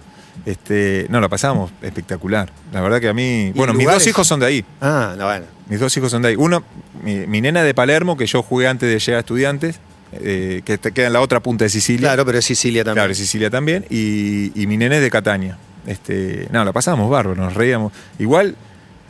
Este, 0.45 1.05
no, 1.09 1.19
la 1.19 1.27
pasamos 1.29 1.71
espectacular. 1.81 2.51
La 2.71 2.81
verdad 2.81 2.99
que 3.01 3.09
a 3.09 3.13
mí. 3.13 3.51
Bueno, 3.55 3.73
mis 3.73 3.87
dos 3.87 4.05
hijos 4.07 4.27
son 4.27 4.39
de 4.39 4.45
ahí. 4.47 4.65
Ah, 4.81 5.13
no, 5.17 5.25
bueno. 5.25 5.45
Mis 5.67 5.79
dos 5.79 5.95
hijos 5.97 6.09
son 6.11 6.21
de 6.23 6.29
ahí. 6.29 6.35
Uno, 6.35 6.63
mi, 7.03 7.27
mi 7.27 7.41
nena 7.41 7.61
de 7.63 7.73
Palermo, 7.73 8.17
que 8.17 8.25
yo 8.25 8.41
jugué 8.41 8.67
antes 8.67 8.89
de 8.89 8.97
llegar 8.99 9.17
a 9.17 9.19
estudiantes, 9.19 9.79
eh, 10.13 10.61
que 10.65 10.77
te 10.77 10.91
queda 10.91 11.07
en 11.07 11.13
la 11.13 11.21
otra 11.21 11.39
punta 11.39 11.65
de 11.65 11.69
Sicilia. 11.69 12.09
Claro, 12.09 12.25
pero 12.25 12.37
es 12.39 12.45
Sicilia 12.45 12.83
también. 12.83 13.03
Claro, 13.03 13.13
Sicilia 13.13 13.49
también. 13.49 13.85
Y, 13.89 14.51
y 14.61 14.67
mi 14.67 14.77
nene 14.77 14.97
es 14.97 15.01
de 15.01 15.11
Catania. 15.11 15.57
Este, 15.85 16.47
no, 16.51 16.63
la 16.65 16.73
pasábamos 16.73 17.09
bárbaro, 17.09 17.35
nos 17.41 17.53
reíamos. 17.53 17.93
Igual 18.19 18.55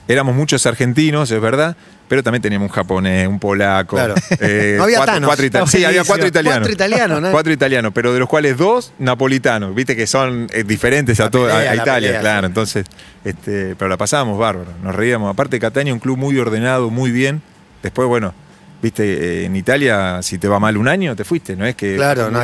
éramos 0.07 0.35
muchos 0.35 0.65
argentinos, 0.65 1.29
es 1.31 1.39
verdad, 1.41 1.75
pero 2.07 2.23
también 2.23 2.41
teníamos 2.41 2.69
un 2.69 2.73
japonés, 2.75 3.27
un 3.27 3.39
polaco. 3.39 3.95
Claro. 3.95 4.15
eh, 4.39 4.75
No 4.77 4.83
había 4.83 4.97
cuatro, 4.97 5.13
Thanos. 5.15 5.27
cuatro 5.27 5.45
ita- 5.45 5.57
Estaba 5.59 5.67
sí, 5.71 5.85
había 5.85 6.03
cuatro 6.03 6.27
italianos. 6.27 6.59
Cuatro 6.59 6.73
italianos, 6.73 7.21
¿no? 7.21 7.31
Cuatro 7.31 7.53
italianos, 7.53 7.91
pero 7.93 8.13
de 8.13 8.19
los 8.19 8.29
cuales 8.29 8.57
dos 8.57 8.93
napolitanos, 8.99 9.75
viste 9.75 9.95
que 9.95 10.07
son 10.07 10.47
eh, 10.53 10.63
diferentes 10.63 11.19
a, 11.19 11.29
todo, 11.29 11.47
pelea, 11.47 11.71
a 11.71 11.75
Italia, 11.75 12.07
pelea, 12.09 12.21
claro. 12.21 12.41
sí. 12.41 12.45
Entonces, 12.47 12.85
este, 13.25 13.75
pero 13.75 13.89
la 13.89 13.97
pasábamos 13.97 14.39
bárbaro, 14.39 14.71
nos 14.83 14.95
reíamos. 14.95 15.31
Aparte, 15.31 15.59
Catania, 15.59 15.93
un 15.93 15.99
club 15.99 16.17
muy 16.17 16.38
ordenado, 16.39 16.89
muy 16.89 17.12
bien. 17.12 17.41
Después, 17.83 18.07
bueno, 18.07 18.33
viste, 18.82 19.04
eh, 19.04 19.46
en 19.46 19.56
Italia, 19.56 20.22
si 20.22 20.38
te 20.38 20.48
va 20.48 20.60
mal 20.60 20.78
un 20.78 20.88
año, 20.88 21.15
te 21.15 21.24
fuiste, 21.24 21.56
no 21.56 21.65
es 21.65 21.76
que 21.76 21.96
Claro, 21.96 22.30
no. 22.32 22.39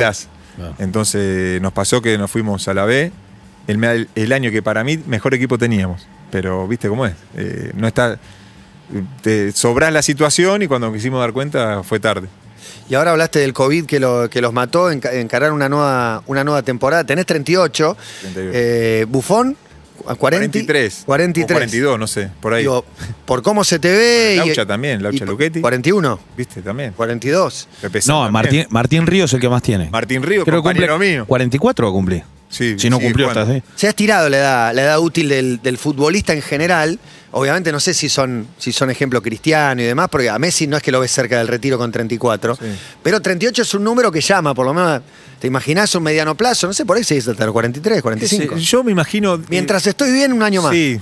Entonces, 0.78 1.60
nos 1.60 1.72
pasó 1.72 2.00
que 2.00 2.16
nos 2.18 2.30
fuimos 2.30 2.66
a 2.68 2.74
la 2.74 2.84
B, 2.84 3.12
el, 3.66 4.08
el 4.14 4.32
año 4.32 4.50
que 4.50 4.62
para 4.62 4.84
mí 4.84 4.98
mejor 5.06 5.34
equipo 5.34 5.58
teníamos. 5.58 6.06
Pero, 6.30 6.66
viste 6.66 6.88
cómo 6.88 7.06
es, 7.06 7.14
Eh, 7.36 7.72
no 7.74 7.86
está. 7.86 8.18
Te 9.22 9.50
sobrás 9.52 9.92
la 9.92 10.00
situación 10.02 10.62
y 10.62 10.68
cuando 10.68 10.92
quisimos 10.92 11.20
dar 11.20 11.32
cuenta 11.32 11.82
fue 11.82 11.98
tarde. 12.00 12.28
Y 12.88 12.94
ahora 12.94 13.10
hablaste 13.12 13.40
del 13.40 13.52
COVID 13.52 13.84
que, 13.84 13.98
lo- 13.98 14.30
que 14.30 14.40
los 14.40 14.52
mató, 14.52 14.92
enca- 14.92 15.12
encarar 15.14 15.52
una 15.52 15.68
nueva, 15.68 16.22
una 16.26 16.44
nueva 16.44 16.62
temporada. 16.62 17.02
Tenés 17.04 17.26
38. 17.26 17.96
38. 18.22 18.50
Eh, 18.54 19.06
Bufón, 19.08 19.56
40, 19.96 20.16
43. 20.20 21.02
43. 21.06 21.44
O 21.44 21.54
42, 21.54 21.98
no 21.98 22.06
sé, 22.06 22.30
por 22.40 22.54
ahí. 22.54 22.62
Digo, 22.62 22.84
por 23.24 23.42
cómo 23.42 23.64
se 23.64 23.78
te 23.78 23.88
ve. 23.92 24.32
y- 24.34 24.36
Laucha 24.38 24.66
también, 24.66 25.02
Laucha 25.02 25.24
y- 25.24 25.26
Luchetti. 25.26 25.60
41, 25.60 26.20
¿Viste? 26.36 26.62
También. 26.62 26.92
42. 26.96 27.68
Pepe 27.80 28.00
San 28.02 28.14
No, 28.14 28.22
también. 28.24 28.32
Martín, 28.32 28.66
Martín 28.70 29.06
Ríos 29.06 29.30
es 29.30 29.34
el 29.34 29.40
que 29.40 29.48
más 29.48 29.62
tiene. 29.62 29.90
Martín 29.90 30.22
Río, 30.22 30.44
Creo 30.44 30.62
compañero 30.62 30.94
cumple 30.94 31.12
mío. 31.14 31.26
44 31.26 31.86
va 31.86 31.90
a 31.90 31.92
cumplir. 31.92 32.22
Sí, 32.48 32.78
Si 32.78 32.88
no 32.88 32.96
sigue 32.98 33.08
cumplió 33.08 33.28
hasta 33.28 33.42
así. 33.42 33.60
Se 33.74 33.86
ha 33.88 33.90
estirado 33.90 34.28
la 34.28 34.36
edad, 34.36 34.74
la 34.74 34.82
edad 34.82 35.00
útil 35.00 35.28
del, 35.28 35.60
del 35.62 35.78
futbolista 35.78 36.32
en 36.32 36.42
general. 36.42 37.00
Obviamente 37.32 37.72
no 37.72 37.80
sé 37.80 37.92
si 37.92 38.08
son, 38.08 38.46
si 38.58 38.72
son 38.72 38.90
ejemplo 38.90 39.20
cristiano 39.22 39.82
y 39.82 39.84
demás, 39.84 40.08
porque 40.10 40.30
a 40.30 40.38
Messi 40.38 40.66
no 40.66 40.76
es 40.76 40.82
que 40.82 40.92
lo 40.92 41.00
ves 41.00 41.10
cerca 41.10 41.38
del 41.38 41.48
retiro 41.48 41.76
con 41.76 41.90
34. 41.92 42.56
Sí. 42.56 42.62
Pero 43.02 43.20
38 43.20 43.62
es 43.62 43.74
un 43.74 43.84
número 43.84 44.10
que 44.10 44.20
llama, 44.20 44.54
por 44.54 44.64
lo 44.64 44.72
menos, 44.72 45.02
¿te 45.40 45.46
imaginás 45.46 45.94
un 45.94 46.02
mediano 46.02 46.34
plazo? 46.34 46.66
No 46.66 46.72
sé, 46.72 46.86
por 46.86 46.96
ahí 46.96 47.04
se 47.04 47.14
dice 47.14 47.30
hasta 47.32 47.44
los 47.44 47.52
43, 47.52 48.00
45. 48.02 48.56
Sí, 48.56 48.64
Yo 48.64 48.84
me 48.84 48.92
imagino. 48.92 49.40
Mientras 49.48 49.86
estoy 49.86 50.12
bien, 50.12 50.32
un 50.32 50.42
año 50.42 50.62
más. 50.62 50.72
Sí, 50.72 51.00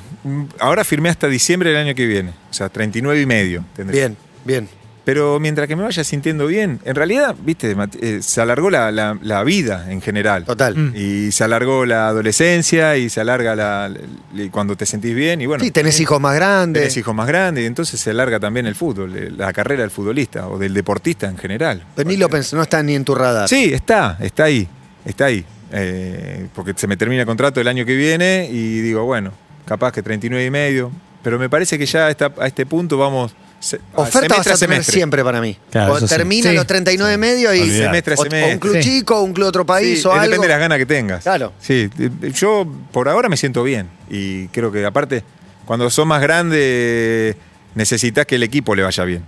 ahora 0.59 0.85
firmé 0.85 1.09
hasta 1.11 1.29
diciembre 1.29 1.71
del 1.71 1.79
año 1.79 1.95
que 1.95 2.07
viene. 2.07 2.31
O 2.51 2.55
sea, 2.55 2.69
39 2.69 3.21
y 3.21 3.27
medio. 3.27 3.65
tendré. 3.75 3.97
Bien, 3.99 4.17
bien. 4.45 4.84
Pero 5.05 5.39
mientras 5.39 5.69
que 5.69 5.77
me 5.77 5.83
vaya 5.83 6.03
sintiendo 6.03 6.47
bien, 6.47 6.81
en 6.85 6.95
realidad, 6.95 7.37
viste, 7.45 7.77
eh, 8.01 8.21
se 8.23 8.41
alargó 8.41 8.71
la, 8.71 8.91
la- 8.91 9.19
la 9.21 9.45
vida 9.45 9.87
en 9.91 10.01
general. 10.01 10.45
Total. 10.47 10.75
Mm. 10.75 10.93
Y 10.97 11.31
se 11.31 11.45
alargó 11.45 11.85
la 11.85 12.09
adolescencia 12.09 12.97
y 12.97 13.11
se 13.11 13.21
alarga 13.21 13.55
la, 13.55 13.91
la- 13.91 14.51
cuando 14.51 14.77
te 14.77 14.87
sentís 14.87 15.15
bien. 15.15 15.43
Y 15.43 15.47
bueno, 15.47 15.63
sí, 15.63 15.71
tenés 15.71 16.01
hijos 16.01 16.19
más 16.21 16.35
grandes. 16.35 16.83
tenés 16.85 16.97
hijos 16.97 17.15
más 17.15 17.27
grandes 17.27 17.65
y 17.65 17.67
entonces 17.67 18.01
se 18.01 18.11
alarga 18.11 18.41
también 18.41 18.65
el 18.67 18.75
fútbol, 18.75 19.15
eh, 19.15 19.31
la 19.31 19.53
carrera 19.53 19.83
del 19.83 19.91
futbolista 19.91 20.49
o 20.49 20.59
del 20.59 20.73
deportista 20.73 21.29
en 21.29 21.37
general. 21.37 21.85
Pero 21.95 22.09
ni 22.09 22.17
lo 22.17 22.31
pensé, 22.31 22.57
no 22.57 22.63
está 22.63 22.83
ni 22.83 22.95
en 22.95 23.05
tu 23.05 23.15
radar. 23.15 23.47
Sí, 23.49 23.73
está, 23.75 24.17
está 24.21 24.45
ahí, 24.45 24.67
está 25.05 25.27
ahí. 25.27 25.45
Eh, 25.71 26.47
porque 26.55 26.73
se 26.77 26.87
me 26.87 26.97
termina 26.97 27.23
el 27.23 27.27
contrato 27.27 27.61
el 27.61 27.69
año 27.69 27.85
que 27.85 27.95
viene 27.97 28.49
y 28.51 28.81
digo, 28.81 29.05
bueno, 29.05 29.33
capaz 29.67 29.93
que 29.93 30.03
39 30.03 30.47
y 30.47 30.51
medio. 30.51 30.91
Pero 31.23 31.39
me 31.39 31.49
parece 31.51 31.79
que 31.79 31.85
ya 31.87 32.07
a 32.07 32.47
este 32.47 32.65
punto 32.65 32.97
vamos. 32.97 33.35
Se- 33.65 33.77
a 33.77 34.01
Oferta 34.03 34.03
vas 34.03 34.11
semestre 34.13 34.39
a 34.39 34.43
tener 34.43 34.57
semestre. 34.59 34.93
siempre 34.95 35.25
para 35.25 35.41
mí. 35.41 35.57
Claro, 35.71 35.95
O 35.95 35.97
eso 35.97 36.07
sí. 36.07 36.15
termina 36.15 36.51
Sí. 36.51 36.57
los 36.57 36.67
39 36.67 37.15
y 37.15 37.19
medio 37.19 37.55
y. 37.55 37.71
Semestre 37.71 38.15
o- 38.15 38.19
o 38.19 38.23
un 38.25 38.31
semestre. 38.31 38.59
club 38.61 38.75
Sí. 38.75 38.81
chico, 38.83 39.21
un 39.23 39.33
club 39.33 39.45
de 39.47 39.49
otro 39.49 39.67
país 39.67 40.03
Sí, 40.03 40.07
o 40.07 40.13
algo. 40.13 40.25
Depende 40.25 40.47
de 40.47 40.53
las 40.53 40.61
ganas 40.61 40.79
que 40.79 40.87
tengas. 40.87 41.23
Claro. 41.23 41.53
Sí, 41.61 41.89
yo 42.35 42.67
por 42.93 43.09
ahora 43.09 43.29
me 43.29 43.37
siento 43.37 43.63
bien. 43.63 43.89
Y 44.11 44.49
creo 44.49 44.71
que 44.71 44.85
aparte, 44.85 45.25
cuando 45.65 45.89
sos 45.91 46.07
más 46.07 46.21
grande, 46.21 47.37
necesitas 47.75 48.27
que 48.27 48.35
el 48.37 48.43
equipo 48.43 48.75
le 48.75 48.83
vaya 48.83 49.05
bien. 49.05 49.25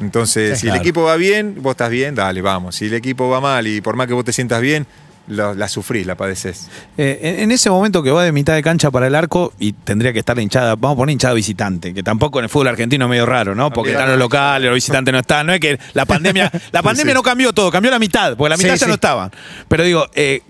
Entonces, 0.00 0.50
Sí, 0.54 0.56
si 0.56 0.66
claro. 0.66 0.76
el 0.76 0.80
equipo 0.82 1.02
va 1.04 1.16
bien, 1.16 1.56
vos 1.62 1.70
estás 1.72 1.88
bien, 1.90 2.14
dale, 2.14 2.42
vamos. 2.42 2.76
Si 2.76 2.86
el 2.86 2.94
equipo 2.94 3.28
va 3.30 3.40
mal 3.40 3.66
y 3.66 3.80
por 3.80 3.96
más 3.96 4.06
que 4.06 4.12
vos 4.12 4.24
te 4.24 4.32
sientas 4.32 4.60
bien, 4.60 4.86
lo- 5.28 5.54
la 5.54 5.68
sufrís, 5.68 6.06
la 6.06 6.14
padeces. 6.16 6.68
Eh, 6.98 7.18
en, 7.22 7.40
en 7.40 7.52
ese 7.52 7.70
momento 7.70 8.02
que 8.02 8.10
va 8.10 8.22
de 8.24 8.32
mitad 8.32 8.54
de 8.54 8.62
cancha 8.62 8.90
para 8.90 9.06
el 9.06 9.14
arco 9.14 9.52
y 9.58 9.72
tendría 9.72 10.12
que 10.12 10.18
estar 10.20 10.36
la 10.36 10.42
hinchada, 10.42 10.76
vamos 10.76 10.96
a 10.96 10.98
poner 10.98 11.12
hinchada 11.12 11.34
visitante, 11.34 11.92
que 11.94 12.02
tampoco 12.02 12.38
en 12.38 12.44
el 12.44 12.48
fútbol 12.48 12.68
argentino 12.68 13.04
es 13.06 13.10
medio 13.10 13.26
raro, 13.26 13.54
¿no? 13.54 13.70
Porque 13.70 13.92
están 13.92 14.08
los 14.08 14.18
locales, 14.18 14.66
los 14.66 14.74
visitantes 14.74 15.12
no 15.12 15.18
están. 15.20 15.46
No 15.46 15.52
es 15.52 15.60
que 15.60 15.78
la 15.94 16.04
pandemia, 16.04 16.50
la 16.72 16.82
pandemia 16.82 17.12
sí. 17.12 17.14
no 17.16 17.22
cambió 17.22 17.52
todo, 17.52 17.70
cambió 17.70 17.90
la 17.90 17.98
mitad, 17.98 18.36
porque 18.36 18.50
la 18.50 18.56
mitad 18.56 18.74
Sí, 18.74 18.80
ya 18.80 18.86
no 18.86 18.94
estaban. 18.94 19.30
Pero 19.68 19.84
digo, 19.84 20.06
eh, 20.14 20.42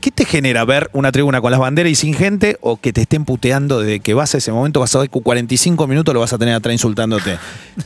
¿qué 0.00 0.10
te 0.10 0.24
genera 0.24 0.64
ver 0.64 0.90
una 0.92 1.12
tribuna 1.12 1.40
con 1.40 1.50
las 1.50 1.60
banderas 1.60 1.92
y 1.92 1.94
sin 1.94 2.14
gente 2.14 2.56
o 2.60 2.76
que 2.78 2.92
te 2.92 3.02
estén 3.02 3.24
puteando 3.24 3.80
desde 3.80 4.00
que 4.00 4.14
vas 4.14 4.34
a 4.34 4.38
ese 4.38 4.50
momento, 4.52 4.80
vas 4.80 4.94
a 4.94 5.00
ver 5.00 5.10
que 5.10 5.20
45 5.20 5.86
minutos 5.86 6.14
lo 6.14 6.20
vas 6.20 6.32
a 6.32 6.38
tener 6.38 6.54
atrás 6.54 6.72
insultándote? 6.72 7.38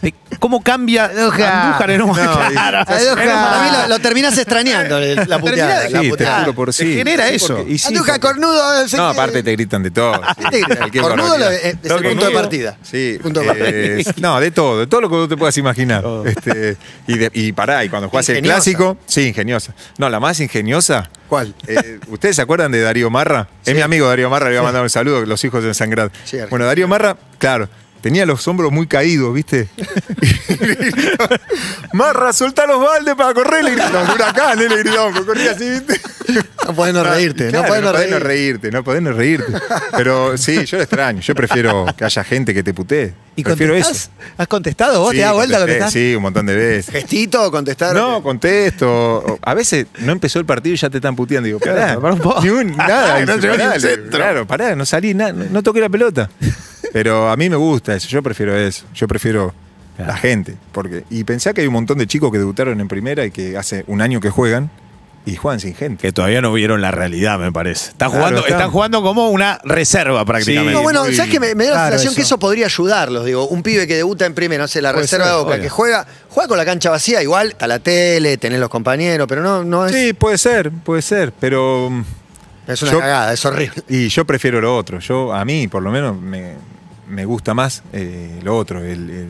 Eh, 0.03 0.13
¿Cómo 0.39 0.63
cambia 0.63 1.05
Andújar. 1.15 1.91
En 1.91 2.03
un 2.03 2.09
No, 2.09 2.15
Claro. 2.15 2.85
Para 2.85 3.65
mí 3.65 3.77
lo, 3.83 3.89
lo 3.89 3.99
terminás 3.99 4.37
extrañando, 4.39 4.99
el- 4.99 5.17
la 5.29 5.39
puteada. 5.39 5.89
La 5.89 5.99
Sí, 6.01 6.05
te 6.05 6.11
puteada. 6.11 6.41
juro 6.41 6.55
por 6.55 6.67
Te 6.69 6.73
sí. 6.85 6.95
genera 6.95 7.29
Sí, 7.29 7.35
eso. 7.37 7.65
sí, 7.69 7.81
Andújar, 7.89 8.21
cornudo. 8.21 8.63
no 8.97 9.09
aparte 9.09 9.43
te 9.43 9.53
gritan 9.53 9.83
de 9.83 9.91
todo. 9.91 10.21
¿Qué 10.39 10.45
te 10.51 10.61
gritan? 10.61 10.91
Cornudo 10.91 11.39
lo- 11.39 11.51
es- 11.51 11.65
es 11.65 11.91
el 11.91 12.03
punto 12.03 12.27
de 12.27 12.33
partida. 12.33 12.77
Sí. 12.83 13.19
Punto 13.23 13.41
de 13.41 13.47
eh, 13.47 14.03
partida. 14.05 14.15
no, 14.29 14.41
de 14.41 14.51
todo, 14.51 14.79
de 14.81 14.87
todo 14.87 15.01
lo 15.01 15.09
que 15.09 15.15
vos 15.17 15.29
te 15.29 15.37
puedas 15.37 15.57
imaginar. 15.59 16.05
Este, 16.27 16.77
y, 17.07 17.19
de- 17.19 17.31
y 17.35 17.53
pará, 17.53 17.85
y 17.85 17.89
cuando 17.89 18.09
jugás 18.09 18.29
el 18.29 18.37
Ingeniosa. 18.37 18.57
clásico, 18.57 18.97
sí, 19.07 19.29
ingeniosa. 19.29 19.75
No, 19.99 20.09
la 20.09 20.21
más 20.21 20.39
ingeniosa. 20.41 21.09
Eh, 21.67 22.01
¿Ustedes 22.09 22.37
se 22.37 22.43
acuerdan 22.43 22.73
de 22.73 22.81
Darío 22.81 23.11
Marra? 23.11 23.49
Sí. 23.63 23.71
Es 23.71 23.77
mi 23.77 23.83
amigo 23.83 24.09
Darío 24.09 24.31
Marra, 24.31 24.47
le 24.47 24.53
voy 24.53 24.61
a 24.61 24.63
mandar 24.63 24.83
un 24.83 24.91
saludo, 24.91 25.25
los 25.25 25.43
hijos 25.45 25.63
de 25.65 25.75
Sangrad. 25.75 26.11
Sí, 26.25 26.39
bueno, 26.51 26.67
Darío 26.67 26.89
Marra, 26.89 27.17
claro, 27.39 27.69
tenía 28.05 28.27
los 28.27 28.47
hombros 28.49 28.71
muy 28.71 28.87
caídos, 28.87 29.33
¿viste? 29.33 29.67
Marra, 31.95 32.35
soltá 32.35 32.67
los 32.67 32.79
baldes 32.79 33.15
para 33.15 33.33
correr, 33.33 33.65
le 33.65 33.71
gritaban. 33.71 34.05
Un 34.05 34.11
huracán, 34.11 34.59
le 34.59 34.69
gritaban, 34.77 35.25
corría 35.25 35.53
así, 35.53 35.71
¿viste? 35.71 35.99
No 36.67 36.75
podés 36.75 36.93
no 36.93 37.03
reírte. 37.03 37.49
Claro, 37.49 37.63
no 37.63 37.69
podés 37.69 37.83
no 37.83 37.93
podés 37.93 38.11
no 38.11 38.19
reírte. 38.19 38.71
no 38.71 38.85
podés 38.85 39.03
no 39.03 39.13
reírte. 39.13 39.53
Pero 39.97 40.37
sí, 40.37 40.67
yo 40.67 40.77
lo 40.77 40.83
extraño. 40.83 41.21
Yo 41.23 41.35
prefiero 41.35 41.87
que 41.97 42.05
haya 42.05 42.23
gente 42.25 42.53
que 42.53 42.63
te 42.63 42.75
putee. 42.75 43.15
¿Y 43.37 43.43
prefiero 43.43 43.75
eso. 43.75 44.11
¿Has 44.37 44.49
contestado 44.49 45.01
vos? 45.01 45.13
Sí, 45.13 45.17
¿Te 45.17 45.23
das 45.23 45.33
vuelta 45.33 45.57
a 45.57 45.61
contesté, 45.61 45.79
contestar? 45.81 46.03
Sí, 46.03 46.15
un 46.15 46.23
montón 46.23 46.45
de 46.47 46.55
veces. 46.57 46.93
¿Gestito 46.93 47.43
o 47.43 47.51
contestar? 47.51 47.95
No, 47.95 48.23
contesto. 48.23 49.39
A 49.41 49.55
veces 49.55 49.87
no 50.01 50.13
empezó 50.13 50.39
el 50.41 50.45
partido 50.45 50.75
y 50.75 50.77
ya 50.77 50.91
te 50.91 50.99
están 50.99 51.17
puteando. 51.17 51.47
Digo, 51.47 51.59
pará, 51.59 51.75
Claro, 51.75 52.01
pará 52.03 52.15
un 52.15 52.21
poco. 52.21 52.43
ni 52.43 52.51
un- 52.51 52.77
nada. 52.77 53.21
No 53.25 53.35
un 53.37 53.41
le- 53.41 53.81
centro. 53.81 54.11
Claro, 54.11 54.47
pará, 54.47 54.77
no 54.77 54.85
salí, 54.85 55.15
na- 55.15 55.33
no, 55.33 55.47
no 55.51 55.63
toqué 55.63 55.81
la 55.81 55.89
pelota. 55.89 56.29
Pero 56.95 57.29
a 57.29 57.37
mí 57.37 57.51
me 57.51 57.57
gusta 57.57 57.95
eso, 57.95 58.09
yo 58.09 58.23
prefiero 58.23 58.57
eso. 58.57 58.87
Yo 58.95 59.07
prefiero 59.09 59.53
Claro. 59.97 60.13
la 60.13 60.17
gente. 60.17 60.57
Porque, 60.73 61.05
y 61.11 61.25
pensá 61.25 61.53
que 61.53 61.61
hay 61.61 61.67
un 61.67 61.73
montón 61.75 61.99
de 61.99 62.07
chicos 62.07 62.31
que 62.33 62.39
debutaron 62.39 62.81
en 62.81 62.89
primera 62.89 63.27
y 63.27 63.31
que 63.33 63.59
hace 63.59 63.85
un 63.89 64.01
año 64.01 64.21
que 64.21 64.31
juegan 64.31 64.71
y 65.27 65.35
juegan 65.37 65.59
sin 65.61 65.75
gente. 65.75 66.03
Que 66.03 66.13
todavía 66.13 66.41
no 66.41 66.53
vieron 66.53 66.81
la 66.81 66.91
realidad, 66.93 67.39
me 67.39 67.51
parece. 67.51 67.91
Están 67.91 68.11
Claro, 68.11 68.21
jugando, 68.23 68.41
están- 68.43 68.53
están 68.59 68.71
jugando 68.71 69.03
como 69.03 69.29
una 69.31 69.59
reserva 69.65 70.25
prácticamente. 70.25 70.73
No, 70.75 70.83
bueno, 70.83 71.03
muy- 71.05 71.15
¿sabes 71.17 71.33
que 71.33 71.41
me, 71.41 71.55
me 71.57 71.65
da 71.65 71.71
la 71.71 71.77
Claro, 71.77 71.91
sensación 71.93 72.15
que 72.15 72.23
eso. 72.23 72.39
podría 72.39 72.67
ayudarlos? 72.67 73.25
Digo, 73.25 73.49
un 73.49 73.63
pibe 73.65 73.87
que 73.89 73.97
debuta 73.97 74.25
en 74.25 74.35
primera, 74.35 74.63
no 74.63 74.69
sé, 74.69 74.81
la 74.81 74.93
Puede 74.93 75.03
reserva 75.03 75.25
ser, 75.27 75.33
de 75.35 75.39
Boca, 75.41 75.51
obvio. 75.55 75.63
que 75.63 75.69
juega, 75.69 76.07
juega 76.29 76.49
con 76.49 76.59
la 76.59 76.65
cancha 76.65 76.91
vacía, 76.91 77.21
igual, 77.23 77.49
está 77.49 77.67
la 77.67 77.81
tele, 77.81 78.37
tenés 78.37 78.61
los 78.61 78.69
compañeros, 78.69 79.27
pero 79.29 79.43
no, 79.43 79.65
no 79.65 79.87
es, 79.87 79.93
Sí, 79.93 80.13
puede 80.13 80.39
ser, 80.39 80.71
puede 80.71 81.03
ser, 81.03 81.33
pero 81.41 81.91
es 82.69 82.83
una 82.83 82.93
yo- 82.93 82.99
cagada, 83.01 83.33
es 83.33 83.45
horrible. 83.45 83.83
y 83.89 84.09
yo 84.09 84.25
prefiero 84.25 84.61
lo 84.61 84.77
otro. 84.77 84.99
Yo 85.01 85.33
a 85.33 85.45
mí, 85.45 85.67
por 85.69 85.83
lo 85.83 85.91
menos, 85.91 86.21
me, 86.21 86.55
me 87.09 87.25
gusta 87.25 87.55
más 87.55 87.83
eh, 87.93 88.41
lo 88.43 88.57
otro, 88.57 88.81
el, 88.83 89.11
el, 89.11 89.29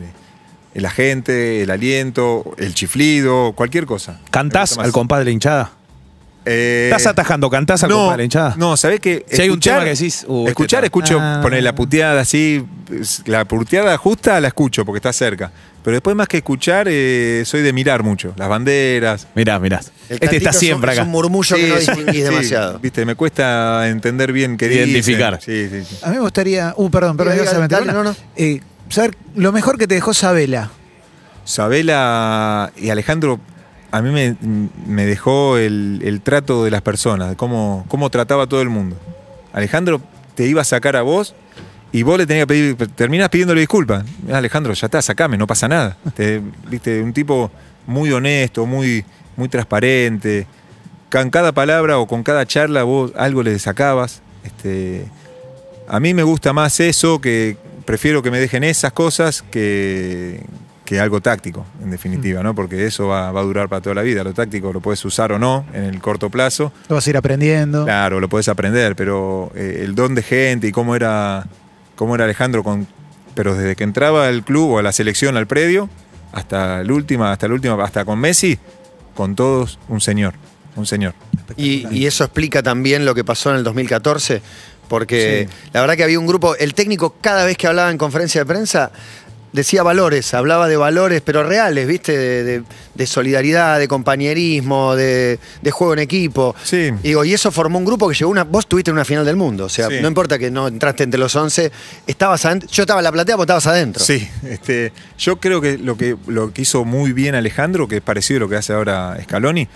el 0.73 0.85
agente, 0.85 1.61
el 1.61 1.71
aliento, 1.71 2.55
el 2.57 2.73
chiflido, 2.73 3.53
cualquier 3.53 3.85
cosa. 3.85 4.19
¿Cantás 4.29 4.77
al 4.77 4.91
compás 4.91 5.19
de 5.19 5.25
la 5.25 5.31
hinchada? 5.31 5.71
Eh, 6.45 6.89
¿Estás 6.91 7.07
atajando? 7.07 7.49
¿Cantás 7.49 7.83
al 7.83 7.89
no, 7.89 8.21
hinchada? 8.21 8.53
No, 8.57 8.77
¿sabés 8.77 8.99
qué? 8.99 9.25
Si 9.31 9.41
hay 9.41 9.49
un 9.49 9.59
tema 9.59 9.83
que 9.83 9.89
decís, 9.91 10.23
uh, 10.27 10.39
este 10.41 10.51
escuchar, 10.51 10.83
escucho, 10.85 11.17
Ah. 11.19 11.39
poner 11.41 11.63
la 11.63 11.73
puteada 11.73 12.21
así, 12.21 12.63
es- 12.91 13.23
la 13.25 13.45
puteada 13.45 13.97
justa 13.97 14.39
la 14.39 14.49
escucho 14.49 14.85
porque 14.85 14.97
está 14.99 15.11
cerca. 15.11 15.51
Pero 15.83 15.95
después 15.95 16.15
más 16.15 16.27
que 16.27 16.37
escuchar, 16.37 16.87
eh, 16.89 17.43
soy 17.45 17.61
de 17.61 17.71
mirar 17.73 18.01
mucho, 18.03 18.33
las 18.37 18.47
banderas. 18.49 19.27
Mirá, 19.35 19.59
mirá. 19.59 19.81
El 20.09 20.17
Este 20.21 20.37
está 20.37 20.49
es 20.51 20.55
un- 20.55 20.59
siempre 20.59 20.91
es 20.93 20.97
acá. 20.99 21.05
un 21.05 21.11
murmullo 21.11 21.55
que 21.55 21.67
no 21.67 21.75
sí, 21.75 21.79
distinguís 21.81 22.15
sí, 22.15 22.21
demasiado. 22.21 22.79
Viste, 22.79 23.05
me 23.05 23.15
cuesta 23.15 23.87
entender 23.87 24.31
bien 24.31 24.57
qué 24.57 24.65
Identificar. 24.67 25.37
dicen. 25.39 25.69
Sí, 25.69 25.83
sí, 25.83 25.95
sí. 25.95 25.99
A 26.03 26.09
mí 26.09 26.15
me 26.15 26.21
gustaría. 26.21 26.73
Uh, 26.77 26.89
perdón, 26.89 27.17
perdón, 27.17 27.33
Diga, 27.33 27.43
ibas 27.43 27.53
a 27.53 27.57
diga, 27.57 27.63
meter 27.65 27.79
dale, 27.79 27.91
una? 27.99 28.03
no, 28.03 28.09
no. 28.11 28.15
Eh, 28.35 28.61
saber 28.89 29.15
lo 29.35 29.51
mejor 29.51 29.77
que 29.77 29.87
te 29.87 29.95
dejó 29.95 30.13
Sabela. 30.13 30.71
Sabela 31.43 32.71
y 32.75 32.89
Alejandro, 32.89 33.39
a 33.91 34.01
mí 34.01 34.09
me, 34.11 34.35
me 34.85 35.05
dejó 35.05 35.57
el, 35.57 36.01
el 36.03 36.21
trato 36.21 36.63
de 36.63 36.71
las 36.71 36.81
personas, 36.81 37.29
de 37.29 37.35
cómo, 37.35 37.85
cómo 37.87 38.09
trataba 38.09 38.43
a 38.43 38.47
todo 38.47 38.61
el 38.61 38.69
mundo. 38.69 38.97
Alejandro 39.53 40.01
te 40.35 40.45
iba 40.47 40.61
a 40.61 40.65
sacar 40.65 40.95
a 40.95 41.01
vos 41.01 41.33
y 41.91 42.03
vos 42.03 42.17
le 42.17 42.25
tenías 42.25 42.43
que 42.43 42.47
pedir, 42.47 42.75
terminás 42.95 43.29
pidiéndole 43.29 43.61
disculpas. 43.61 44.03
"Ah, 44.31 44.37
Alejandro, 44.37 44.73
ya 44.73 44.87
está, 44.87 45.01
sacame, 45.01 45.37
no 45.37 45.47
pasa 45.47 45.67
nada. 45.67 45.95
Te- 46.15 46.41
viste, 46.69 47.01
un 47.01 47.13
tipo 47.13 47.51
muy 47.87 48.11
honesto, 48.11 48.65
muy, 48.65 49.05
muy 49.37 49.47
transparente. 49.47 50.47
Con 51.11 51.29
cada 51.29 51.53
palabra 51.53 51.97
o 51.99 52.07
con 52.07 52.23
cada 52.23 52.45
charla 52.45 52.83
vos 52.83 53.13
algo 53.15 53.43
le 53.43 53.57
sacabas. 53.59 54.21
Este, 54.43 55.05
a 55.87 55.99
mí 56.01 56.13
me 56.13 56.23
gusta 56.23 56.51
más 56.51 56.79
eso, 56.81 57.21
que 57.21 57.55
prefiero 57.85 58.21
que 58.21 58.31
me 58.31 58.39
dejen 58.39 58.63
esas 58.65 58.91
cosas 58.91 59.41
que, 59.43 60.41
que 60.85 60.99
algo 60.99 61.19
táctico, 61.19 61.65
en 61.83 61.89
definitiva, 61.89 62.43
¿no? 62.43 62.53
Porque 62.53 62.85
eso 62.85 63.07
va, 63.07 63.31
va 63.31 63.41
a 63.41 63.43
durar 63.43 63.67
para 63.67 63.81
toda 63.81 63.95
la 63.95 64.03
vida. 64.03 64.23
Lo 64.23 64.33
táctico 64.33 64.71
lo 64.71 64.81
puedes 64.81 65.03
usar 65.03 65.31
o 65.31 65.39
no 65.39 65.65
en 65.73 65.83
el 65.83 65.99
corto 65.99 66.29
plazo. 66.29 66.71
Lo 66.87 66.95
vas 66.95 67.07
a 67.07 67.09
ir 67.09 67.17
aprendiendo. 67.17 67.85
Claro, 67.85 68.19
lo 68.19 68.29
puedes 68.29 68.47
aprender, 68.47 68.95
pero 68.95 69.51
eh, 69.55 69.81
el 69.83 69.95
don 69.95 70.13
de 70.13 70.21
gente 70.21 70.67
y 70.67 70.71
cómo 70.71 70.95
era, 70.95 71.47
cómo 71.95 72.13
era 72.13 72.25
Alejandro 72.25 72.63
con. 72.63 72.87
Pero 73.33 73.55
desde 73.55 73.75
que 73.75 73.83
entraba 73.83 74.27
al 74.27 74.45
club 74.45 74.73
o 74.73 74.79
a 74.79 74.83
la 74.83 74.91
selección, 74.91 75.35
al 75.35 75.47
predio, 75.47 75.89
hasta 76.31 76.81
el 76.81 76.91
última, 76.91 77.31
hasta 77.31 77.47
el 77.47 77.53
último, 77.53 77.81
hasta 77.81 78.05
con 78.05 78.19
Messi, 78.19 78.57
con 79.15 79.35
todos, 79.35 79.79
un 79.89 79.99
señor. 79.99 80.35
Un 80.75 80.85
señor. 80.85 81.13
Y, 81.57 81.87
y 81.89 82.05
eso 82.05 82.23
explica 82.23 82.61
también 82.61 83.05
lo 83.05 83.15
que 83.15 83.23
pasó 83.23 83.49
en 83.49 83.57
el 83.57 83.63
2014, 83.63 84.41
porque 84.87 85.47
la 85.73 85.81
verdad 85.81 85.95
que 85.95 86.03
había 86.03 86.19
un 86.19 86.27
grupo, 86.27 86.55
el 86.57 86.73
técnico 86.73 87.15
cada 87.21 87.45
vez 87.45 87.57
que 87.57 87.67
hablaba 87.67 87.91
en 87.91 87.97
conferencia 87.97 88.41
de 88.41 88.45
prensa 88.45 88.91
decía 89.55 89.81
valores, 89.83 90.33
hablaba 90.33 90.67
de 90.67 90.77
valores, 90.77 91.21
pero 91.21 91.43
reales, 91.43 91.87
¿viste? 91.87 92.17
De, 92.17 92.43
de- 92.43 92.63
de 92.95 93.07
solidaridad, 93.07 93.77
de 93.79 93.87
compañerismo, 93.89 94.95
de, 94.95 95.37
de 95.61 95.71
juego 95.71 95.93
en 95.93 95.99
equipo. 95.99 96.55
Sí. 96.63 96.91
Y 97.03 97.07
digo, 97.09 97.25
y 97.25 97.33
eso 97.33 97.51
formó 97.51 97.77
un 97.77 97.83
grupo 97.85 98.07
que 98.07 98.15
llegó 98.15 98.31
una. 98.31 98.43
Vos 98.45 98.63
estuviste 98.65 98.89
en 98.91 98.95
una 98.95 99.03
final 99.05 99.25
del 99.25 99.35
mundo. 99.35 99.65
O 99.65 99.69
sea, 99.69 99.87
Sí. 99.89 99.95
no 100.01 100.07
importa 100.07 100.39
que 100.39 100.49
no 100.51 100.67
entraste 100.67 101.03
entre 101.03 101.19
los 101.19 101.35
11, 101.35 101.71
estabas 102.07 102.45
adentro. 102.45 102.69
Yo 102.71 102.83
estaba 102.83 102.99
en 103.01 103.03
la 103.05 103.11
platea, 103.11 103.35
vos 103.35 103.43
estabas 103.43 103.67
adentro. 103.67 104.03
Sí, 104.03 104.27
este, 104.43 104.93
yo 105.17 105.37
creo 105.41 105.59
que 105.61 105.77
lo, 105.77 105.97
que 105.97 106.15
lo 106.27 106.53
que 106.53 106.61
hizo 106.61 106.85
muy 106.85 107.11
bien 107.11 107.35
Alejandro, 107.35 107.87
que 107.87 107.97
es 107.97 108.01
parecido 108.01 108.37
a 108.37 108.39
lo 108.41 108.49
que 108.49 108.55
hace 108.55 108.71
ahora 108.73 109.17
Scaloni, 109.23 109.67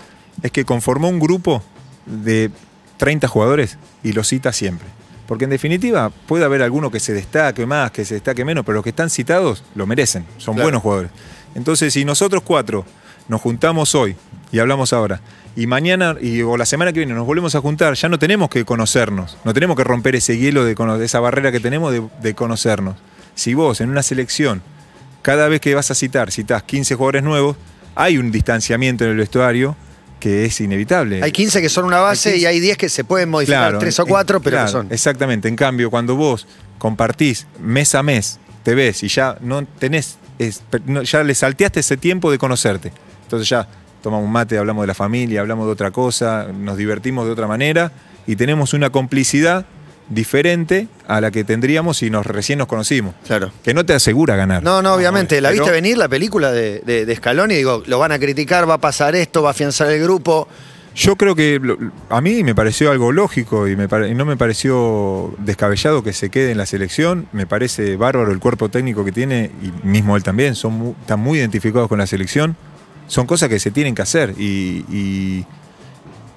es 0.42 0.50
que 0.50 0.64
conformó 0.64 1.08
un 1.08 1.20
grupo 1.20 1.62
de 2.06 2.50
30 2.96 3.28
jugadores 3.28 3.76
y 4.02 4.12
lo 4.12 4.24
cita 4.24 4.52
siempre. 4.52 4.88
Porque 5.30 5.44
en 5.44 5.50
definitiva 5.50 6.10
puede 6.26 6.44
haber 6.44 6.60
alguno 6.60 6.90
que 6.90 6.98
se 6.98 7.12
destaque 7.12 7.64
más, 7.64 7.92
que 7.92 8.04
se 8.04 8.14
destaque 8.14 8.44
menos, 8.44 8.64
pero 8.64 8.74
los 8.74 8.82
que 8.82 8.90
están 8.90 9.08
citados 9.10 9.62
lo 9.76 9.86
merecen, 9.86 10.26
son 10.38 10.54
Claro. 10.56 10.64
buenos 10.64 10.82
jugadores. 10.82 11.12
Entonces, 11.54 11.92
si 11.92 12.04
nosotros 12.04 12.42
cuatro 12.44 12.84
nos 13.28 13.40
juntamos 13.40 13.94
hoy 13.94 14.16
y 14.50 14.58
hablamos 14.58 14.92
ahora, 14.92 15.20
y 15.54 15.68
mañana 15.68 16.16
y, 16.20 16.42
o 16.42 16.56
la 16.56 16.66
semana 16.66 16.92
que 16.92 16.98
viene 16.98 17.14
nos 17.14 17.26
volvemos 17.26 17.54
a 17.54 17.60
juntar, 17.60 17.94
ya 17.94 18.08
no 18.08 18.18
tenemos 18.18 18.50
que 18.50 18.64
conocernos, 18.64 19.38
no 19.44 19.54
tenemos 19.54 19.76
que 19.76 19.84
romper 19.84 20.16
ese 20.16 20.36
hielo 20.36 20.64
de, 20.64 20.74
esa 21.04 21.20
barrera 21.20 21.52
que 21.52 21.60
tenemos 21.60 21.92
de, 21.92 22.02
de 22.20 22.34
conocernos. 22.34 22.96
Si 23.36 23.54
vos 23.54 23.80
en 23.80 23.88
una 23.90 24.02
selección, 24.02 24.62
cada 25.22 25.46
vez 25.46 25.60
que 25.60 25.76
vas 25.76 25.92
a 25.92 25.94
citar, 25.94 26.32
citas 26.32 26.64
15 26.64 26.96
jugadores 26.96 27.22
nuevos, 27.22 27.56
hay 27.94 28.18
un 28.18 28.32
distanciamiento 28.32 29.04
en 29.04 29.10
el 29.12 29.16
vestuario 29.18 29.76
que 30.20 30.44
es 30.44 30.60
inevitable. 30.60 31.22
Hay 31.22 31.32
15 31.32 31.60
que 31.60 31.68
son 31.68 31.84
una 31.86 31.98
base 31.98 32.28
Hay 32.28 32.34
15. 32.36 32.42
y 32.44 32.46
hay 32.46 32.60
10 32.60 32.76
que 32.78 32.88
se 32.88 33.02
pueden 33.04 33.28
modificar, 33.30 33.62
Claro, 33.70 33.78
3 33.78 33.98
o 33.98 34.02
en- 34.02 34.08
4, 34.08 34.40
pero 34.40 34.54
claro, 34.54 34.66
que 34.66 34.72
son. 34.72 34.86
Exactamente. 34.90 35.48
En 35.48 35.56
cambio, 35.56 35.90
cuando 35.90 36.14
vos 36.14 36.46
compartís 36.78 37.46
mes 37.60 37.94
a 37.94 38.02
mes, 38.02 38.38
te 38.62 38.74
ves 38.74 39.02
y 39.02 39.08
ya 39.08 39.36
no 39.40 39.64
tenés, 39.66 40.18
es- 40.38 40.62
no- 40.86 41.02
ya 41.02 41.24
le 41.24 41.34
salteaste 41.34 41.80
ese 41.80 41.96
tiempo 41.96 42.30
de 42.30 42.38
conocerte. 42.38 42.92
Entonces 43.24 43.48
ya 43.48 43.66
tomamos 44.02 44.26
un 44.26 44.32
mate, 44.32 44.56
hablamos 44.58 44.82
de 44.82 44.86
la 44.86 44.94
familia, 44.94 45.40
hablamos 45.40 45.66
de 45.66 45.72
otra 45.72 45.90
cosa, 45.90 46.46
nos 46.52 46.76
divertimos 46.76 47.26
de 47.26 47.32
otra 47.32 47.46
manera 47.46 47.92
y 48.26 48.36
tenemos 48.36 48.72
una 48.74 48.90
complicidad 48.90 49.66
diferente 50.10 50.88
a 51.08 51.20
la 51.20 51.30
que 51.30 51.44
tendríamos 51.44 51.96
si 51.98 52.10
nos 52.10 52.26
recién 52.26 52.58
nos 52.58 52.68
conocimos. 52.68 53.14
Claro. 53.26 53.50
Que 53.62 53.72
no 53.72 53.86
te 53.86 53.94
asegura 53.94 54.36
ganar. 54.36 54.62
No, 54.62 54.82
no, 54.82 54.92
obviamente. 54.94 55.40
¿La 55.40 55.48
Pero- 55.50 55.62
viste 55.62 55.72
venir 55.74 55.96
la 55.96 56.08
película 56.08 56.52
de, 56.52 56.80
de, 56.80 57.06
de 57.06 57.16
Scaloni? 57.16 57.54
Digo, 57.54 57.82
lo 57.86 57.98
van 57.98 58.12
a 58.12 58.18
criticar, 58.18 58.68
va 58.68 58.74
a 58.74 58.78
pasar 58.78 59.14
esto, 59.14 59.42
va 59.42 59.48
a 59.48 59.52
afianzar 59.52 59.90
el 59.90 60.02
grupo. 60.02 60.46
Yo 60.96 61.14
creo 61.16 61.36
que 61.36 61.60
lo- 61.62 61.78
a 62.08 62.20
mí 62.20 62.42
me 62.42 62.54
pareció 62.54 62.90
algo 62.90 63.12
lógico 63.12 63.68
y, 63.68 63.76
me 63.76 63.84
y 64.10 64.14
no 64.14 64.24
me 64.24 64.36
pareció 64.36 65.32
descabellado 65.38 66.02
que 66.02 66.12
se 66.12 66.30
quede 66.30 66.50
en 66.50 66.58
la 66.58 66.66
selección. 66.66 67.28
Me 67.32 67.46
parece 67.46 67.96
bárbaro 67.96 68.32
el 68.32 68.40
cuerpo 68.40 68.68
técnico 68.68 69.04
que 69.04 69.12
tiene 69.12 69.52
y 69.62 69.86
mismo 69.86 70.16
él 70.16 70.24
también. 70.24 70.56
Son 70.56 70.96
están 71.00 71.20
muy 71.20 71.38
identificados 71.38 71.88
con 71.88 71.98
la 71.98 72.06
selección. 72.08 72.56
Son 73.06 73.26
cosas 73.26 73.48
que 73.48 73.60
se 73.60 73.70
tienen 73.70 73.94
que 73.94 74.02
hacer 74.02 74.34
y, 74.36 74.84
y- 74.90 75.46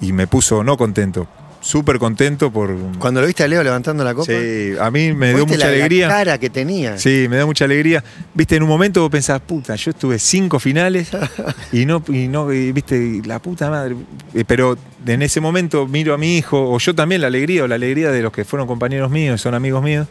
y 0.02 0.12
me 0.14 0.28
puso 0.28 0.64
no 0.64 0.76
contento, 0.78 1.28
súper 1.64 1.98
contento 1.98 2.52
por... 2.52 2.76
Cuando 3.00 3.22
lo 3.22 3.28
viste 3.28 3.44
a 3.44 3.48
Leo 3.48 3.64
levantando 3.64 4.04
la 4.04 4.14
copa. 4.14 4.32
Sí, 4.32 4.74
a 4.80 4.92
mí 4.92 5.14
me 5.14 5.30
dio 5.30 5.46
¿viste 5.46 5.54
mucha 5.54 5.66
la, 5.66 5.72
la 5.72 5.78
alegría. 5.78 6.08
cara 6.10 6.38
que 6.38 6.50
tenía. 6.50 6.98
Sí, 6.98 7.28
me 7.30 7.38
da 7.38 7.46
mucha 7.46 7.66
alegría. 7.66 8.04
Viste, 8.34 8.58
en 8.58 8.64
un 8.64 8.70
momento 8.70 9.02
vos 9.02 9.10
pensás, 9.10 9.40
puta, 9.42 9.76
yo 9.76 9.92
estuve 9.92 10.20
cinco 10.20 10.60
finales 10.60 11.10
y 11.72 11.86
no, 11.86 12.04
y 12.10 12.28
no, 12.28 12.52
y, 12.54 12.72
viste, 12.72 13.22
la 13.26 13.40
puta 13.40 13.70
madre. 13.70 13.96
Eh, 14.34 14.44
Pero 14.46 14.78
en 15.06 15.22
ese 15.22 15.40
momento 15.40 15.88
miro 15.88 16.14
a 16.14 16.18
mi 16.18 16.38
hijo, 16.38 16.72
o 16.72 16.78
yo 16.80 16.94
también 16.94 17.22
la 17.22 17.28
alegría, 17.28 17.64
o 17.64 17.68
la 17.68 17.76
alegría 17.76 18.12
de 18.12 18.22
los 18.22 18.32
que 18.34 18.44
fueron 18.44 18.68
compañeros 18.68 19.10
míos, 19.10 19.40
son 19.42 19.56
amigos 19.56 19.82
míos, 19.82 20.08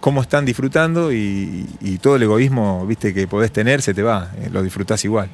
cómo 0.00 0.22
están 0.22 0.44
disfrutando 0.44 1.12
y, 1.12 1.66
y 1.80 1.98
todo 1.98 2.16
el 2.16 2.22
egoísmo, 2.22 2.86
viste, 2.86 3.12
que 3.12 3.28
podés 3.28 3.52
tener, 3.52 3.82
se 3.82 3.92
te 3.94 4.02
va, 4.02 4.32
eh, 4.38 4.48
lo 4.50 4.62
disfrutás 4.62 5.04
igual. 5.04 5.28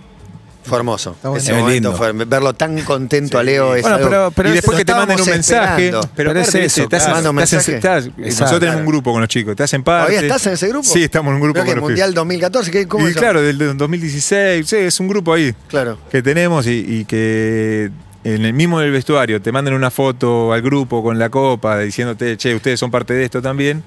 Fue 0.69 0.79
hermoso. 0.79 1.17
Ese 1.37 1.53
Es 1.53 1.59
momento 1.59 1.69
lindo. 1.71 1.93
fue, 1.97 2.13
verlo 2.13 2.53
tan 2.55 2.81
contento 2.83 3.39
a. 3.39 3.43
Leo 3.43 3.75
es 3.75 3.83
Bueno, 3.83 3.97
algo- 3.97 4.09
pero- 4.09 4.31
pero 4.35 4.49
y 4.49 4.53
es- 4.53 4.55
después 4.57 4.79
que 4.79 4.85
te 4.85 4.93
manden 4.95 5.21
un 5.21 5.27
mensaje, 5.29 5.91
pero 5.91 6.01
Pero 6.15 6.33
es 6.41 6.55
eso, 6.55 6.87
te 6.89 6.97
hacen- 6.97 7.35
mensaje. 7.35 7.77
estás- 7.77 8.05
Exacto. 8.07 8.23
nosotros 8.23 8.51
tenemos 8.61 8.61
Claro. 8.61 8.79
un 8.81 8.87
grupo 8.87 9.13
con 9.13 9.21
los 9.21 9.29
chicos, 9.29 9.57
te 9.57 9.63
hacen 9.63 9.83
parte. 9.83 10.13
¿Todavía 10.13 10.21
estás 10.29 10.47
en 10.47 10.53
ese 10.53 10.69
grupo? 10.69 10.85
Sí, 10.89 11.03
estamos 11.03 11.31
en 11.31 11.35
un 11.37 11.41
grupo 11.43 11.55
Creo 11.55 11.65
que 11.65 11.71
con 11.71 11.81
los 11.81 11.89
Mundial 11.91 12.15
2014, 12.15 12.71
¿qué, 12.71 12.87
¿cómo 12.87 13.09
y 13.09 13.13
claro, 13.15 13.41
del, 13.43 13.59
del 13.59 13.77
2016, 13.77 14.67
sí, 14.69 14.77
es 14.77 15.01
un 15.01 15.09
grupo 15.09 15.33
ahí. 15.35 15.55
Claro. 15.69 15.99
que 16.11 16.23
tenemos 16.23 16.67
y, 16.67 16.85
y 16.87 17.05
que 17.05 17.91
en 18.25 18.45
el 18.45 18.53
mismo 18.53 18.81
del 18.81 18.91
vestuario 18.91 19.41
te 19.41 19.53
manden 19.53 19.75
una 19.75 19.91
foto 19.91 20.53
al 20.53 20.61
grupo 20.63 21.03
con 21.03 21.19
la 21.19 21.31
copa 21.31 21.79
diciéndote, 21.79 22.37
che, 22.37 22.55
ustedes 22.55 22.79
son 22.79 22.91
parte 22.91 23.15
de 23.15 23.25
esto 23.25 23.41
también. 23.41 23.83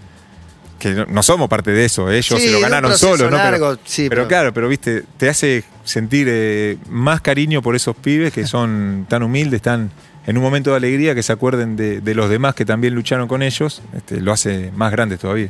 Que 0.82 1.06
no, 1.08 1.22
somos 1.22 1.48
parte 1.48 1.70
de 1.72 1.86
eso, 1.86 2.10
ellos 2.10 2.39
Sí, 2.41 2.48
se 2.48 2.52
lo 2.52 2.60
ganaron 2.60 2.98
solos, 2.98 3.30
¿no? 3.30 3.38
largo, 3.38 3.70
pero, 3.76 3.80
sí, 3.86 4.10
pero 4.10 4.22
pero- 4.24 4.28
claro, 4.28 4.54
pero 4.54 4.67
viste, 4.67 5.04
te 5.17 5.30
hace 5.30 5.63
sentir 5.84 6.28
eh, 6.28 6.78
más 6.89 7.22
cariño 7.22 7.62
por 7.62 7.76
esos 7.76 7.96
pibes 7.96 8.34
que 8.34 8.48
son 8.48 9.06
tan 9.10 9.22
humildes, 9.22 9.62
tan 9.62 9.91
en 10.26 10.38
un 10.38 10.44
momento 10.44 10.72
de 10.72 10.78
alegría, 10.78 11.13
que 11.15 11.22
se 11.24 11.32
acuerden 11.34 11.76
de, 11.76 12.02
de 12.02 12.15
los 12.15 12.30
demás 12.32 12.56
que 12.56 12.65
también 12.65 12.96
lucharon 12.96 13.28
con 13.28 13.41
ellos, 13.44 13.82
este, 13.96 14.22
lo 14.22 14.32
hace 14.32 14.72
más 14.76 14.91
grandes 14.91 15.20
todavía. 15.20 15.50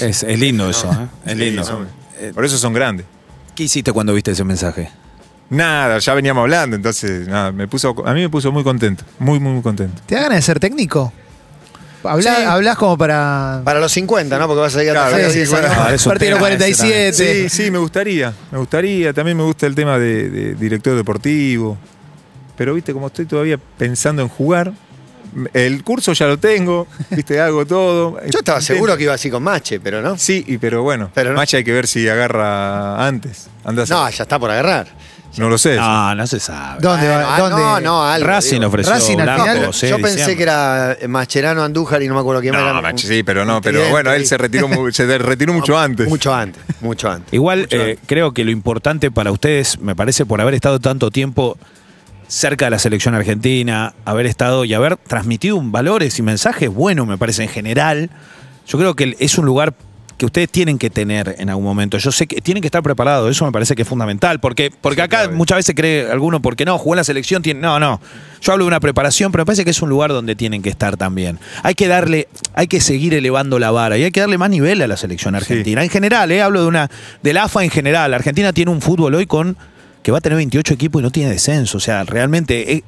Es, 0.00 0.22
es 0.22 0.38
lindo 0.40 0.68
eso, 0.70 0.90
¿eh? 0.90 1.06
Es 1.26 1.32
Sí, 1.32 1.38
lindo. 1.38 1.62
son- 1.64 1.86
Eh, 2.18 2.32
por 2.34 2.44
eso 2.46 2.56
son 2.56 2.72
grandes. 2.72 3.04
¿Qué 3.54 3.64
hiciste 3.64 3.92
cuando 3.92 4.14
viste 4.14 4.30
ese 4.30 4.42
mensaje? 4.44 4.90
Nada, 5.50 5.98
ya 5.98 6.14
veníamos 6.14 6.42
hablando, 6.42 6.76
entonces 6.76 7.28
nada, 7.28 7.52
me 7.52 7.68
puso, 7.68 7.94
a 8.06 8.12
mí 8.14 8.20
me 8.22 8.28
puso 8.30 8.50
muy 8.52 8.64
contento, 8.64 9.04
muy, 9.18 9.38
muy, 9.38 9.52
muy 9.52 9.62
contento. 9.62 10.02
¿Te 10.06 10.14
da 10.14 10.22
ganas 10.22 10.38
de 10.38 10.42
ser 10.42 10.58
técnico? 10.60 11.12
Habla- 12.08 12.36
Sí. 12.36 12.42
Hablas 12.44 12.76
como 12.76 12.96
para. 12.98 13.60
Para 13.64 13.80
los 13.80 13.92
50, 13.92 14.38
¿no? 14.38 14.46
Porque 14.46 14.60
vas 14.60 14.76
a 14.76 14.82
ir 14.82 14.90
a 14.90 14.92
Claro, 14.92 15.08
trabajar 15.10 15.30
sí, 15.32 15.36
10 15.38 15.48
sí, 15.48 15.54
bueno. 15.54 15.68
más. 15.68 15.78
Ah, 15.78 15.94
es 15.94 16.06
un 16.06 16.10
Partido 16.10 16.28
tema 16.30 16.40
47. 16.40 17.12
Sí, 17.12 17.48
sí, 17.48 17.70
me 17.70 17.78
gustaría. 17.78 18.32
Me 18.50 18.58
gustaría. 18.58 19.12
También 19.12 19.36
me 19.36 19.42
gusta 19.44 19.66
el 19.66 19.74
tema 19.74 19.98
de, 19.98 20.28
de 20.30 20.54
director 20.54 20.96
deportivo. 20.96 21.76
Pero, 22.56 22.74
viste, 22.74 22.92
como 22.92 23.08
estoy 23.08 23.26
todavía 23.26 23.58
pensando 23.78 24.22
en 24.22 24.28
jugar, 24.28 24.72
el 25.52 25.84
curso 25.84 26.14
ya 26.14 26.26
lo 26.26 26.38
tengo, 26.38 26.86
viste, 27.10 27.38
hago 27.42 27.66
todo. 27.66 28.18
Yo 28.30 28.38
estaba 28.38 28.60
seguro 28.62 28.96
que 28.96 29.02
iba 29.04 29.12
así 29.14 29.28
con 29.30 29.42
Mache, 29.42 29.78
pero 29.80 30.00
no. 30.00 30.16
Sí, 30.16 30.42
y, 30.46 30.56
pero 30.58 30.82
bueno, 30.82 31.10
Pero 31.14 31.30
no. 31.30 31.36
Macha 31.36 31.58
hay 31.58 31.64
que 31.64 31.72
ver 31.72 31.86
si 31.86 32.08
agarra 32.08 33.06
antes. 33.06 33.48
Andás 33.64 33.90
No, 33.90 34.08
ya 34.08 34.22
está 34.22 34.38
por 34.38 34.50
agarrar. 34.50 34.86
No 35.38 35.48
lo 35.48 35.58
sé. 35.58 35.76
No, 35.76 36.14
no 36.14 36.26
se 36.26 36.40
sabe. 36.40 36.80
¿Dónde 36.80 37.08
va? 37.08 37.34
ah, 37.36 37.38
¿Dónde? 37.40 37.56
No, 37.62 37.80
no, 37.80 38.04
algo. 38.06 38.26
Racing 38.26 38.54
digo. 38.56 38.66
ofreció 38.68 38.92
Racing 38.92 39.18
al 39.18 39.22
Blanco, 39.24 39.42
final- 39.44 39.74
sí, 39.74 39.88
Yo 39.88 39.96
pensé 39.96 40.10
diciembre. 40.10 40.36
que 40.36 40.42
era 40.42 40.92
eh, 41.00 41.08
Mascherano 41.08 41.62
Andújar 41.62 42.02
y 42.02 42.08
no 42.08 42.14
me 42.14 42.20
acuerdo 42.20 42.40
quién 42.40 42.54
No, 42.54 42.60
era. 42.60 42.72
Macha, 42.80 42.90
Un- 42.90 42.98
sí, 42.98 43.22
pero 43.22 43.44
no, 43.44 43.60
pero 43.60 43.88
bueno, 43.90 44.12
él 44.12 44.26
se 44.26 44.36
retiró, 44.38 44.68
se 44.92 45.18
retiró 45.18 45.52
mucho 45.52 45.78
antes. 45.78 46.08
Mucho 46.08 46.34
antes, 46.34 46.62
mucho 46.80 47.10
antes. 47.10 47.32
Igual 47.32 47.60
Mucho 47.60 47.76
eh, 47.76 47.80
antes. 47.92 47.98
creo 48.06 48.32
que 48.32 48.44
lo 48.44 48.50
importante 48.50 49.10
para 49.10 49.30
ustedes, 49.32 49.78
me 49.80 49.94
parece, 49.94 50.24
por 50.26 50.40
haber 50.40 50.54
estado 50.54 50.80
tanto 50.80 51.10
tiempo 51.10 51.58
cerca 52.28 52.64
de 52.64 52.72
la 52.72 52.78
selección 52.78 53.14
argentina, 53.14 53.94
haber 54.04 54.26
estado 54.26 54.64
y 54.64 54.74
haber 54.74 54.96
transmitido 54.96 55.56
un 55.56 55.70
valores 55.70 56.18
y 56.18 56.22
mensajes 56.22 56.68
buenos, 56.68 57.06
me 57.06 57.18
parece, 57.18 57.44
en 57.44 57.48
general. 57.48 58.10
Yo 58.66 58.78
creo 58.78 58.96
que 58.96 59.14
es 59.20 59.38
un 59.38 59.46
lugar 59.46 59.74
que 60.18 60.24
ustedes 60.24 60.48
tienen 60.50 60.78
que 60.78 60.88
tener 60.88 61.36
en 61.38 61.50
algún 61.50 61.64
momento. 61.64 61.98
Yo 61.98 62.10
sé 62.10 62.26
que 62.26 62.40
tienen 62.40 62.62
que 62.62 62.68
estar 62.68 62.82
preparados, 62.82 63.30
eso 63.30 63.44
me 63.44 63.52
parece 63.52 63.74
que 63.74 63.82
es 63.82 63.88
fundamental, 63.88 64.40
porque, 64.40 64.70
porque 64.80 64.96
Sí, 65.02 65.04
acá 65.04 65.18
claro. 65.24 65.32
muchas 65.36 65.56
veces 65.58 65.74
cree 65.74 66.10
alguno, 66.10 66.40
porque 66.40 66.64
no, 66.64 66.78
jugó 66.78 66.94
en 66.94 66.98
la 66.98 67.04
selección, 67.04 67.42
tiene, 67.42 67.60
no, 67.60 67.78
no. 67.78 68.00
Yo 68.40 68.52
hablo 68.52 68.64
de 68.64 68.68
una 68.68 68.80
preparación, 68.80 69.30
pero 69.30 69.42
me 69.42 69.46
parece 69.46 69.64
que 69.64 69.70
es 69.72 69.82
un 69.82 69.88
lugar 69.90 70.10
donde 70.10 70.34
tienen 70.34 70.62
que 70.62 70.70
estar 70.70 70.96
también. 70.96 71.38
Hay 71.62 71.74
que 71.74 71.86
darle, 71.86 72.28
hay 72.54 72.66
que 72.66 72.80
seguir 72.80 73.12
elevando 73.14 73.58
la 73.58 73.70
vara 73.70 73.98
y 73.98 74.04
hay 74.04 74.10
que 74.10 74.20
darle 74.20 74.38
más 74.38 74.48
nivel 74.48 74.80
a 74.80 74.86
la 74.86 74.96
selección 74.96 75.34
argentina. 75.34 75.82
En 75.84 75.90
general, 75.90 76.32
eh, 76.32 76.40
hablo 76.40 76.62
de 76.62 76.66
una, 76.68 76.90
del 77.22 77.36
AFA 77.36 77.64
en 77.64 77.70
general. 77.70 78.14
Argentina 78.14 78.52
tiene 78.54 78.70
un 78.70 78.80
fútbol 78.80 79.14
hoy 79.14 79.26
con 79.26 79.56
que 80.02 80.12
va 80.12 80.18
a 80.18 80.20
tener 80.22 80.36
28 80.36 80.72
equipos 80.74 81.00
y 81.00 81.02
no 81.02 81.10
tiene 81.10 81.30
descenso. 81.30 81.76
O 81.78 81.80
sea, 81.80 82.04
realmente 82.04 82.72
eh, 82.72 82.84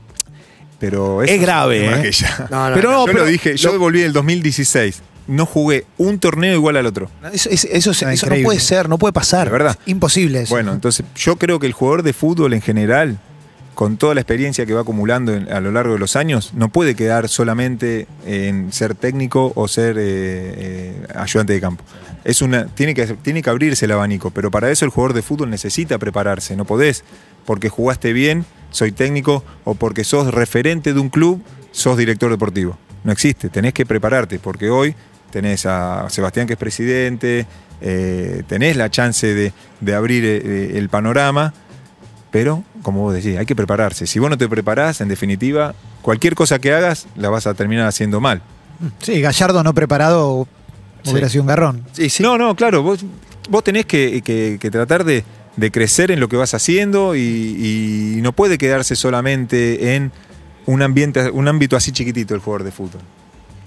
Pero 0.79 1.23
Es 1.25 1.41
grave, 1.41 1.87
¿eh? 1.93 2.03
que 2.03 2.13
ya- 2.13 2.47
No, 2.51 2.69
no, 2.71 2.75
Pero 2.77 2.91
no. 2.93 2.99
yo 3.01 3.07
pero- 3.07 3.19
lo 3.19 3.27
dije, 3.27 3.57
yo 3.57 3.73
lo- 3.73 3.79
volví 3.81 3.99
en 4.01 4.07
el 4.07 4.13
2016. 4.13 5.03
No 5.29 5.47
jugué 5.47 5.85
un 5.99 6.19
torneo 6.19 6.55
igual 6.55 6.77
al 6.77 6.87
otro. 6.87 7.11
eso, 7.33 7.49
es- 7.51 7.65
eso, 7.71 7.91
es- 7.93 8.03
Ah, 8.03 8.13
eso 8.13 8.27
no 8.27 8.31
increíble. 8.33 8.45
puede 8.45 8.61
ser, 8.61 8.89
no 8.89 8.99
puede 8.99 9.13
pasar. 9.13 9.47
La 9.47 9.53
verdad. 9.53 9.79
Imposible 9.87 10.41
eso. 10.43 10.55
Bueno, 10.55 10.73
entonces 10.73 11.05
yo 11.15 11.37
creo 11.37 11.59
que 11.61 11.67
el 11.67 11.73
jugador 11.73 12.03
de 12.03 12.13
fútbol 12.13 12.55
en 12.55 12.63
general, 12.63 13.19
con 13.75 13.97
toda 13.97 14.15
la 14.15 14.21
experiencia 14.23 14.67
que 14.67 14.75
va 14.75 14.81
acumulando 14.81 15.33
en- 15.35 15.53
a 15.53 15.61
lo 15.61 15.71
largo 15.71 15.93
de 15.93 15.99
los 16.01 16.17
años, 16.17 16.53
no 16.55 16.69
puede 16.71 16.97
quedar 16.97 17.29
solamente 17.29 18.09
en 18.27 18.73
ser 18.73 18.95
técnico 18.97 19.53
o 19.55 19.69
ser 19.69 19.97
eh, 19.99 20.03
eh, 20.57 21.07
ayudante 21.15 21.53
de 21.53 21.61
campo. 21.61 21.85
Es 22.25 22.43
una, 22.43 22.67
tiene, 22.67 22.95
que, 22.95 23.07
tiene 23.07 23.43
que 23.43 23.51
abrirse 23.51 23.85
el 23.85 23.93
abanico, 23.93 24.31
pero 24.31 24.51
para 24.51 24.71
eso 24.71 24.85
el 24.85 24.91
jugador 24.91 25.15
de 25.15 25.23
fútbol 25.23 25.51
necesita 25.51 25.99
prepararse. 25.99 26.57
No 26.57 26.65
podés, 26.65 27.05
porque 27.47 27.69
jugaste 27.69 28.13
bien, 28.13 28.45
soy 28.71 28.93
técnico, 28.93 29.45
o 29.65 29.75
porque 29.75 30.03
sos 30.05 30.33
referente 30.35 30.93
de 30.93 31.01
un 31.01 31.09
club, 31.11 31.41
sos 31.71 31.97
director 31.97 32.31
deportivo. 32.31 32.77
No 33.05 33.13
existe, 33.13 33.49
tenés 33.49 33.73
que 33.75 33.87
prepararte, 33.87 34.41
porque 34.41 34.69
hoy 34.71 34.95
tenés 35.31 35.67
a 35.67 36.09
Sebastián 36.11 36.47
que 36.47 36.55
es 36.55 36.59
presidente, 36.59 37.47
eh, 37.81 38.43
tenés 38.49 38.77
la 38.77 38.91
chance 38.91 39.27
de, 39.35 39.53
de 39.81 39.95
abrir 39.95 40.25
eh, 40.25 40.79
el 40.79 40.89
panorama, 40.89 41.55
pero 42.31 42.65
como 42.83 43.03
vos 43.03 43.15
decís, 43.15 43.37
hay 43.39 43.47
que 43.47 43.57
prepararse. 43.57 44.07
Si 44.07 44.19
vos 44.19 44.31
no 44.31 44.39
te 44.39 44.49
preparás, 44.49 45.01
en 45.01 45.09
definitiva, 45.09 45.75
cualquier 46.03 46.35
cosa 46.35 46.59
que 46.59 46.73
hagas 46.73 47.07
la 47.17 47.29
vas 47.31 47.47
a 47.47 47.55
terminar 47.55 47.87
haciendo 47.87 48.21
mal. 48.21 48.43
Sí, 49.01 49.21
Gallardo 49.21 49.63
no 49.65 49.75
preparado 49.75 50.47
hubiera 51.07 51.29
Sí. 51.29 51.33
sido 51.33 51.43
un 51.43 51.49
garrón. 51.49 51.85
Sí, 51.93 52.11
sí. 52.11 52.23
No, 52.23 52.37
no, 52.39 52.55
claro, 52.55 52.83
vos, 52.83 53.05
vos 53.49 53.65
tenés 53.65 53.87
que, 53.87 54.23
que- 54.23 54.59
que 54.61 54.71
tratar 54.71 55.05
de, 55.05 55.25
de 55.57 55.71
crecer 55.71 56.11
en 56.11 56.21
lo 56.21 56.29
que 56.29 56.37
vas 56.37 56.55
haciendo 56.55 57.17
y, 57.17 57.21
y 58.19 58.21
no 58.23 58.33
puede 58.33 58.59
quedarse 58.59 58.95
solamente 58.95 59.97
en 59.97 60.13
un, 60.67 60.83
ambiente, 60.83 61.31
un 61.31 61.49
ámbito 61.49 61.77
así 61.77 61.93
chiquitito 61.93 62.35
el 62.35 62.41
jugador 62.41 62.65
de 62.65 62.71
fútbol. 62.73 63.01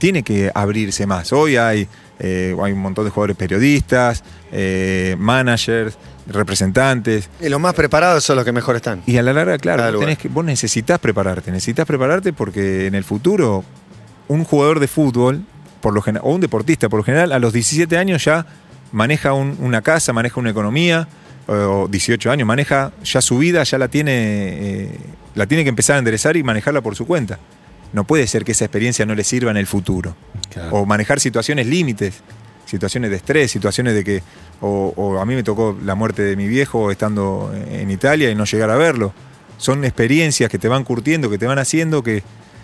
Tiene 0.01 0.23
que 0.23 0.49
abrirse 0.55 1.05
más. 1.05 1.31
Hoy 1.31 1.57
hay, 1.57 1.87
eh, 2.17 2.55
hay 2.59 2.71
un 2.71 2.79
montón 2.79 3.05
de 3.05 3.11
jugadores 3.11 3.37
periodistas, 3.37 4.23
eh, 4.51 5.15
managers, 5.19 5.95
representantes. 6.25 7.29
Y 7.39 7.49
los 7.49 7.59
más 7.61 7.75
preparados 7.75 8.23
son 8.23 8.35
los 8.37 8.43
que 8.43 8.51
mejor 8.51 8.75
están. 8.75 9.03
Y 9.05 9.17
a 9.17 9.21
la 9.21 9.31
larga, 9.31 9.59
claro, 9.59 9.83
tenés 9.99 10.17
que- 10.17 10.27
vos 10.27 10.43
necesitas 10.43 10.97
prepararte, 10.99 11.51
necesitas 11.51 11.85
prepararte 11.85 12.33
porque 12.33 12.87
en 12.87 12.95
el 12.95 13.03
futuro 13.03 13.63
un 14.27 14.43
jugador 14.43 14.79
de 14.79 14.87
fútbol, 14.87 15.43
por 15.81 15.93
lo 15.93 16.01
general, 16.01 16.23
o 16.27 16.33
un 16.33 16.41
deportista, 16.41 16.89
por 16.89 16.97
lo 16.99 17.03
general, 17.03 17.31
a 17.31 17.37
los 17.37 17.53
17 17.53 17.95
años 17.97 18.25
ya 18.25 18.47
maneja 18.91 19.33
un- 19.33 19.55
una 19.59 19.83
casa, 19.83 20.13
maneja 20.13 20.39
una 20.39 20.49
economía, 20.49 21.07
o 21.47 21.87
18 21.89 22.31
años, 22.31 22.47
maneja 22.47 22.91
ya 23.03 23.21
su 23.21 23.37
vida, 23.37 23.61
ya 23.61 23.77
la 23.77 23.87
tiene, 23.87 24.13
eh, 24.15 24.97
la 25.35 25.45
tiene 25.45 25.63
que 25.63 25.69
empezar 25.69 25.97
a 25.97 25.99
enderezar 25.99 26.37
y 26.37 26.43
manejarla 26.43 26.81
por 26.81 26.95
su 26.95 27.05
cuenta. 27.05 27.37
No 27.93 28.03
puede 28.05 28.27
ser 28.27 28.45
que 28.45 28.53
esa 28.53 28.65
experiencia 28.65 29.05
no 29.05 29.15
le 29.15 29.23
sirva 29.23 29.51
en 29.51 29.57
el 29.57 29.67
futuro. 29.67 30.15
O 30.71 30.85
manejar 30.85 31.19
situaciones 31.19 31.67
límites, 31.67 32.21
situaciones 32.65 33.09
de 33.09 33.17
estrés, 33.17 33.51
situaciones 33.51 33.93
de 33.93 34.03
que, 34.03 34.23
o, 34.61 34.93
o 34.95 35.19
a 35.19 35.25
mí 35.25 35.35
me 35.35 35.43
tocó 35.43 35.77
la 35.83 35.95
muerte 35.95 36.23
de 36.23 36.35
mi 36.35 36.47
viejo 36.47 36.91
estando 36.91 37.53
en 37.53 37.89
Italia 37.91 38.29
y 38.29 38.35
no 38.35 38.45
llegar 38.45 38.69
a 38.69 38.75
verlo. 38.75 39.13
Son 39.57 39.83
experiencias 39.85 40.49
que 40.49 40.57
te 40.57 40.67
van 40.67 40.83
curtiendo, 40.83 41.29
que 41.29 41.37
te 41.37 41.45
van 41.45 41.59
haciendo 41.59 42.03
que 42.03 42.23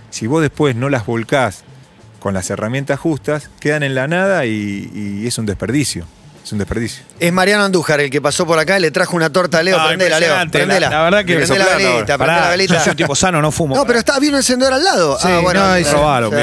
si 0.09 0.27
vos 0.27 0.41
después 0.41 0.75
no 0.75 0.89
las 0.89 1.05
volcás 1.05 1.63
con 2.19 2.33
las 2.33 2.49
herramientas 2.49 2.99
justas, 2.99 3.49
quedan 3.59 3.83
en 3.83 3.95
la 3.95 4.07
nada 4.07 4.45
y, 4.45 4.91
y 4.93 5.27
es 5.27 5.37
un 5.37 5.45
desperdicio. 5.45 6.05
Es 6.47 6.53
un 6.53 6.59
desperdicio. 6.59 7.03
Es 7.19 7.33
Mariano 7.33 7.65
Andújar 7.65 7.99
el 7.99 8.09
que 8.09 8.21
pasó 8.21 8.47
por 8.47 8.57
acá 8.57 8.77
y 8.77 8.81
le 8.81 8.89
trajo 8.89 9.17
una 9.17 9.29
torta 9.29 9.57
a 9.59 9.63
Leo. 9.63 9.77
Ah, 9.77 9.87
prendela, 9.87 10.17
Leo. 10.17 10.33
Prendela. 10.49 10.79
La- 10.79 10.89
la 10.97 11.03
verdad 11.03 11.25
que- 11.25 11.35
Prende 11.35 11.59
la 11.59 11.65
velita, 11.75 12.17
prende 12.17 12.39
la 12.39 12.49
velita. 12.51 12.73
yo 12.75 12.79
soy 12.79 12.91
un 12.91 12.95
tipo 12.95 13.15
sano, 13.17 13.41
no 13.41 13.51
fumo. 13.51 13.75
No, 13.75 13.85
pero 13.85 13.99
está, 13.99 14.15
había 14.15 14.29
un 14.29 14.37
encendedor 14.37 14.73
al 14.73 14.81
lado. 14.81 15.17
Sí, 15.19 15.27
ah, 15.29 15.39
bueno. 15.43 15.59
no, 15.67 15.73
se 15.73 15.81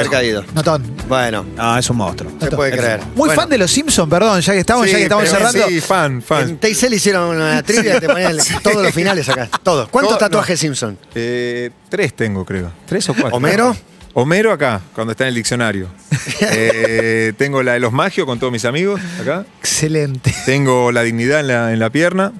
es- 0.03 0.09
caído. 0.11 0.45
Notón. 0.53 0.85
Bueno, 1.09 1.47
Ah, 1.57 1.79
es 1.79 1.89
un 1.89 1.97
monstruo. 1.97 2.31
se 2.39 2.51
puede 2.51 2.73
creer. 2.77 3.01
Muy 3.01 3.15
Bueno. 3.29 3.35
fan 3.35 3.49
de 3.49 3.57
los 3.57 3.71
Simpsons, 3.71 4.11
perdón, 4.11 4.43
ya 4.43 4.53
que 4.53 4.59
estamos, 4.59 4.85
Sí, 4.85 4.93
ya 4.93 4.99
que 4.99 5.03
estamos 5.05 5.27
cerrando. 5.27 5.67
Sí, 5.69 5.81
fan, 5.81 6.21
fan. 6.21 6.51
En 6.51 6.59
Teisel 6.59 6.93
hicieron 6.93 7.35
una 7.37 7.63
trivia 7.63 7.99
te 7.99 8.07
ponían 8.07 8.37
todos 8.63 8.83
los 8.83 8.93
finales 8.93 9.27
acá. 9.31 9.49
Todos. 9.63 9.89
¿Cuántos 9.89 10.19
tatuajes 10.19 10.61
Simpson? 10.61 10.99
Eh, 11.15 11.71
tres 11.89 12.13
tengo, 12.15 12.45
creo. 12.45 12.71
¿Tres 12.85 13.09
o 13.09 13.15
cuatro? 13.15 13.39
¿Homero? 13.39 13.75
Homero 14.17 14.53
acá, 14.53 14.81
cuando 14.95 15.11
está 15.11 15.25
en 15.25 15.29
el 15.29 15.35
diccionario. 15.35 15.89
Eh, 16.41 17.33
tengo 17.37 17.63
la 17.63 17.75
de 17.75 17.81
los 17.81 17.93
magios 17.93 18.27
con 18.27 18.39
todos 18.39 18.53
mis 18.53 18.65
amigos 18.65 19.01
acá. 19.21 19.45
Excelente. 19.61 20.35
Tengo 20.47 20.91
la 20.91 21.03
dignidad 21.03 21.41
en 21.41 21.49
la, 21.49 21.73
en 21.73 21.79
la 21.79 21.91
pierna. 21.91 22.33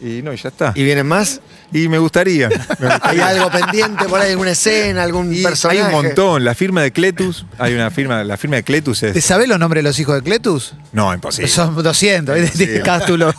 Y 0.00 0.22
no, 0.22 0.32
y 0.32 0.36
ya 0.36 0.48
está. 0.48 0.72
¿Y 0.74 0.82
vienen 0.82 1.06
más? 1.06 1.40
Y 1.72 1.88
me 1.88 1.98
gustaría. 1.98 2.48
me 2.78 2.88
gustaría. 2.88 3.00
¿Hay 3.02 3.36
algo 3.36 3.50
pendiente 3.50 4.04
por 4.06 4.20
ahí, 4.20 4.30
alguna 4.32 4.52
escena, 4.52 5.02
algún 5.02 5.34
Y 5.34 5.42
personaje? 5.42 5.80
hay 5.80 5.86
un 5.86 5.90
montón. 5.92 6.44
La 6.44 6.54
firma 6.54 6.82
de 6.82 6.92
Cletus, 6.92 7.44
hay 7.58 7.74
una 7.74 7.90
firma, 7.90 8.24
la 8.24 8.36
firma 8.36 8.56
de 8.56 8.62
Cletus 8.62 9.00
¿Te 9.00 9.18
es. 9.18 9.24
sabés 9.24 9.48
los 9.48 9.58
nombres 9.58 9.82
de 9.84 9.88
los 9.88 9.98
hijos 9.98 10.14
de 10.14 10.22
Cletus? 10.22 10.74
No, 10.92 11.12
imposible. 11.12 11.48
Son 11.48 11.80
200. 11.82 12.36
¿eh? 12.36 12.50
Sí. 12.54 12.68
Cástulo. 12.84 13.34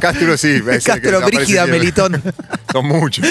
Cástulo 0.00 0.36
sí. 0.36 0.62
Cástulo, 0.84 1.20
Brígida. 1.22 1.66
Melitón. 1.66 2.22
Son 2.72 2.86
muchos. 2.86 3.26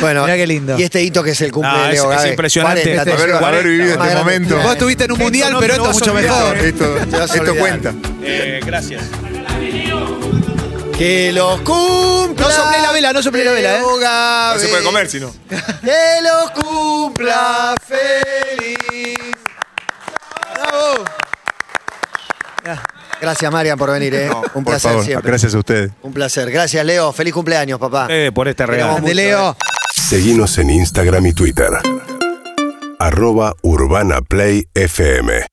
Bueno, 0.00 0.22
Mirá 0.24 0.36
qué 0.36 0.46
lindo. 0.46 0.78
Y 0.78 0.82
este 0.82 1.02
hito 1.02 1.22
que 1.22 1.30
es 1.30 1.40
el 1.40 1.52
cumple 1.52 1.70
Ah, 1.72 1.88
de 1.88 1.94
es- 1.94 2.00
Leo 2.00 2.12
es 2.12 2.26
impresionante. 2.26 2.82
40 2.82 3.04
tatuajes. 3.04 3.34
haber, 3.34 3.44
haber 3.44 3.66
vivido 3.66 4.02
este 4.02 4.14
momento. 4.16 4.56
Vos 4.58 4.72
estuviste 4.72 5.04
en 5.04 5.12
un 5.12 5.18
mundial, 5.18 5.52
no, 5.52 5.60
pero 5.60 5.74
esto 5.74 5.90
es 5.90 5.94
mucho 5.94 6.14
mejor. 6.14 6.56
Esto, 6.56 6.94
Te 7.10 7.24
esto 7.24 7.54
cuenta. 7.56 7.92
Eh, 8.22 8.60
gracias. 8.64 9.02
Que 10.98 11.32
los 11.32 11.60
cumpla. 11.62 12.46
No 12.46 12.52
soplé 12.52 12.80
la 12.80 12.92
vela, 12.92 13.12
no 13.12 13.22
soplé 13.22 13.44
la 13.44 13.52
vela, 13.52 13.78
¿eh? 13.78 13.82
No 13.82 14.58
se 14.60 14.68
puede 14.68 14.84
comer 14.84 15.10
si 15.10 15.18
no. 15.20 15.32
Que 15.48 16.20
los 16.22 16.50
cumpla 16.52 17.74
feliz. 17.84 19.16
Bravo. 20.54 21.04
Gracias, 23.20 23.50
Marian, 23.52 23.78
por 23.78 23.90
venir, 23.90 24.14
¿eh? 24.14 24.28
No, 24.28 24.42
Un 24.54 24.64
por 24.64 24.72
placer 24.72 24.90
favor, 24.90 25.04
siempre. 25.04 25.28
Gracias 25.30 25.54
a 25.54 25.58
ustedes. 25.58 25.90
Un 26.02 26.12
placer. 26.12 26.50
Gracias, 26.50 26.84
Leo. 26.84 27.12
Feliz 27.12 27.32
cumpleaños, 27.32 27.78
papá. 27.80 28.06
Eh, 28.10 28.30
por 28.34 28.46
este 28.48 28.64
regalo. 28.66 28.90
Queremos 28.94 29.08
De 29.08 29.14
Leo. 29.14 29.56
Seguinos 29.92 30.58
en 30.58 30.70
Instagram 30.70 31.26
y 31.26 31.32
Twitter. 31.32 31.70
Arroba 32.98 33.54
Urbana 33.62 34.20
Play 34.20 34.68
FM. 34.74 35.46